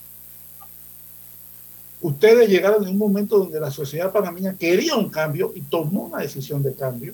Ustedes 2.01 2.49
llegaron 2.49 2.83
en 2.83 2.89
un 2.89 2.97
momento 2.97 3.37
donde 3.37 3.59
la 3.59 3.69
sociedad 3.69 4.11
panameña 4.11 4.55
quería 4.55 4.95
un 4.95 5.09
cambio 5.09 5.51
y 5.55 5.61
tomó 5.61 6.05
una 6.05 6.19
decisión 6.19 6.63
de 6.63 6.73
cambio 6.73 7.13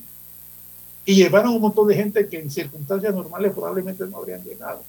y 1.05 1.15
llevaron 1.15 1.53
un 1.53 1.61
montón 1.61 1.87
de 1.87 1.95
gente 1.95 2.27
que 2.27 2.39
en 2.39 2.49
circunstancias 2.51 3.13
normales 3.13 3.53
probablemente 3.53 4.05
no 4.07 4.17
habrían 4.17 4.43
llegado. 4.43 4.81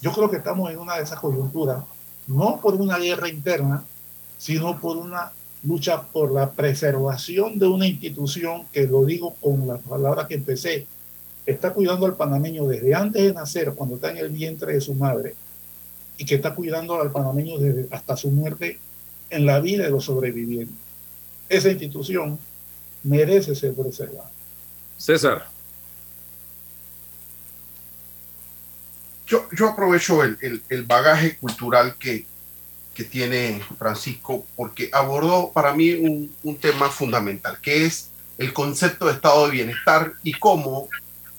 Yo 0.00 0.12
creo 0.12 0.30
que 0.30 0.38
estamos 0.38 0.70
en 0.70 0.78
una 0.78 0.96
de 0.96 1.04
esas 1.04 1.20
coyunturas, 1.20 1.84
no 2.26 2.60
por 2.60 2.74
una 2.74 2.98
guerra 2.98 3.28
interna, 3.28 3.84
sino 4.38 4.80
por 4.80 4.96
una 4.96 5.32
lucha 5.64 6.02
por 6.02 6.32
la 6.32 6.50
preservación 6.50 7.58
de 7.58 7.66
una 7.66 7.86
institución 7.86 8.66
que, 8.72 8.86
lo 8.86 9.04
digo 9.04 9.34
con 9.40 9.66
las 9.66 9.80
palabras 9.80 10.26
que 10.26 10.34
empecé, 10.34 10.86
está 11.46 11.72
cuidando 11.72 12.06
al 12.06 12.16
panameño 12.16 12.66
desde 12.66 12.94
antes 12.94 13.22
de 13.22 13.32
nacer, 13.32 13.72
cuando 13.74 13.96
está 13.96 14.10
en 14.10 14.18
el 14.18 14.30
vientre 14.30 14.74
de 14.74 14.80
su 14.80 14.94
madre, 14.94 15.34
y 16.18 16.24
que 16.24 16.36
está 16.36 16.54
cuidando 16.54 17.00
al 17.00 17.10
panameño 17.10 17.58
desde 17.58 17.88
hasta 17.94 18.16
su 18.16 18.30
muerte 18.30 18.78
en 19.30 19.46
la 19.46 19.60
vida 19.60 19.84
de 19.84 19.90
los 19.90 20.04
sobrevivientes. 20.04 20.76
Esa 21.48 21.70
institución 21.70 22.38
merece 23.02 23.54
ser 23.54 23.74
preservada. 23.74 24.30
César. 24.98 25.51
Yo, 29.26 29.48
yo 29.52 29.68
aprovecho 29.68 30.22
el, 30.24 30.62
el, 30.68 30.82
bagaje 30.82 31.36
cultural 31.36 31.96
que, 31.98 32.26
que, 32.94 33.04
tiene 33.04 33.62
Francisco 33.78 34.44
porque 34.56 34.90
abordó 34.92 35.52
para 35.52 35.72
mí 35.72 35.92
un, 35.92 36.34
un 36.42 36.56
tema 36.56 36.90
fundamental, 36.90 37.58
que 37.60 37.86
es 37.86 38.10
el 38.38 38.52
concepto 38.52 39.06
de 39.06 39.12
estado 39.12 39.46
de 39.46 39.52
bienestar 39.52 40.14
y 40.22 40.32
cómo, 40.32 40.88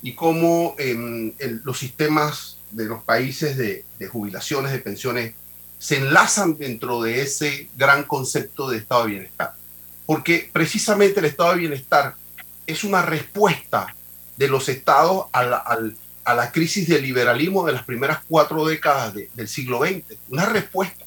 y 0.01 0.13
cómo 0.13 0.75
em, 0.77 1.33
los 1.63 1.77
sistemas 1.77 2.57
de 2.71 2.85
los 2.85 3.03
países 3.03 3.57
de, 3.57 3.83
jubilaciones, 4.07 4.71
de 4.71 4.79
pensiones, 4.79 5.33
se 5.79 5.97
enlazan 5.97 6.57
dentro 6.57 7.01
de 7.01 7.21
ese 7.21 7.69
gran 7.75 8.03
concepto 8.03 8.69
de 8.69 8.77
estado 8.77 9.03
de 9.03 9.11
bienestar. 9.11 9.53
Porque 10.05 10.49
precisamente 10.51 11.19
el 11.19 11.25
estado 11.25 11.51
de 11.51 11.59
bienestar 11.59 12.15
es 12.67 12.83
una 12.83 13.01
respuesta 13.01 13.93
de 14.37 14.47
los 14.47 14.67
estados 14.69 15.27
a 16.23 16.33
la, 16.33 16.51
crisis 16.51 16.87
del 16.87 17.01
liberalismo 17.01 17.65
de 17.65 17.73
las 17.73 17.83
primeras 17.83 18.19
cuatro 18.27 18.65
décadas 18.65 19.13
del 19.13 19.47
siglo 19.47 19.79
XX. 19.79 20.17
Una 20.29 20.45
respuesta. 20.45 21.05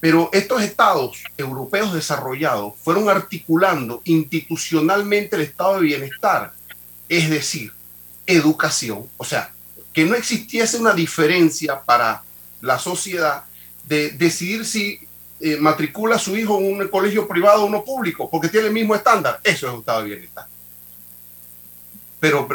Pero 0.00 0.30
estos 0.32 0.62
estados 0.62 1.24
europeos 1.36 1.92
desarrollados 1.92 2.74
fueron 2.82 3.08
articulando 3.08 4.00
institucionalmente 4.04 5.36
el 5.36 5.42
estado 5.42 5.74
de 5.74 5.86
bienestar, 5.86 6.52
es 7.08 7.28
decir, 7.28 7.72
educación, 8.26 9.08
o 9.16 9.24
sea, 9.24 9.52
que 9.92 10.04
no 10.04 10.14
existiese 10.14 10.76
una 10.76 10.92
diferencia 10.92 11.80
para 11.80 12.22
la 12.60 12.78
sociedad 12.78 13.44
de 13.84 14.10
decidir 14.10 14.64
si 14.64 15.00
eh, 15.40 15.56
matricula 15.56 16.16
a 16.16 16.18
su 16.18 16.36
hijo 16.36 16.58
en 16.58 16.80
un 16.80 16.88
colegio 16.88 17.26
privado 17.26 17.62
o 17.62 17.66
uno 17.66 17.84
público, 17.84 18.28
porque 18.30 18.48
tiene 18.48 18.68
el 18.68 18.72
mismo 18.72 18.94
estándar. 18.94 19.40
Eso 19.42 19.68
es 19.68 19.78
estado 19.78 20.02
de 20.02 20.08
bienestar. 20.08 20.46
Pero 22.20 22.48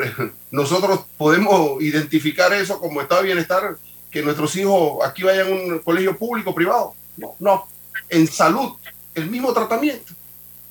nosotros 0.52 1.02
podemos 1.18 1.82
identificar 1.82 2.54
eso 2.54 2.80
como 2.80 3.02
estado 3.02 3.22
de 3.22 3.28
bienestar, 3.28 3.78
que 4.12 4.22
nuestros 4.22 4.56
hijos 4.56 5.06
aquí 5.06 5.24
vayan 5.24 5.48
a 5.48 5.52
un 5.52 5.80
colegio 5.80 6.18
público 6.18 6.54
privado. 6.54 6.94
No, 7.18 7.36
no. 7.40 7.68
En 8.10 8.28
salud, 8.28 8.74
el 9.16 9.30
mismo 9.30 9.54
tratamiento. 9.54 10.14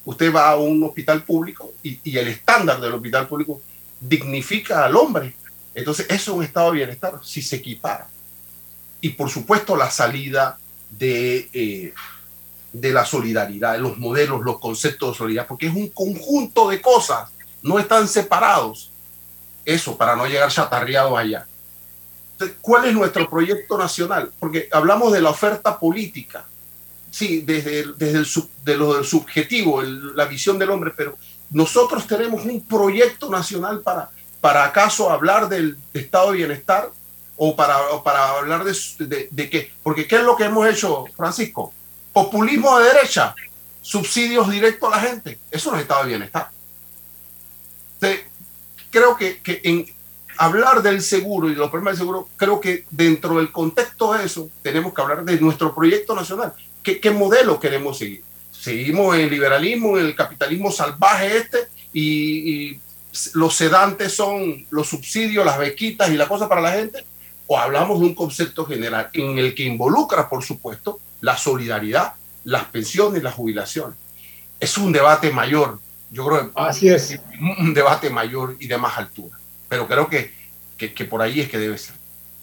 Usted 0.05 0.34
va 0.34 0.51
a 0.51 0.57
un 0.57 0.82
hospital 0.82 1.22
público 1.22 1.72
y, 1.82 1.99
y 2.03 2.18
el 2.18 2.28
estándar 2.28 2.80
del 2.80 2.95
hospital 2.95 3.28
público 3.28 3.61
dignifica 4.01 4.84
al 4.84 4.97
hombre 4.97 5.34
entonces, 5.74 6.07
eso 6.09 6.32
es 6.32 6.36
un 6.36 6.45
estado 6.45 6.70
de 6.70 6.78
bienestar 6.78 7.20
si 7.22 7.43
se 7.43 7.57
equipara. 7.57 8.09
Y 9.01 9.11
por 9.11 9.30
supuesto, 9.30 9.76
la 9.76 9.90
salida 9.90 10.59
de, 10.90 11.49
eh, 11.53 11.95
de 12.72 12.93
la 12.93 13.05
solidaridad, 13.05 13.78
los 13.78 13.99
modelos, 13.99 14.43
los 14.43 14.59
conceptos 14.59 15.12
de 15.12 15.18
solidaridad, 15.18 15.49
porque 15.49 15.66
es 15.66 15.74
un 15.74 15.88
conjunto 15.88 16.68
de 16.68 16.80
cosas, 16.80 17.30
no 17.62 17.78
están 17.78 18.08
separados. 18.08 18.90
Eso, 19.64 19.96
para 19.96 20.16
no 20.16 20.26
llegar 20.26 20.50
chatarreados 20.50 21.16
allá. 21.16 21.46
¿Cuál 22.60 22.86
es 22.86 22.94
nuestro 22.94 23.30
proyecto 23.30 23.78
nacional? 23.78 24.32
Porque 24.40 24.68
hablamos 24.72 25.12
de 25.12 25.22
la 25.22 25.30
oferta 25.30 25.78
política, 25.78 26.44
sí, 27.10 27.42
desde, 27.42 27.92
desde 27.92 28.18
el 28.18 28.26
de 28.64 28.76
lo 28.76 28.94
del 28.94 29.04
subjetivo, 29.04 29.80
la 29.82 30.24
visión 30.24 30.58
del 30.58 30.70
hombre, 30.70 30.92
pero 30.96 31.16
nosotros 31.50 32.06
tenemos 32.06 32.44
un 32.44 32.60
proyecto 32.62 33.30
nacional 33.30 33.80
para 33.80 34.10
para 34.42 34.64
acaso 34.64 35.08
hablar 35.08 35.48
del 35.48 35.78
estado 35.94 36.32
de 36.32 36.38
bienestar 36.38 36.90
o 37.36 37.54
para, 37.54 37.76
para 38.02 38.30
hablar 38.30 38.64
de, 38.64 39.28
de, 39.30 39.48
qué? 39.48 39.72
Porque 39.84 40.06
¿qué 40.06 40.16
es 40.16 40.24
lo 40.24 40.36
que 40.36 40.44
hemos 40.44 40.68
hecho, 40.68 41.06
Francisco? 41.16 41.72
Populismo 42.12 42.76
de 42.80 42.86
derecha, 42.92 43.36
subsidios 43.80 44.50
directos 44.50 44.92
a 44.92 44.96
la 44.96 45.02
gente. 45.02 45.38
Eso 45.48 45.70
no 45.70 45.76
es 45.76 45.82
estado 45.82 46.02
de 46.02 46.08
bienestar. 46.08 46.50
Creo 48.90 49.16
que, 49.16 49.40
que 49.40 49.61
en 49.64 49.86
hablar 50.38 50.82
del 50.82 51.03
seguro 51.03 51.48
y 51.48 51.53
de 51.53 51.59
los 51.59 51.70
problemas 51.70 51.94
del 51.94 52.07
seguro, 52.07 52.28
creo 52.36 52.61
que 52.61 52.84
dentro 52.90 53.36
del 53.36 53.53
contexto 53.53 54.12
de 54.12 54.24
eso 54.24 54.50
tenemos 54.62 54.94
que 54.94 55.03
hablar 55.03 55.24
de 55.24 55.40
nuestro 55.40 55.74
proyecto 55.74 56.14
nacional. 56.14 56.53
¿Qué, 56.82 57.00
qué 57.00 57.11
modelo 57.11 57.61
queremos 57.61 57.98
seguir? 57.98 58.22
¿Seguimos 58.50 59.14
en 59.14 59.22
el 59.22 59.30
liberalismo, 59.30 59.98
en 59.98 60.07
el 60.07 60.14
capitalismo 60.14 60.70
salvaje 60.70 61.36
este 61.36 61.68
y, 61.92 62.53
y 62.53 62.80
los 63.34 63.55
sedantes 63.55 64.14
son 64.14 64.66
los 64.70 64.88
subsidios, 64.88 65.44
las 65.44 65.59
bequitas 65.59 66.11
y 66.11 66.16
la 66.16 66.28
cosa 66.28 66.48
para 66.48 66.61
la 66.61 66.72
gente, 66.72 67.05
o 67.46 67.59
hablamos 67.59 68.00
de 68.00 68.07
un 68.07 68.14
concepto 68.14 68.64
general 68.64 69.11
en 69.12 69.38
el 69.38 69.55
que 69.55 69.64
involucra, 69.64 70.28
por 70.28 70.42
supuesto, 70.42 71.00
la 71.20 71.36
solidaridad, 71.36 72.14
las 72.44 72.64
pensiones, 72.66 73.22
las 73.22 73.34
jubilaciones. 73.34 73.96
Es 74.59 74.78
un 74.78 74.92
debate 74.92 75.30
mayor, 75.30 75.78
yo 76.12 76.26
creo. 76.26 76.50
Así 76.54 76.88
es. 76.88 77.18
Un 77.58 77.74
debate 77.74 78.10
mayor 78.10 78.56
y 78.60 78.68
de 78.68 78.78
más 78.78 78.96
altura. 78.98 79.36
Pero 79.68 79.88
creo 79.88 80.08
que, 80.08 80.30
que, 80.76 81.04
por 81.04 81.22
ahí 81.22 81.40
es 81.40 81.50
que 81.50 81.58
debe 81.58 81.78
ser. 81.78 81.96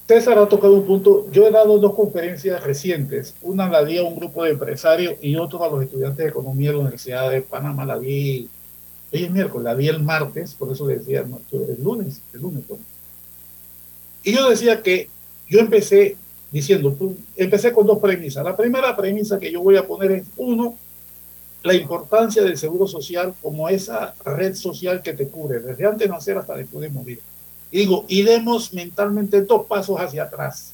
César 0.08 0.40
ha 0.40 0.50
tocado 0.50 0.74
un 0.74 0.86
punto. 0.86 1.32
Yo 1.32 1.48
he 1.48 1.52
dado 1.52 1.78
dos 1.78 1.94
conferencias 1.94 2.64
recientes. 2.64 3.36
Una 3.42 3.70
la 3.70 3.86
di 3.86 4.00
a 4.00 4.04
un 4.04 4.16
grupo 4.16 4.44
de 4.44 4.52
empresarios 4.52 5.16
y 5.22 5.36
otra 5.36 5.66
a 5.66 5.70
los 5.70 5.84
estudiantes 5.84 6.18
de 6.18 6.30
economía 6.30 6.70
de 6.70 6.74
la 6.74 6.82
Universidad 6.82 7.30
de 7.30 7.42
Panamá. 7.42 7.86
La 7.86 8.00
di 8.00 8.50
Hoy 9.12 9.24
es 9.24 9.32
miércoles, 9.32 9.64
la 9.64 9.74
vi 9.74 9.88
el 9.88 10.04
martes, 10.04 10.54
por 10.54 10.72
eso 10.72 10.86
decía 10.86 11.22
el 11.22 11.84
lunes, 11.84 12.22
el 12.34 12.42
lunes. 12.42 12.64
Y 14.24 14.34
yo 14.34 14.50
decía 14.50 14.84
que 14.84 15.10
yo 15.48 15.60
empecé 15.60 16.16
diciendo, 16.52 16.96
empecé 17.36 17.74
con 17.74 17.88
dos 17.88 17.98
premisas. 17.98 18.44
La 18.44 18.56
primera 18.56 18.96
premisa 18.96 19.40
que 19.40 19.52
yo 19.52 19.62
voy 19.62 19.78
a 19.78 19.88
poner 19.88 20.12
es, 20.12 20.28
uno, 20.38 20.78
la 21.64 21.74
importancia 21.74 22.42
del 22.42 22.58
seguro 22.58 22.88
social 22.88 23.34
como 23.42 23.68
esa 23.70 24.14
red 24.24 24.56
social 24.56 25.02
que 25.02 25.14
te 25.14 25.28
cubre, 25.28 25.60
desde 25.60 25.86
antes 25.86 26.08
de 26.08 26.14
nacer 26.14 26.38
hasta 26.38 26.56
después 26.56 26.82
de 26.82 26.90
morir. 26.90 27.20
Y 27.72 27.80
digo, 27.80 28.06
y 28.08 28.24
demos 28.24 28.74
mentalmente 28.74 29.42
dos 29.42 29.66
pasos 29.66 30.00
hacia 30.00 30.24
atrás. 30.24 30.74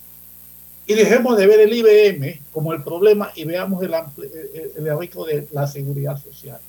Y 0.88 0.94
dejemos 0.94 1.38
de 1.38 1.48
ver 1.48 1.60
el 1.62 1.74
IBM 1.74 2.40
como 2.52 2.72
el 2.72 2.84
problema 2.84 3.32
y 3.36 3.44
veamos 3.44 3.84
el, 3.84 3.94
el, 3.94 4.72
el 4.78 4.84
de 4.84 5.48
la 5.52 5.68
seguridad 5.68 6.22
social 6.22 6.60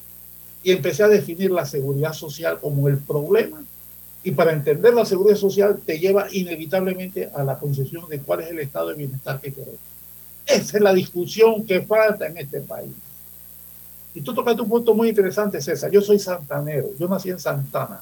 y 0.66 0.72
empecé 0.72 1.04
a 1.04 1.08
definir 1.08 1.52
la 1.52 1.64
seguridad 1.64 2.12
social 2.12 2.58
como 2.58 2.88
el 2.88 2.98
problema. 2.98 3.62
Y 4.24 4.32
para 4.32 4.52
entender 4.52 4.92
la 4.94 5.04
seguridad 5.04 5.36
social 5.36 5.78
te 5.86 6.00
lleva 6.00 6.26
inevitablemente 6.32 7.30
a 7.32 7.44
la 7.44 7.56
concepción 7.56 8.08
de 8.08 8.18
cuál 8.18 8.40
es 8.40 8.50
el 8.50 8.58
estado 8.58 8.88
de 8.88 8.94
bienestar 8.96 9.40
que 9.40 9.52
queremos. 9.52 9.78
Esa 10.44 10.76
es 10.76 10.82
la 10.82 10.92
discusión 10.92 11.64
que 11.64 11.82
falta 11.82 12.26
en 12.26 12.38
este 12.38 12.62
país. 12.62 12.90
Y 14.16 14.22
tú 14.22 14.32
tocaste 14.32 14.62
un 14.62 14.68
punto 14.70 14.94
muy 14.94 15.10
interesante, 15.10 15.60
César. 15.60 15.90
Yo 15.90 16.00
soy 16.00 16.18
santanero. 16.18 16.88
Yo 16.98 17.06
nací 17.06 17.28
en 17.28 17.38
Santana, 17.38 18.00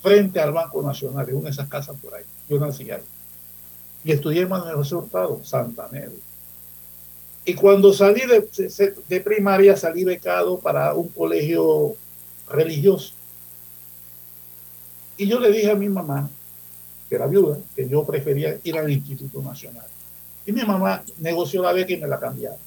frente 0.00 0.38
al 0.38 0.52
Banco 0.52 0.80
Nacional, 0.80 1.28
en 1.28 1.34
una 1.34 1.46
de 1.46 1.50
esas 1.50 1.68
casas 1.68 1.96
por 2.00 2.14
ahí. 2.14 2.22
Yo 2.48 2.60
nací 2.60 2.88
ahí. 2.92 3.02
Y 4.04 4.12
estudié 4.12 4.42
en 4.42 4.48
Manuel 4.48 4.76
José 4.76 4.94
Hurtado, 4.94 5.40
santanero. 5.42 6.12
Y 7.44 7.54
cuando 7.54 7.92
salí 7.92 8.20
de, 8.20 8.94
de 9.08 9.20
primaria, 9.20 9.76
salí 9.76 10.04
becado 10.04 10.60
para 10.60 10.94
un 10.94 11.08
colegio 11.08 11.96
religioso. 12.48 13.12
Y 15.16 15.26
yo 15.26 15.40
le 15.40 15.50
dije 15.50 15.72
a 15.72 15.74
mi 15.74 15.88
mamá, 15.88 16.30
que 17.08 17.16
era 17.16 17.26
viuda, 17.26 17.58
que 17.74 17.88
yo 17.88 18.04
prefería 18.06 18.60
ir 18.62 18.78
al 18.78 18.88
Instituto 18.88 19.42
Nacional. 19.42 19.86
Y 20.46 20.52
mi 20.52 20.62
mamá 20.62 21.02
negoció 21.18 21.62
la 21.62 21.72
beca 21.72 21.94
y 21.94 21.96
me 21.96 22.06
la 22.06 22.20
cambiaron. 22.20 22.65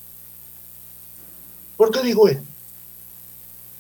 ¿Por 1.79 1.91
qué 1.91 2.03
digo 2.03 2.27
esto? 2.27 2.43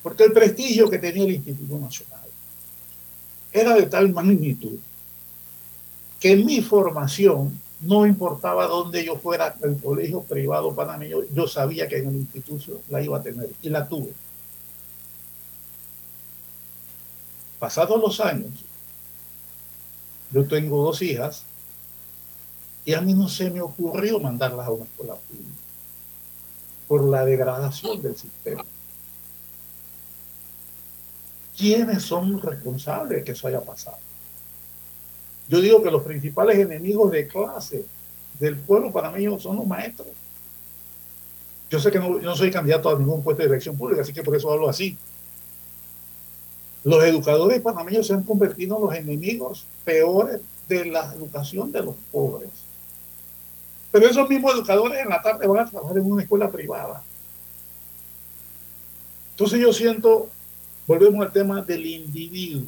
Porque 0.01 0.23
el 0.23 0.31
prestigio 0.31 0.89
que 0.89 0.99
tenía 0.99 1.25
el 1.25 1.31
Instituto 1.31 1.77
Nacional 1.77 2.29
era 3.51 3.75
de 3.75 3.87
tal 3.87 4.13
magnitud 4.13 4.79
que 6.17 6.31
en 6.31 6.45
mi 6.45 6.61
formación 6.61 7.59
no 7.81 8.07
importaba 8.07 8.67
dónde 8.67 9.03
yo 9.03 9.17
fuera, 9.17 9.53
el 9.61 9.77
colegio 9.81 10.21
privado 10.21 10.73
panameño, 10.73 11.23
yo 11.33 11.45
sabía 11.45 11.89
que 11.89 11.97
en 11.97 12.07
el 12.07 12.15
instituto 12.15 12.79
la 12.87 13.01
iba 13.01 13.17
a 13.17 13.21
tener 13.21 13.49
y 13.61 13.67
la 13.67 13.85
tuve. 13.85 14.13
Pasados 17.59 17.99
los 17.99 18.21
años, 18.21 18.63
yo 20.31 20.47
tengo 20.47 20.85
dos 20.85 21.01
hijas 21.01 21.43
y 22.85 22.93
a 22.93 23.01
mí 23.01 23.13
no 23.13 23.27
se 23.27 23.49
me 23.49 23.59
ocurrió 23.59 24.21
mandarlas 24.21 24.67
a 24.67 24.71
una 24.71 24.85
escuela 24.85 25.15
pública 25.15 25.58
por 26.89 27.07
la 27.07 27.23
degradación 27.23 28.01
del 28.01 28.17
sistema. 28.17 28.65
¿Quiénes 31.55 32.01
son 32.01 32.41
responsables 32.41 33.19
de 33.19 33.23
que 33.23 33.33
eso 33.33 33.47
haya 33.47 33.61
pasado? 33.61 33.97
Yo 35.47 35.61
digo 35.61 35.83
que 35.83 35.91
los 35.91 36.01
principales 36.01 36.57
enemigos 36.57 37.11
de 37.11 37.27
clase 37.27 37.85
del 38.39 38.55
pueblo 38.57 38.91
panameño 38.91 39.39
son 39.39 39.57
los 39.57 39.67
maestros. 39.67 40.07
Yo 41.69 41.79
sé 41.79 41.91
que 41.91 41.99
no, 41.99 42.35
soy 42.35 42.49
candidato 42.49 42.89
a 42.89 42.97
ningún 42.97 43.21
puesto 43.21 43.43
de 43.43 43.49
dirección 43.49 43.77
pública, 43.77 44.01
así 44.01 44.11
que 44.11 44.23
por 44.23 44.35
eso 44.35 44.51
hablo 44.51 44.67
así. 44.67 44.97
Los 46.83 47.03
educadores 47.03 47.61
panameños 47.61 48.07
se 48.07 48.13
han 48.13 48.23
convertido 48.23 48.77
en 48.77 48.83
los 48.83 48.95
enemigos 48.95 49.67
peores 49.85 50.41
de 50.67 50.85
la 50.85 51.13
educación 51.13 51.71
de 51.71 51.83
los 51.83 51.95
pobres. 52.11 52.49
Pero 53.91 54.07
esos 54.07 54.29
mismos 54.29 54.53
educadores 54.53 54.99
en 54.99 55.09
la 55.09 55.21
tarde 55.21 55.47
van 55.47 55.65
a 55.65 55.69
trabajar 55.69 55.97
en 55.97 56.11
una 56.11 56.21
escuela 56.23 56.51
privada. 56.51 57.03
Entonces 59.31 59.59
yo 59.59 59.73
siento, 59.73 60.29
volvemos 60.85 61.25
al 61.25 61.31
tema 61.31 61.61
del 61.61 61.85
individuo, 61.85 62.67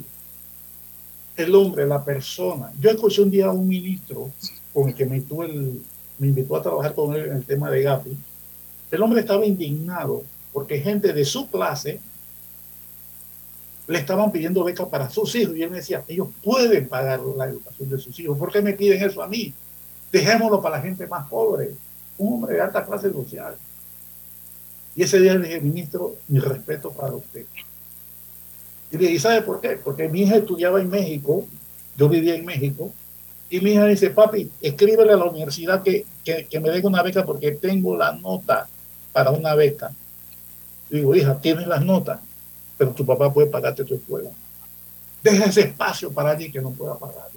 el 1.35 1.53
hombre, 1.53 1.85
la 1.85 2.03
persona. 2.03 2.71
Yo 2.79 2.89
escuché 2.89 3.21
un 3.21 3.31
día 3.31 3.47
a 3.47 3.51
un 3.51 3.67
ministro 3.67 4.31
con 4.73 4.89
el 4.89 4.95
que 4.95 5.05
me, 5.05 5.21
invitó 6.19 6.55
a 6.55 6.61
trabajar 6.61 6.93
con 6.93 7.13
él 7.13 7.25
en 7.25 7.35
el 7.37 7.45
tema 7.45 7.69
de 7.69 7.83
Gapi. 7.83 8.17
El 8.89 9.01
hombre 9.03 9.21
estaba 9.21 9.45
indignado 9.45 10.23
porque 10.53 10.79
gente 10.79 11.13
de 11.13 11.25
su 11.25 11.49
clase 11.49 11.99
le 13.87 13.99
estaban 13.99 14.31
pidiendo 14.31 14.63
becas 14.63 14.87
para 14.87 15.09
sus 15.09 15.35
hijos 15.35 15.55
y 15.55 15.63
él 15.63 15.69
me 15.69 15.77
decía, 15.77 16.03
ellos 16.07 16.29
pueden 16.43 16.87
pagar 16.87 17.19
la 17.19 17.45
educación 17.45 17.89
de 17.89 17.97
sus 17.97 18.17
hijos, 18.19 18.37
¿por 18.37 18.51
qué 18.51 18.61
me 18.61 18.73
piden 18.73 19.03
eso 19.03 19.21
a 19.21 19.27
mí? 19.27 19.53
Dejémoslo 20.11 20.61
para 20.61 20.77
la 20.77 20.81
gente 20.81 21.07
más 21.07 21.27
pobre, 21.27 21.71
un 22.17 22.33
hombre 22.33 22.55
de 22.55 22.61
alta 22.61 22.85
clase 22.85 23.11
social. 23.11 23.55
Y 24.95 25.03
ese 25.03 25.19
día 25.19 25.35
le 25.35 25.47
dije, 25.47 25.61
ministro, 25.61 26.15
mi 26.27 26.39
respeto 26.39 26.91
para 26.91 27.13
usted. 27.13 27.45
Y 28.91 28.97
le 28.97 29.07
dije, 29.07 29.19
¿sabe 29.19 29.41
por 29.41 29.61
qué? 29.61 29.79
Porque 29.81 30.09
mi 30.09 30.23
hija 30.23 30.35
estudiaba 30.35 30.81
en 30.81 30.89
México, 30.89 31.47
yo 31.95 32.09
vivía 32.09 32.35
en 32.35 32.45
México, 32.45 32.91
y 33.49 33.61
mi 33.61 33.71
hija 33.71 33.85
dice, 33.85 34.09
papi, 34.09 34.51
escríbele 34.61 35.13
a 35.13 35.17
la 35.17 35.25
universidad 35.25 35.81
que, 35.81 36.05
que, 36.23 36.59
me 36.59 36.69
den 36.69 36.85
una 36.85 37.03
beca 37.03 37.25
porque 37.25 37.51
tengo 37.51 37.95
la 37.95 38.13
nota 38.13 38.67
para 39.11 39.31
una 39.31 39.55
beca. 39.55 39.91
digo, 40.89 41.15
hija, 41.15 41.39
tienes 41.39 41.67
las 41.67 41.83
notas, 41.83 42.19
pero 42.77 42.91
tu 42.91 43.05
papá 43.05 43.33
puede 43.33 43.47
pagarte 43.47 43.85
tu 43.85 43.95
escuela. 43.95 44.29
Deja 45.23 45.45
ese 45.45 45.61
espacio 45.61 46.11
para 46.11 46.31
alguien 46.31 46.51
que 46.51 46.61
no 46.61 46.71
pueda 46.71 46.97
pagar. 46.97 47.30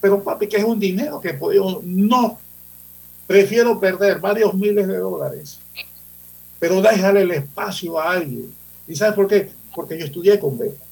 Pero 0.00 0.22
papi, 0.22 0.46
que 0.46 0.56
es 0.56 0.64
un 0.64 0.78
dinero 0.78 1.20
que 1.20 1.34
puedo, 1.34 1.82
no, 1.84 2.38
prefiero 3.26 3.78
perder 3.78 4.18
varios 4.18 4.54
miles 4.54 4.86
de 4.86 4.96
dólares, 4.96 5.58
pero 6.58 6.80
déjale 6.80 7.22
el 7.22 7.30
espacio 7.32 7.98
a 7.98 8.12
alguien. 8.12 8.52
¿Y 8.88 8.96
sabes 8.96 9.14
por 9.14 9.28
qué? 9.28 9.50
Porque 9.74 9.98
yo 9.98 10.06
estudié 10.06 10.38
con 10.38 10.58
becas. 10.58 10.88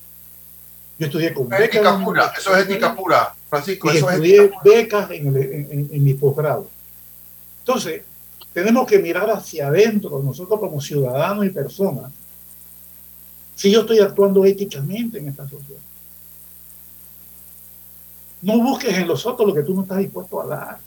Yo 0.98 1.06
estudié 1.06 1.32
con 1.32 1.48
becas. 1.48 1.66
Ética 1.66 2.04
pura, 2.04 2.32
eso 2.36 2.56
es 2.56 2.64
ética 2.64 2.94
pura, 2.94 3.34
Francisco. 3.48 3.92
Y 3.92 3.96
estudié 3.96 4.50
becas 4.62 5.10
en, 5.10 5.36
en, 5.36 5.88
en 5.90 6.04
mi 6.04 6.14
posgrado. 6.14 6.68
Entonces, 7.60 8.02
tenemos 8.52 8.86
que 8.86 8.98
mirar 8.98 9.30
hacia 9.30 9.68
adentro, 9.68 10.22
nosotros 10.22 10.58
como 10.58 10.80
ciudadanos 10.80 11.46
y 11.46 11.50
personas, 11.50 12.10
si 13.54 13.70
yo 13.70 13.80
estoy 13.80 13.98
actuando 13.98 14.44
éticamente 14.44 15.18
en 15.18 15.28
esta 15.28 15.48
sociedad. 15.48 15.80
No 18.40 18.58
busques 18.58 18.96
en 18.96 19.08
los 19.08 19.26
otros 19.26 19.48
lo 19.48 19.54
que 19.54 19.62
tú 19.62 19.74
no 19.74 19.82
estás 19.82 19.98
dispuesto 19.98 20.40
a 20.40 20.46
dar. 20.46 20.78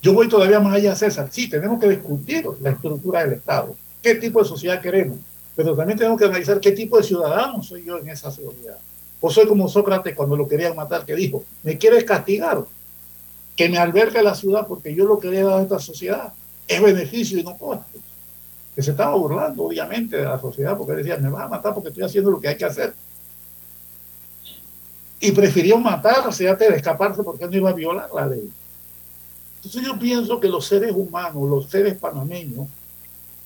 Yo 0.00 0.14
voy 0.14 0.28
todavía 0.28 0.60
más 0.60 0.74
allá, 0.74 0.94
César. 0.94 1.28
Sí, 1.30 1.48
tenemos 1.48 1.80
que 1.80 1.88
discutir 1.88 2.46
la 2.60 2.70
estructura 2.70 3.24
del 3.24 3.34
Estado. 3.34 3.76
¿Qué 4.02 4.14
tipo 4.14 4.40
de 4.40 4.48
sociedad 4.48 4.80
queremos? 4.80 5.18
Pero 5.54 5.74
también 5.74 5.98
tenemos 5.98 6.18
que 6.18 6.26
analizar 6.26 6.60
qué 6.60 6.72
tipo 6.72 6.96
de 6.96 7.02
ciudadano 7.02 7.62
soy 7.62 7.84
yo 7.84 7.98
en 7.98 8.08
esa 8.08 8.30
sociedad. 8.30 8.78
O 9.20 9.30
soy 9.30 9.46
como 9.46 9.68
Sócrates 9.68 10.14
cuando 10.14 10.36
lo 10.36 10.46
querían 10.46 10.76
matar, 10.76 11.04
que 11.04 11.14
dijo, 11.14 11.44
me 11.62 11.76
quieres 11.76 12.04
castigar, 12.04 12.64
que 13.56 13.68
me 13.68 13.78
albergue 13.78 14.22
la 14.22 14.34
ciudad 14.34 14.66
porque 14.66 14.94
yo 14.94 15.06
lo 15.06 15.18
quería 15.18 15.44
dar 15.44 15.60
a 15.60 15.62
esta 15.62 15.78
sociedad. 15.78 16.32
Es 16.68 16.80
beneficio 16.80 17.38
y 17.38 17.42
no 17.42 17.56
costo. 17.56 17.98
Que 18.74 18.82
se 18.82 18.90
estaba 18.90 19.16
burlando, 19.16 19.64
obviamente, 19.64 20.18
de 20.18 20.24
la 20.24 20.38
sociedad 20.38 20.76
porque 20.76 20.92
decía, 20.92 21.16
me 21.16 21.30
vas 21.30 21.44
a 21.44 21.48
matar 21.48 21.72
porque 21.72 21.88
estoy 21.88 22.04
haciendo 22.04 22.30
lo 22.30 22.38
que 22.38 22.48
hay 22.48 22.56
que 22.56 22.66
hacer 22.66 22.94
y 25.20 25.32
prefirió 25.32 25.78
matarse 25.78 26.48
antes 26.48 26.68
de 26.68 26.76
escaparse 26.76 27.22
porque 27.22 27.46
no 27.46 27.56
iba 27.56 27.70
a 27.70 27.74
violar 27.74 28.08
la 28.14 28.26
ley. 28.26 28.50
Entonces 29.56 29.82
yo 29.82 29.98
pienso 29.98 30.38
que 30.38 30.48
los 30.48 30.66
seres 30.66 30.92
humanos, 30.94 31.48
los 31.48 31.66
seres 31.66 31.96
panameños, 31.98 32.68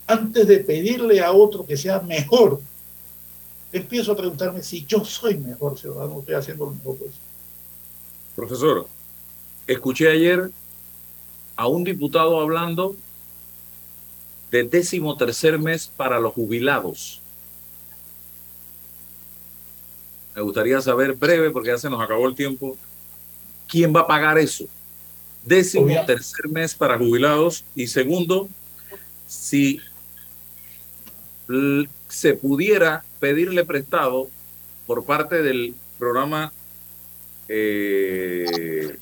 antes 0.07 0.47
de 0.47 0.59
pedirle 0.59 1.21
a 1.21 1.33
otro 1.33 1.65
que 1.65 1.77
sea 1.77 2.01
mejor, 2.01 2.61
empiezo 3.73 4.13
a 4.13 4.17
preguntarme 4.17 4.63
si 4.63 4.85
yo 4.85 5.05
soy 5.05 5.37
mejor 5.37 5.79
ciudadano, 5.79 6.19
estoy 6.21 6.35
haciendo 6.35 6.67
lo 6.67 6.73
mejor 6.73 6.97
posible. 6.97 7.19
Profesor, 8.35 8.87
escuché 9.67 10.11
ayer 10.11 10.51
a 11.57 11.69
un 11.69 11.85
diputado 11.85 12.41
hablando 12.41 12.97
de 14.51 14.65
décimo 14.65 15.17
tercer 15.17 15.59
mes 15.59 15.91
para 15.97 16.19
los 16.19 16.35
jubilados. 16.35 17.20
Me 20.35 20.43
gustaría 20.43 20.81
saber 20.81 21.15
breve, 21.15 21.51
porque 21.51 21.69
ya 21.69 21.79
se 21.79 21.91
nos 21.91 22.01
acabó 22.01 22.27
el 22.29 22.35
tiempo, 22.35 22.77
¿quién 23.69 23.95
va 23.95 24.01
a 24.01 24.07
pagar 24.07 24.39
eso? 24.39 24.67
Décimo 25.45 26.05
tercer 26.07 26.49
mes 26.49 26.75
para 26.75 26.99
jubilados 26.99 27.65
y 27.75 27.87
segundo, 27.87 28.49
si 29.27 29.81
se 32.09 32.35
pudiera 32.35 33.05
pedirle 33.19 33.65
prestado 33.65 34.29
por 34.87 35.05
parte 35.05 35.43
del 35.43 35.75
programa 35.99 36.53
eh, 37.49 38.97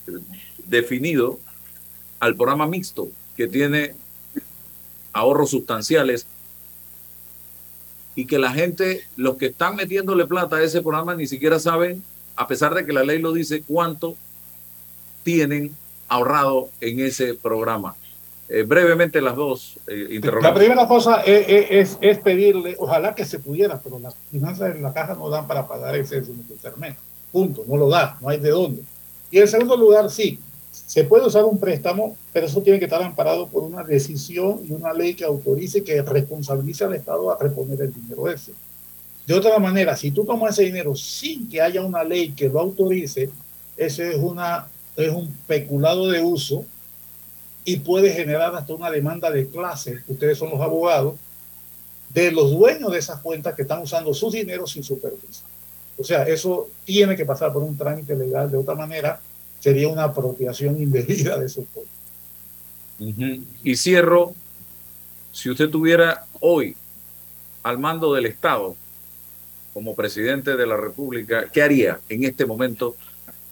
definido 0.65 1.39
al 2.19 2.35
programa 2.35 2.67
mixto 2.67 3.09
que 3.37 3.47
tiene 3.47 3.93
ahorros 5.13 5.51
sustanciales 5.51 6.25
y 8.19 8.25
que 8.25 8.37
la 8.37 8.51
gente, 8.51 9.05
los 9.15 9.37
que 9.37 9.45
están 9.45 9.77
metiéndole 9.77 10.25
plata 10.25 10.57
a 10.57 10.61
ese 10.61 10.81
programa, 10.81 11.15
ni 11.15 11.25
siquiera 11.25 11.57
saben, 11.57 12.03
a 12.35 12.47
pesar 12.47 12.73
de 12.73 12.85
que 12.85 12.91
la 12.91 13.05
ley 13.05 13.19
lo 13.19 13.31
dice, 13.31 13.63
cuánto 13.65 14.17
tienen 15.23 15.73
ahorrado 16.09 16.67
en 16.81 16.99
ese 16.99 17.33
programa. 17.33 17.95
Eh, 18.49 18.63
brevemente 18.63 19.21
las 19.21 19.37
dos 19.37 19.79
eh, 19.87 20.19
La 20.41 20.53
primera 20.53 20.85
cosa 20.85 21.21
es, 21.21 21.97
es, 22.01 22.17
pedirle, 22.17 22.75
ojalá 22.77 23.15
que 23.15 23.23
se 23.23 23.39
pudiera, 23.39 23.79
pero 23.79 23.99
las 23.99 24.15
finanzas 24.29 24.75
en 24.75 24.83
la 24.83 24.91
caja 24.91 25.15
no 25.15 25.29
dan 25.29 25.47
para 25.47 25.65
pagar 25.65 25.95
ese 25.95 26.21
tercer 26.21 26.77
mes. 26.77 26.97
Punto, 27.31 27.63
no 27.69 27.77
lo 27.77 27.87
da, 27.87 28.17
no 28.19 28.27
hay 28.27 28.39
de 28.39 28.49
dónde. 28.49 28.81
Y 29.31 29.39
en 29.39 29.47
segundo 29.47 29.77
lugar, 29.77 30.09
sí, 30.09 30.41
se 30.89 31.03
puede 31.03 31.27
usar 31.27 31.45
un 31.45 31.59
préstamo, 31.59 32.17
pero 32.33 32.47
eso 32.47 32.63
tiene 32.63 32.79
que 32.79 32.85
estar 32.85 33.03
amparado 33.03 33.45
por 33.45 33.61
una 33.61 33.83
decisión 33.83 34.59
y 34.67 34.71
una 34.71 34.91
ley 34.91 35.13
que 35.13 35.23
autorice, 35.23 35.83
que 35.83 36.01
responsabilice 36.01 36.83
al 36.83 36.95
Estado 36.95 37.29
a 37.29 37.37
reponer 37.37 37.79
el 37.79 37.93
dinero 37.93 38.27
ese. 38.27 38.53
De 39.27 39.35
otra 39.35 39.59
manera, 39.59 39.95
si 39.95 40.09
tú 40.09 40.25
tomas 40.25 40.53
ese 40.53 40.63
dinero 40.63 40.95
sin 40.95 41.47
que 41.47 41.61
haya 41.61 41.83
una 41.83 42.03
ley 42.03 42.31
que 42.31 42.49
lo 42.49 42.59
autorice, 42.59 43.29
ese 43.77 44.15
es, 44.15 44.17
una, 44.17 44.67
es 44.95 45.11
un 45.11 45.31
peculado 45.45 46.07
de 46.07 46.23
uso 46.23 46.65
y 47.63 47.77
puede 47.77 48.11
generar 48.11 48.55
hasta 48.55 48.73
una 48.73 48.89
demanda 48.89 49.29
de 49.29 49.45
clase, 49.47 49.99
ustedes 50.07 50.39
son 50.39 50.49
los 50.49 50.59
abogados, 50.59 51.19
de 52.11 52.31
los 52.31 52.49
dueños 52.49 52.91
de 52.91 52.97
esas 52.97 53.19
cuentas 53.19 53.53
que 53.53 53.61
están 53.61 53.83
usando 53.83 54.11
sus 54.15 54.33
dineros 54.33 54.71
sin 54.71 54.83
su 54.83 54.99
permiso. 54.99 55.43
O 55.99 56.03
sea, 56.03 56.23
eso 56.23 56.67
tiene 56.83 57.15
que 57.15 57.27
pasar 57.27 57.53
por 57.53 57.61
un 57.61 57.77
trámite 57.77 58.15
legal. 58.15 58.49
De 58.49 58.57
otra 58.57 58.73
manera, 58.73 59.21
sería 59.59 59.87
una 59.87 60.05
apropiación 60.05 60.81
indebida 60.81 61.37
de 61.37 61.45
esos 61.45 61.65
fondos. 61.67 61.89
Y 63.63 63.75
cierro, 63.75 64.33
si 65.31 65.49
usted 65.49 65.69
tuviera 65.69 66.25
hoy 66.39 66.75
al 67.63 67.77
mando 67.77 68.13
del 68.13 68.25
Estado 68.25 68.75
como 69.73 69.95
presidente 69.95 70.57
de 70.57 70.67
la 70.67 70.75
República, 70.75 71.47
¿qué 71.51 71.61
haría 71.61 71.99
en 72.09 72.23
este 72.23 72.45
momento 72.45 72.95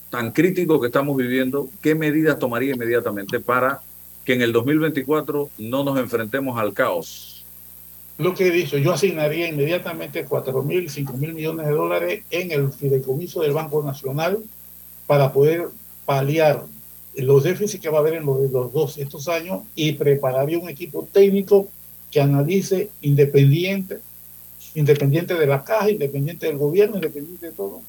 tan 0.09 0.31
crítico 0.31 0.79
que 0.81 0.87
estamos 0.87 1.15
viviendo? 1.15 1.69
¿Qué 1.81 1.95
medidas 1.95 2.39
tomaría 2.39 2.73
inmediatamente 2.73 3.39
para 3.39 3.81
que 4.25 4.33
en 4.33 4.41
el 4.41 4.51
2024 4.51 5.49
no 5.57 5.83
nos 5.83 5.97
enfrentemos 5.99 6.59
al 6.59 6.73
caos? 6.73 7.45
Lo 8.17 8.33
que 8.33 8.47
he 8.47 8.51
dicho, 8.51 8.77
yo 8.77 8.93
asignaría 8.93 9.47
inmediatamente 9.47 10.25
4 10.25 10.63
mil, 10.63 10.89
5 10.89 11.13
mil 11.13 11.33
millones 11.33 11.67
de 11.67 11.71
dólares 11.71 12.23
en 12.31 12.51
el 12.51 12.71
fideicomiso 12.71 13.41
del 13.41 13.53
Banco 13.53 13.83
Nacional 13.83 14.39
para 15.05 15.31
poder 15.31 15.69
paliar 16.07 16.63
los 17.15 17.43
déficits 17.43 17.81
que 17.81 17.89
va 17.89 17.97
a 17.97 17.99
haber 17.99 18.13
en 18.13 18.25
los, 18.25 18.71
dos 18.71 18.97
estos 18.97 19.27
años 19.27 19.59
y 19.75 19.91
prepararía 19.91 20.57
un 20.57 20.69
equipo 20.69 21.05
técnico 21.11 21.67
que 22.09 22.21
analice 22.21 22.89
independiente, 23.01 23.99
independiente 24.73 25.33
de 25.33 25.45
la 25.45 25.65
caja, 25.65 25.91
independiente 25.91 26.47
del 26.47 26.57
gobierno, 26.57 26.95
independiente 26.95 27.47
de 27.47 27.51
todo, 27.51 27.81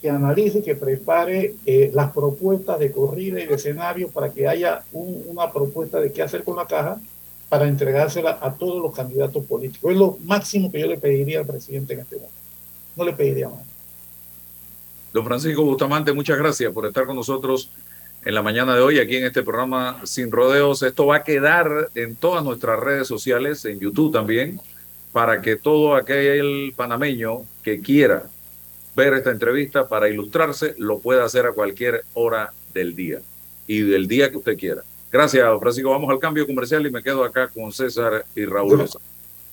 que 0.00 0.08
analice, 0.08 0.62
que 0.62 0.76
prepare 0.76 1.56
eh, 1.66 1.90
las 1.92 2.12
propuestas 2.12 2.78
de 2.78 2.92
corrida 2.92 3.40
y 3.40 3.46
de 3.46 3.54
escenario 3.54 4.08
para 4.08 4.30
que 4.30 4.46
haya 4.46 4.84
una 4.92 5.50
propuesta 5.50 5.98
de 5.98 6.12
qué 6.12 6.22
hacer 6.22 6.44
con 6.44 6.54
la 6.56 6.66
caja 6.66 7.00
para 7.48 7.66
entregársela 7.66 8.38
a 8.40 8.54
todos 8.54 8.80
los 8.80 8.94
candidatos 8.94 9.44
políticos. 9.46 9.90
Es 9.90 9.98
lo 9.98 10.16
máximo 10.22 10.70
que 10.70 10.78
yo 10.78 10.86
le 10.86 10.98
pediría 10.98 11.40
al 11.40 11.46
presidente 11.46 11.94
en 11.94 12.00
este 12.00 12.16
momento. 12.16 12.38
No 12.94 13.04
le 13.04 13.12
pediría 13.14 13.48
más. 13.48 13.73
Don 15.14 15.24
Francisco 15.24 15.62
Bustamante, 15.62 16.12
muchas 16.12 16.36
gracias 16.36 16.72
por 16.72 16.86
estar 16.86 17.06
con 17.06 17.14
nosotros 17.14 17.70
en 18.24 18.34
la 18.34 18.42
mañana 18.42 18.74
de 18.74 18.80
hoy 18.80 18.98
aquí 18.98 19.14
en 19.14 19.24
este 19.24 19.44
programa 19.44 20.00
Sin 20.02 20.32
Rodeos. 20.32 20.82
Esto 20.82 21.06
va 21.06 21.18
a 21.18 21.22
quedar 21.22 21.88
en 21.94 22.16
todas 22.16 22.42
nuestras 22.42 22.80
redes 22.80 23.06
sociales, 23.06 23.64
en 23.64 23.78
YouTube 23.78 24.12
también, 24.12 24.60
para 25.12 25.40
que 25.40 25.54
todo 25.54 25.94
aquel 25.94 26.74
panameño 26.74 27.42
que 27.62 27.80
quiera 27.80 28.24
ver 28.96 29.14
esta 29.14 29.30
entrevista 29.30 29.86
para 29.86 30.08
ilustrarse 30.08 30.74
lo 30.78 30.98
pueda 30.98 31.24
hacer 31.24 31.46
a 31.46 31.52
cualquier 31.52 32.02
hora 32.14 32.52
del 32.72 32.96
día 32.96 33.20
y 33.68 33.82
del 33.82 34.08
día 34.08 34.32
que 34.32 34.38
usted 34.38 34.58
quiera. 34.58 34.82
Gracias, 35.12 35.48
Francisco. 35.60 35.90
Vamos 35.90 36.10
al 36.10 36.18
cambio 36.18 36.44
comercial 36.44 36.84
y 36.88 36.90
me 36.90 37.04
quedo 37.04 37.22
acá 37.22 37.46
con 37.46 37.70
César 37.70 38.26
y 38.34 38.46
Raúl. 38.46 38.90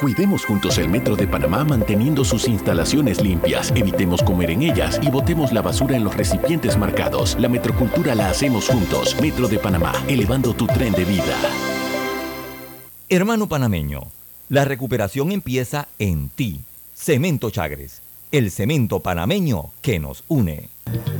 Cuidemos 0.00 0.44
juntos 0.44 0.76
el 0.76 0.90
Metro 0.90 1.16
de 1.16 1.26
Panamá 1.26 1.64
manteniendo 1.64 2.22
sus 2.22 2.48
instalaciones 2.48 3.22
limpias, 3.22 3.72
evitemos 3.74 4.22
comer 4.22 4.50
en 4.50 4.60
ellas 4.60 5.00
y 5.02 5.08
botemos 5.08 5.52
la 5.52 5.62
basura 5.62 5.96
en 5.96 6.04
los 6.04 6.14
recipientes 6.14 6.76
marcados. 6.76 7.34
La 7.40 7.48
metrocultura 7.48 8.14
la 8.14 8.28
hacemos 8.28 8.68
juntos. 8.68 9.16
Metro 9.22 9.48
de 9.48 9.58
Panamá, 9.58 9.94
elevando 10.06 10.52
tu 10.52 10.66
tren 10.66 10.92
de 10.92 11.06
vida. 11.06 11.34
Hermano 13.08 13.48
panameño, 13.48 14.02
la 14.50 14.66
recuperación 14.66 15.32
empieza 15.32 15.88
en 15.98 16.28
ti. 16.28 16.60
Cemento 16.94 17.48
Chagres, 17.48 18.02
el 18.32 18.50
cemento 18.50 19.00
panameño 19.00 19.70
que 19.82 19.98
nos 19.98 20.24
une. 20.28 20.68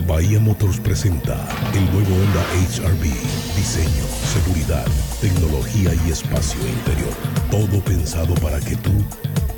Bahía 0.06 0.38
Motors 0.40 0.78
presenta 0.80 1.34
el 1.74 1.84
nuevo 1.92 2.14
Honda 2.14 2.42
HRV. 2.52 3.02
Diseño, 3.56 4.04
seguridad, 4.32 4.86
tecnología 5.20 5.90
y 6.06 6.10
espacio 6.10 6.60
interior. 6.66 7.12
Todo 7.50 7.82
pensado 7.84 8.34
para 8.36 8.60
que 8.60 8.76
tú 8.76 8.92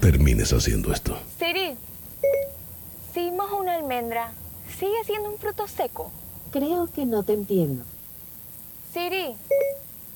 termines 0.00 0.52
haciendo 0.52 0.92
esto. 0.92 1.18
Siri, 1.38 1.76
si 3.12 3.30
mojo 3.30 3.58
una 3.58 3.76
almendra, 3.76 4.32
¿sigue 4.78 5.04
siendo 5.04 5.30
un 5.30 5.38
fruto 5.38 5.66
seco? 5.66 6.10
Creo 6.50 6.90
que 6.90 7.04
no 7.04 7.22
te 7.22 7.34
entiendo. 7.34 7.84
Siri, 8.92 9.34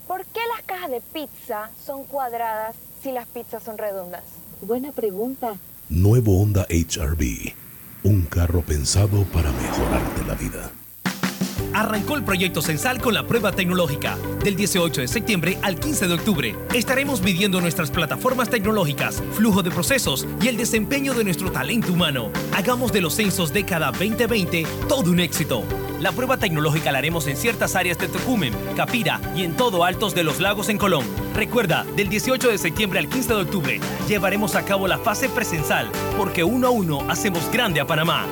¿por 0.07 0.25
qué 0.27 0.41
las 0.55 0.63
cajas 0.65 0.91
de 0.91 1.01
pizza 1.01 1.71
son 1.85 2.05
cuadradas 2.05 2.75
si 3.03 3.13
las 3.13 3.27
pizzas 3.27 3.63
son 3.63 3.77
redondas? 3.77 4.25
Buena 4.63 4.93
pregunta. 4.93 5.57
Nuevo 5.95 6.41
Honda 6.41 6.67
HRV 6.71 7.53
un 8.05 8.23
carro 8.23 8.63
pensado 8.63 9.25
para 9.25 9.53
mejorarte 9.53 10.25
la 10.27 10.35
vida. 10.35 10.73
Arrancó 11.75 12.17
el 12.17 12.25
proyecto 12.25 12.61
Censal 12.61 13.01
con 13.01 13.15
la 13.15 13.27
prueba 13.27 13.53
tecnológica. 13.53 14.17
Del 14.43 14.57
18 14.57 15.03
de 15.03 15.09
septiembre 15.09 15.59
al 15.63 15.79
15 15.79 16.09
de 16.09 16.15
octubre 16.15 16.57
estaremos 16.75 17.23
midiendo 17.23 17.61
nuestras 17.61 17.91
plataformas 17.91 18.51
tecnológicas, 18.51 19.23
flujo 19.33 19.63
de 19.63 19.71
procesos 19.71 20.27
y 20.43 20.49
el 20.49 20.57
desempeño 20.57 21.15
de 21.15 21.25
nuestro 21.25 21.53
talento 21.53 21.93
humano. 21.93 22.31
Hagamos 22.55 22.93
de 22.93 23.01
los 23.01 23.15
censos 23.15 23.53
década 23.53 23.93
2020 23.93 24.67
todo 24.89 25.11
un 25.11 25.21
éxito. 25.21 25.63
La 26.03 26.11
prueba 26.11 26.37
tecnológica 26.37 26.91
la 26.91 26.99
haremos 26.99 27.29
en 27.29 27.37
ciertas 27.37 27.77
áreas 27.77 27.97
de 27.97 28.09
Tocumen, 28.09 28.53
Capira 28.75 29.21
y 29.37 29.45
en 29.45 29.57
todo 29.57 29.85
Altos 29.85 30.17
de 30.17 30.25
los 30.25 30.41
Lagos 30.41 30.69
en 30.69 30.77
Colón. 30.77 31.05
Recuerda, 31.33 31.87
del 31.95 32.09
18 32.09 32.49
de 32.49 32.59
septiembre 32.59 32.99
al 32.99 33.09
15 33.09 33.29
de 33.29 33.41
octubre 33.41 33.81
llevaremos 34.09 34.57
a 34.57 34.65
cabo 34.65 34.89
la 34.89 34.99
fase 34.99 35.29
presensal, 35.29 35.93
porque 36.19 36.43
uno 36.43 36.67
a 36.67 36.71
uno 36.71 37.09
hacemos 37.09 37.49
grande 37.53 37.79
a 37.79 37.87
Panamá. 37.87 38.27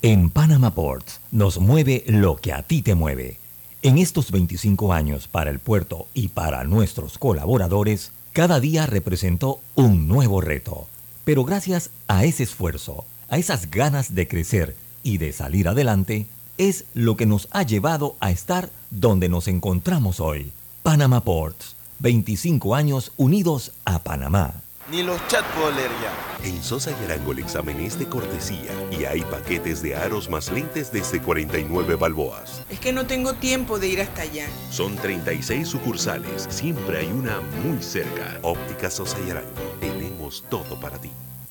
En 0.00 0.30
Panama 0.30 0.72
Ports 0.72 1.18
nos 1.32 1.58
mueve 1.58 2.04
lo 2.06 2.36
que 2.36 2.52
a 2.52 2.62
ti 2.62 2.80
te 2.80 2.94
mueve. 2.94 3.40
En 3.82 3.98
estos 3.98 4.30
25 4.30 4.92
años 4.92 5.26
para 5.26 5.50
el 5.50 5.58
puerto 5.58 6.06
y 6.14 6.28
para 6.28 6.62
nuestros 6.62 7.18
colaboradores, 7.18 8.12
cada 8.32 8.60
día 8.60 8.86
representó 8.86 9.58
un 9.74 10.06
nuevo 10.06 10.40
reto. 10.40 10.86
Pero 11.24 11.44
gracias 11.44 11.90
a 12.06 12.24
ese 12.24 12.44
esfuerzo, 12.44 13.04
a 13.28 13.38
esas 13.38 13.70
ganas 13.70 14.14
de 14.14 14.28
crecer 14.28 14.76
y 15.02 15.18
de 15.18 15.32
salir 15.32 15.68
adelante, 15.68 16.26
es 16.56 16.84
lo 16.94 17.16
que 17.16 17.26
nos 17.26 17.48
ha 17.52 17.62
llevado 17.62 18.16
a 18.20 18.30
estar 18.30 18.70
donde 18.90 19.28
nos 19.28 19.48
encontramos 19.48 20.20
hoy. 20.20 20.52
Panama 20.82 21.22
Ports, 21.22 21.76
25 22.00 22.74
años 22.74 23.12
unidos 23.16 23.72
a 23.84 24.02
Panamá. 24.02 24.54
Ni 24.90 25.02
los 25.02 25.20
chats 25.28 25.46
puedo 25.54 25.70
leer 25.70 25.90
ya. 26.02 26.48
En 26.48 26.62
Sosa 26.62 26.90
y 26.90 27.04
Arango 27.04 27.32
el 27.32 27.40
examen 27.40 27.78
es 27.78 27.98
de 27.98 28.06
cortesía 28.06 28.72
y 28.90 29.04
hay 29.04 29.20
paquetes 29.20 29.82
de 29.82 29.94
aros 29.94 30.30
más 30.30 30.50
lentes 30.50 30.90
desde 30.90 31.20
49 31.20 31.96
balboas. 31.96 32.62
Es 32.70 32.80
que 32.80 32.94
no 32.94 33.06
tengo 33.06 33.34
tiempo 33.34 33.78
de 33.78 33.88
ir 33.88 34.00
hasta 34.00 34.22
allá. 34.22 34.46
Son 34.70 34.96
36 34.96 35.68
sucursales, 35.68 36.46
siempre 36.48 37.00
hay 37.00 37.08
una 37.08 37.40
muy 37.62 37.82
cerca. 37.82 38.38
Óptica 38.40 38.90
Sosa 38.90 39.18
y 39.26 39.30
Arango, 39.30 39.50
tenemos 39.78 40.42
todo 40.48 40.80
para 40.80 40.96
ti. 40.96 41.10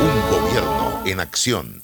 Un 0.00 0.30
gobierno 0.30 1.02
en 1.06 1.18
acción. 1.18 1.82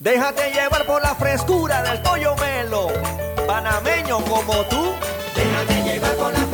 Déjate 0.00 0.50
llevar 0.52 0.84
por 0.86 1.00
la 1.02 1.14
frescura 1.14 1.82
del 1.82 2.02
pollo 2.02 2.34
melo. 2.36 2.88
Panameño 3.46 4.18
como 4.24 4.54
tú. 4.64 4.92
Déjate 5.36 5.84
llevar 5.84 6.16
por 6.16 6.32
la 6.32 6.47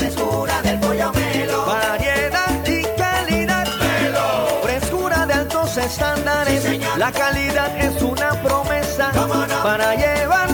la 7.04 7.12
calidad 7.12 7.76
es 7.76 8.00
una 8.00 8.30
promesa. 8.42 9.12
Para 9.62 9.94
llevarte 9.94 10.53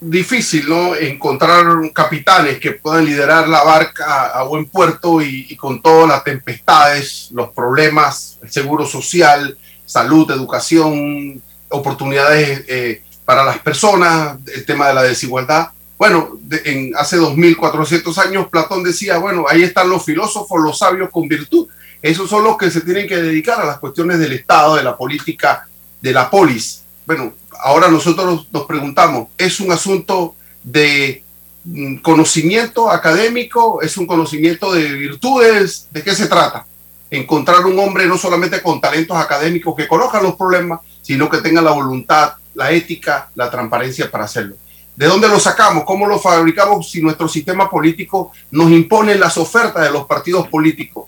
Difícil, 0.00 0.68
¿no? 0.68 0.94
Encontrar 0.96 1.66
capitanes 1.92 2.58
que 2.58 2.72
puedan 2.72 3.04
liderar 3.04 3.48
la 3.48 3.62
barca 3.62 4.26
a 4.28 4.42
buen 4.44 4.66
puerto 4.66 5.20
y, 5.20 5.54
con 5.56 5.82
todas 5.82 6.08
las 6.08 6.24
tempestades, 6.24 7.28
los 7.32 7.50
problemas, 7.50 8.38
el 8.42 8.50
seguro 8.50 8.86
social, 8.86 9.56
salud, 9.84 10.30
educación, 10.30 11.42
oportunidades 11.68 12.64
eh, 12.68 13.02
para 13.24 13.44
las 13.44 13.58
personas, 13.58 14.38
el 14.54 14.64
tema 14.64 14.88
de 14.88 14.94
la 14.94 15.02
desigualdad. 15.02 15.68
Bueno, 15.98 16.30
de- 16.40 16.62
en, 16.64 16.92
hace 16.96 17.16
2400 17.18 18.16
años 18.18 18.48
Platón 18.48 18.82
decía, 18.82 19.18
bueno, 19.18 19.44
ahí 19.48 19.62
están 19.62 19.90
los 19.90 20.04
filósofos, 20.04 20.60
los 20.62 20.78
sabios 20.78 21.10
con 21.10 21.28
virtud. 21.28 21.68
Esos 22.00 22.30
son 22.30 22.42
los 22.44 22.56
que 22.56 22.70
se 22.70 22.80
tienen 22.80 23.06
que 23.06 23.16
dedicar 23.18 23.60
a 23.60 23.66
las 23.66 23.78
cuestiones 23.78 24.18
del 24.18 24.32
Estado, 24.32 24.76
de 24.76 24.82
la 24.82 24.96
política, 24.96 25.68
de 26.00 26.12
la 26.12 26.30
polis. 26.30 26.82
Bueno, 27.04 27.34
ahora 27.62 27.88
nosotros 27.88 28.48
nos 28.50 28.64
preguntamos, 28.64 29.28
¿es 29.36 29.60
un 29.60 29.72
asunto 29.72 30.34
de 30.62 31.22
mm, 31.64 31.96
conocimiento 31.96 32.90
académico? 32.90 33.80
¿Es 33.82 33.96
un 33.96 34.06
conocimiento 34.06 34.72
de 34.72 34.92
virtudes? 34.92 35.88
¿De 35.90 36.02
qué 36.02 36.14
se 36.14 36.26
trata? 36.26 36.66
Encontrar 37.10 37.66
un 37.66 37.78
hombre 37.78 38.06
no 38.06 38.16
solamente 38.16 38.62
con 38.62 38.80
talentos 38.80 39.16
académicos 39.16 39.74
que 39.76 39.88
conozcan 39.88 40.22
los 40.22 40.36
problemas, 40.36 40.80
sino 41.02 41.28
que 41.28 41.38
tenga 41.38 41.60
la 41.60 41.72
voluntad, 41.72 42.34
la 42.54 42.70
ética, 42.70 43.30
la 43.34 43.50
transparencia 43.50 44.10
para 44.10 44.24
hacerlo. 44.24 44.56
¿De 44.94 45.06
dónde 45.06 45.28
lo 45.28 45.40
sacamos? 45.40 45.84
¿Cómo 45.84 46.06
lo 46.06 46.18
fabricamos 46.18 46.90
si 46.90 47.00
nuestro 47.00 47.26
sistema 47.26 47.70
político 47.70 48.32
nos 48.50 48.70
impone 48.70 49.14
las 49.14 49.38
ofertas 49.38 49.82
de 49.82 49.90
los 49.90 50.06
partidos 50.06 50.46
políticos? 50.48 51.06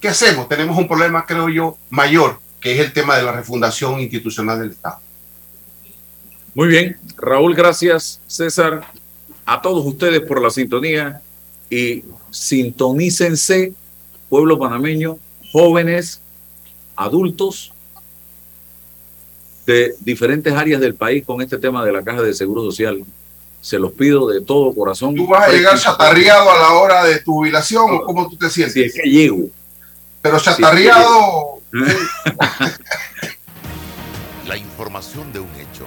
¿Qué 0.00 0.08
hacemos? 0.08 0.48
Tenemos 0.48 0.78
un 0.78 0.86
problema, 0.86 1.26
creo 1.26 1.48
yo, 1.48 1.76
mayor, 1.90 2.40
que 2.60 2.74
es 2.74 2.80
el 2.80 2.92
tema 2.92 3.16
de 3.16 3.24
la 3.24 3.32
refundación 3.32 4.00
institucional 4.00 4.60
del 4.60 4.70
Estado. 4.70 4.98
Muy 6.54 6.68
bien, 6.68 6.98
Raúl, 7.16 7.54
gracias. 7.54 8.20
César, 8.26 8.86
a 9.46 9.62
todos 9.62 9.84
ustedes 9.86 10.20
por 10.20 10.42
la 10.42 10.50
sintonía 10.50 11.22
y 11.70 12.04
sintonícense, 12.30 13.72
pueblo 14.28 14.58
panameño, 14.58 15.18
jóvenes, 15.50 16.20
adultos 16.94 17.72
de 19.66 19.94
diferentes 20.00 20.52
áreas 20.52 20.80
del 20.80 20.94
país 20.94 21.24
con 21.24 21.40
este 21.40 21.56
tema 21.58 21.84
de 21.84 21.92
la 21.92 22.02
caja 22.02 22.22
de 22.22 22.34
seguro 22.34 22.62
social. 22.62 23.02
Se 23.60 23.78
los 23.78 23.92
pido 23.92 24.28
de 24.28 24.40
todo 24.40 24.74
corazón. 24.74 25.14
¿Tú 25.14 25.26
vas 25.26 25.48
a 25.48 25.52
llegar 25.52 25.78
chatarreado 25.78 26.50
a 26.50 26.58
la 26.58 26.72
hora 26.72 27.04
de 27.04 27.20
tu 27.20 27.34
jubilación 27.34 27.86
o 27.90 28.02
cómo 28.02 28.28
tú 28.28 28.36
te 28.36 28.50
sientes? 28.50 28.74
Si 28.74 28.82
es 28.82 28.94
que 28.94 29.08
llego. 29.08 29.46
Pero 30.20 30.38
chatarreado, 30.40 31.60
La 34.46 34.56
información 34.56 35.32
de 35.32 35.40
un 35.40 35.48
hecho 35.56 35.86